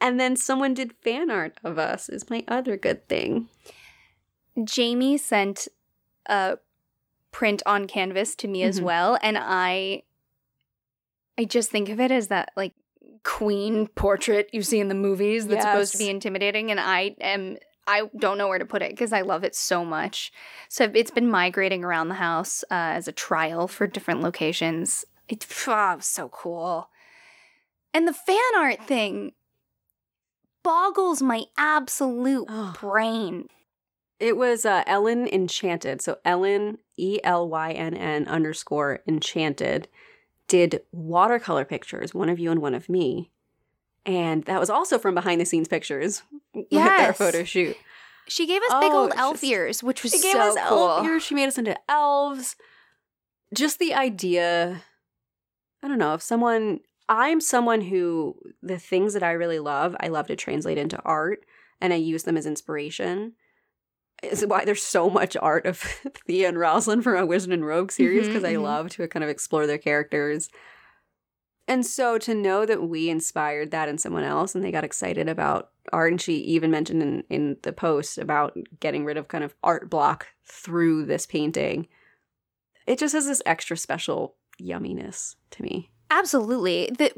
[0.00, 3.48] And then someone did fan art of us, is my other good thing.
[4.64, 5.68] Jamie sent
[6.26, 6.58] a
[7.32, 8.84] print on canvas to me as Mhm.
[8.84, 10.02] well, and I,
[11.38, 12.74] I just think of it as that like
[13.22, 17.56] queen portrait you see in the movies that's supposed to be intimidating, and I am.
[17.86, 20.32] I don't know where to put it because I love it so much.
[20.68, 25.04] So it's been migrating around the house uh, as a trial for different locations.
[25.28, 26.88] It oh, it so cool.
[27.92, 29.32] And the fan art thing
[30.62, 32.74] boggles my absolute Oh.
[32.80, 33.48] brain.
[34.20, 36.00] It was uh, Elynn Enchanted.
[36.02, 39.88] So Elynn, E L Y N N underscore Enchanted,
[40.46, 43.30] did watercolor pictures, one of you and one of me.
[44.06, 46.22] And that was also from behind the scenes pictures
[46.54, 47.76] with our photo shoot.
[48.28, 50.56] She gave us big Oh, old elf just- ears, which was She gave so us
[50.68, 50.88] cool.
[50.90, 51.22] elf ears.
[51.22, 52.56] She made us into elves.
[53.52, 54.82] Just the idea,
[55.82, 60.06] I don't know, if someone, I'm someone who, the things that I really love, I
[60.08, 61.44] love to translate into art
[61.80, 63.32] and I use them as inspiration.
[64.22, 65.78] Is why there's so much art of
[66.26, 68.62] Thea and Rosalind from a Wizard and Rogue series because Mhm, I mhm.
[68.62, 70.48] love to kind of explore their characters.
[71.68, 75.28] And so to know that we inspired that in someone else and they got excited
[75.28, 79.44] about art, and she even mentioned in, in the post about getting rid of kind
[79.44, 81.86] of art block through this painting,
[82.86, 85.90] it just has this extra special yumminess to me.
[86.10, 86.90] Absolutely.
[86.98, 87.12] The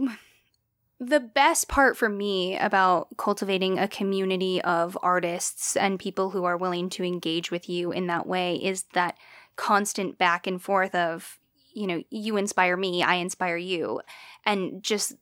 [1.05, 6.57] the best part for me about cultivating a community of artists and people who are
[6.57, 9.19] willing to engage with you in that way is that
[9.57, 11.41] constant back and forth of,
[11.74, 14.01] you know, you inspire me, I inspire you,
[14.47, 15.15] and just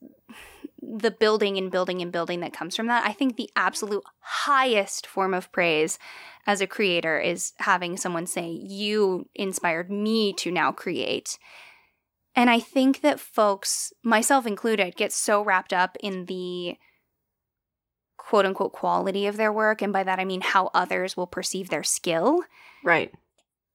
[0.83, 3.03] the building and building and building that comes from that.
[3.05, 5.97] I think the absolute highest form of praise
[6.45, 11.39] as a creator is having someone say, You inspired me to now create.
[12.35, 16.77] And I think that folks, myself included, get so wrapped up in the
[18.17, 19.81] quote unquote quality of their work.
[19.81, 22.43] And by that, I mean how others will perceive their skill.
[22.83, 23.11] Right.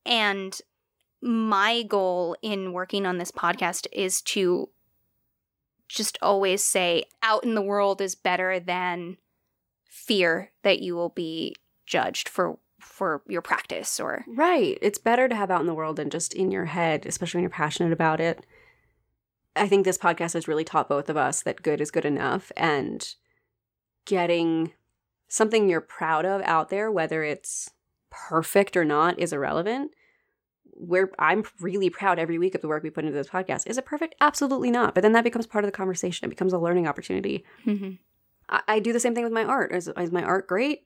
[0.05, 0.59] And
[1.20, 4.70] my goal in working on this podcast is to
[5.89, 9.19] just always say, out in the world is better than
[9.85, 11.55] fear that you will be
[11.87, 14.78] judged for for your practice or Right.
[14.80, 17.42] It's better to have out in the world than just in your head, especially when
[17.42, 18.46] you're passionate about it.
[19.54, 22.52] I think this podcast has really taught both of us that good is good enough
[22.56, 23.14] and
[24.04, 24.72] getting
[25.28, 27.70] something you're proud of out there, whether it's
[28.10, 29.92] perfect or not, is irrelevant.
[30.78, 33.66] We're I'm really proud every week of the work we put into this podcast.
[33.66, 34.14] Is it perfect?
[34.20, 34.94] Absolutely not.
[34.94, 36.26] But then that becomes part of the conversation.
[36.26, 37.44] It becomes a learning opportunity.
[37.64, 37.92] Mm-hmm.
[38.48, 39.72] I, I do the same thing with my art.
[39.72, 40.82] Is, is my art great?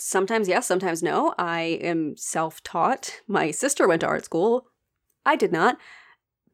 [0.00, 1.34] Sometimes yes, sometimes no.
[1.38, 3.20] I am self taught.
[3.28, 4.66] My sister went to art school.
[5.26, 5.76] I did not.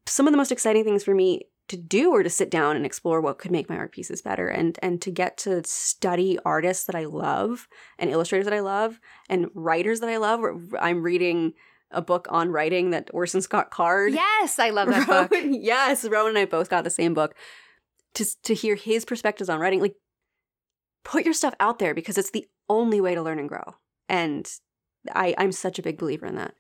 [0.06, 2.86] Some of the most exciting things for me to do are to sit down and
[2.86, 6.84] explore what could make my art pieces better and and to get to study artists
[6.84, 7.66] that I love
[7.98, 10.44] and illustrators that I love and writers that I love.
[10.80, 11.54] I'm reading
[11.90, 15.40] a book on writing that Orson Scott Card Yes, I love that Rowan- book.
[15.62, 17.34] Yes, Rowan and I both got the same book.
[18.14, 19.94] To to hear his perspectives on writing, like
[21.06, 23.76] put your stuff out there because it's the only way to learn and grow.
[24.08, 24.46] And
[25.14, 26.54] I I'm such a big believer in that.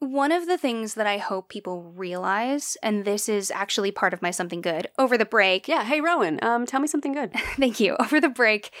[0.00, 4.20] One of the things that I hope people realize, and this is actually part of
[4.20, 5.84] my something good, over the break, Yeah.
[5.84, 6.40] Hey, Rowan.
[6.42, 7.32] Um, tell me something good.
[7.56, 7.94] thank you.
[8.00, 8.72] Over the break,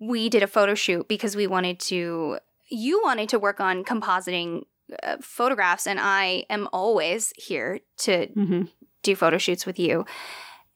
[0.00, 2.38] we did a photo shoot because we wanted to,
[2.70, 4.62] you wanted to work on compositing
[5.04, 8.62] uh, photographs, and I am always here to Mm-hmm.
[9.04, 10.06] do photo shoots with you.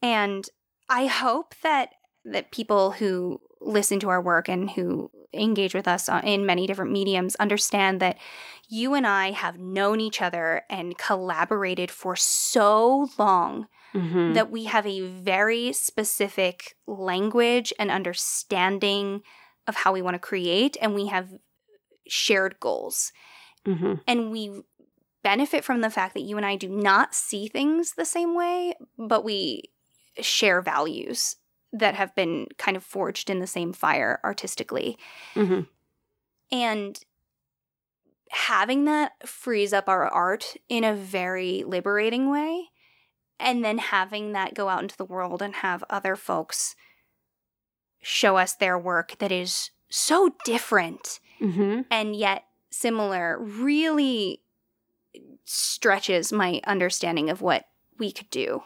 [0.01, 0.47] And
[0.89, 1.89] I hope that
[2.25, 6.91] that people who listen to our work and who engage with us in many different
[6.91, 8.17] mediums understand that
[8.69, 14.33] you and I have known each other and collaborated for so long Mm-hmm.
[14.33, 19.21] that we have a very specific language and understanding
[19.67, 21.29] of how we want to create and we have
[22.07, 23.11] shared goals
[23.67, 23.93] mm-hmm.
[24.07, 24.63] and we
[25.23, 28.73] benefit from the fact that you and I do not see things the same way,
[28.97, 29.71] but we
[30.19, 31.37] share values
[31.73, 34.97] that have been kind of forged in the same fire artistically.
[35.35, 35.61] Mm-hmm.
[36.51, 36.99] And
[38.29, 42.69] having that frees up our art in a very liberating way.
[43.39, 46.75] And then having that go out into the world and have other folks
[48.01, 51.81] show us their work that is so different Mm-hmm.
[51.91, 54.41] and yet similar really
[55.43, 57.65] stretches my understanding of what
[57.97, 58.63] we could do.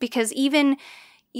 [0.00, 0.76] Because even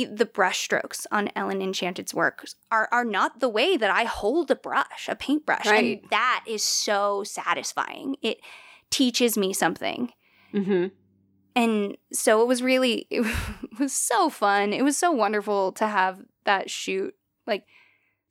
[0.04, 4.56] the brushstrokes on Elynn Enchanted's work are, are not the way that I hold a
[4.56, 5.66] brush, a paintbrush.
[5.66, 6.00] Right.
[6.02, 8.16] And that is so satisfying.
[8.22, 8.38] It
[8.90, 10.12] teaches me something.
[10.52, 10.86] Mm-hmm.
[11.56, 13.26] And so it was really, it
[13.78, 14.72] was so fun.
[14.72, 17.14] It was so wonderful to have that shoot.
[17.46, 17.64] Like,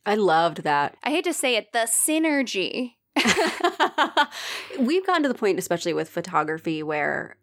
[0.06, 0.96] I loved that.
[1.04, 2.94] I hate to say it, the synergy.
[4.80, 7.38] We've gotten to the point, especially with photography, where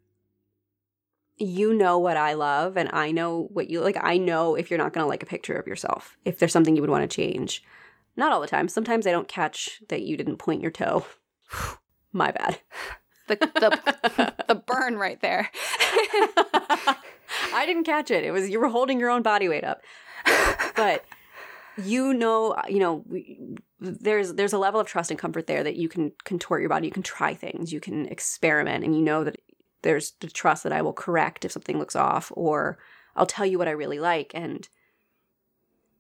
[1.36, 3.97] you know what I love and I know what you like.
[4.01, 6.77] I know if you're not going to like a picture of yourself, if there's something
[6.77, 7.62] you would want to change.
[8.16, 8.69] Not all the time.
[8.69, 11.05] Sometimes I don't catch that you didn't point your toe.
[12.12, 12.59] My bad.
[13.27, 15.48] The, the, the burn right there.
[17.55, 18.23] I didn't catch it.
[18.23, 19.81] It was you were holding your own body weight up.
[20.77, 21.06] But
[21.82, 25.77] you know, you know, we, there's there's a level of trust and comfort there that
[25.77, 29.24] you can contort your body, you can try things, you can experiment, and you know
[29.24, 29.36] that
[29.85, 32.78] there's the trust that I will correct if something looks off, or
[33.15, 34.32] I'll tell you what I really like.
[34.35, 34.69] And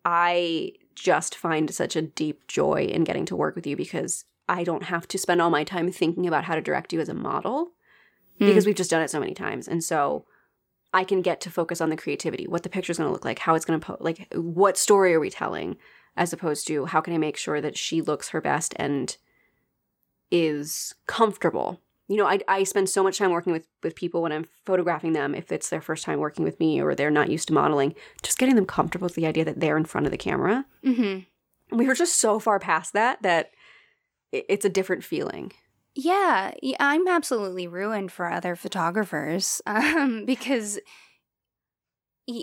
[0.04, 4.64] I just find such a deep joy in getting to work with you because I
[4.64, 7.14] don't have to spend all my time thinking about how to direct you as a
[7.14, 7.72] model
[8.38, 8.46] hmm.
[8.46, 9.68] because we've just done it so many times.
[9.68, 10.26] And so
[10.92, 13.38] I can get to focus on the creativity, what the picture's going to look like,
[13.38, 15.76] how it's going to po- like what story are we telling
[16.16, 19.16] as opposed to how can I make sure that she looks her best and
[20.30, 21.80] is comfortable.
[22.08, 25.14] You know, I, I spend so much time working with, with people when I'm photographing
[25.14, 27.94] them, if it's their first time working with me or they're not used to modeling,
[28.22, 30.66] just getting them comfortable with the idea that they're in front of the camera.
[30.84, 31.76] Mm-hmm.
[31.76, 33.52] We were just so far past that that
[34.32, 35.52] it, it's a different feeling.
[35.94, 40.78] Yeah, yeah, I'm absolutely ruined for other photographers um, because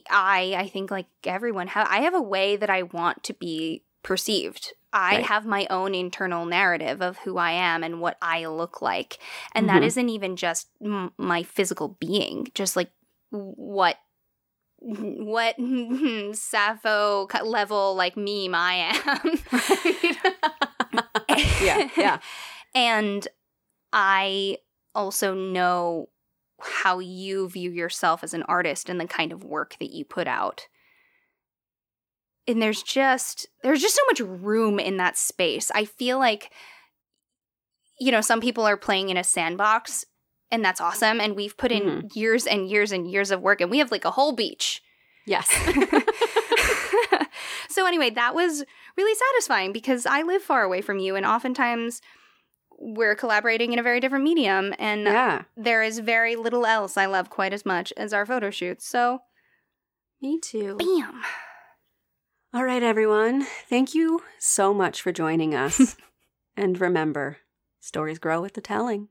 [0.10, 4.74] I think like everyone, ha- I have a way that I want to be perceived.
[4.94, 5.26] I Right.
[5.26, 9.20] have my own internal narrative of who I am and what I look like,
[9.56, 9.86] and that Mhm.
[9.86, 12.92] isn't even just m- my physical being, just like
[13.30, 13.98] what.
[14.84, 15.58] What
[16.36, 19.40] Sappho level like meme I am.
[21.62, 22.20] yeah, yeah.
[22.76, 23.28] and
[23.94, 24.58] I
[24.96, 26.10] also know
[26.60, 30.28] how you view yourself as an artist and the kind of work that you put
[30.28, 30.68] out.
[32.48, 35.72] And there's just there's just so much room in that space.
[35.74, 36.52] I feel like
[38.00, 40.06] you know, some people are playing in a sandbox
[40.50, 42.08] and that's awesome and we've put in mm-hmm.
[42.14, 44.82] years and years and years of work and we have like a whole beach.
[45.28, 45.48] Yes.
[47.70, 48.64] so anyway, that was
[48.98, 52.02] really satisfying because I live far away from you and oftentimes
[52.80, 55.44] we're collaborating in a very different medium and yeah.
[55.56, 58.88] there is very little else I love quite as much as our photo shoots.
[58.88, 59.20] So,
[60.22, 60.78] Me too.
[60.78, 61.22] bam.
[62.54, 63.48] All right, everyone.
[63.70, 65.96] Thank you so much for joining us.
[66.58, 67.38] and remember,
[67.80, 69.08] stories grow with the telling.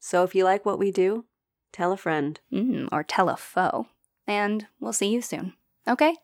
[0.00, 1.24] So if you like what we do,
[1.72, 2.40] tell a friend.
[2.52, 3.86] Mm, or tell a foe.
[4.26, 5.52] And we'll see you soon.
[5.86, 6.16] Okay?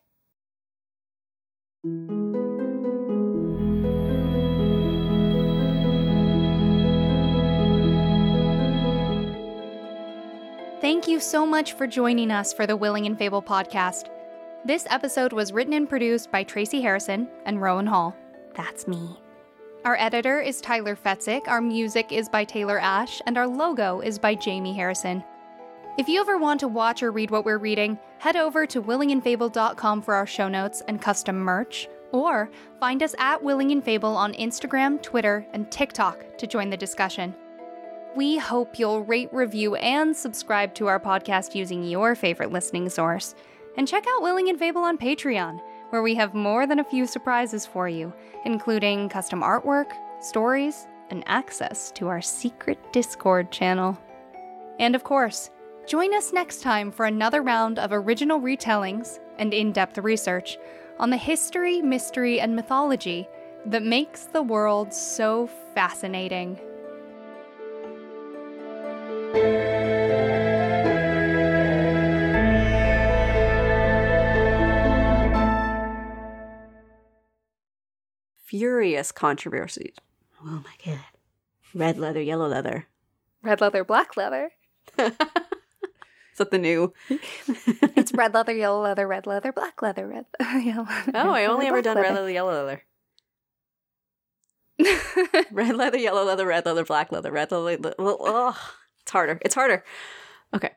[10.81, 14.09] Thank you so much for joining us for the Willing and Fable podcast.
[14.65, 18.15] This episode was written and produced by Tracy Harrison and Rowan Hall.
[18.55, 19.17] That's me.
[19.85, 24.19] Our editor is Tyler Fetzick, our music is by Taylor Ash, and our logo is
[24.19, 25.23] by Jamie Harrison.
[25.97, 30.01] If you ever want to watch or read what we're reading, head over to willingandfable.com
[30.01, 34.33] for our show notes and custom merch, or find us at Willing and Fable on
[34.33, 37.33] Instagram, Twitter, and TikTok to join the discussion.
[38.15, 43.35] We hope you'll rate, review, and subscribe to our podcast using your favorite listening source.
[43.77, 47.05] And check out Willing and Fable on Patreon, where we have more than a few
[47.05, 48.11] surprises for you,
[48.43, 53.97] including custom artwork, stories, and access to our secret Discord channel.
[54.79, 55.51] And of course,
[55.87, 60.57] join us next time for another round of original retellings and in depth research
[60.99, 63.27] on the history, mystery, and mythology
[63.67, 66.59] that makes the world so fascinating.
[78.57, 79.93] Furious controversies.
[80.43, 80.99] Oh my god.
[81.75, 82.87] Red leather, yellow leather.
[83.43, 84.49] Red leather, black leather.
[84.97, 85.11] Is
[86.37, 86.91] that the new?
[87.95, 90.25] It's red leather, yellow leather, red leather, black leather, red
[90.63, 91.11] yellow leather.
[91.13, 92.83] Oh, I only ever done red leather, yellow leather.
[95.51, 97.77] Red leather, yellow leather, red leather, black leather, red leather.
[97.79, 98.57] le- Well, ugh,
[99.01, 99.39] it's harder.
[99.41, 99.83] It's harder.
[100.55, 100.71] Okay.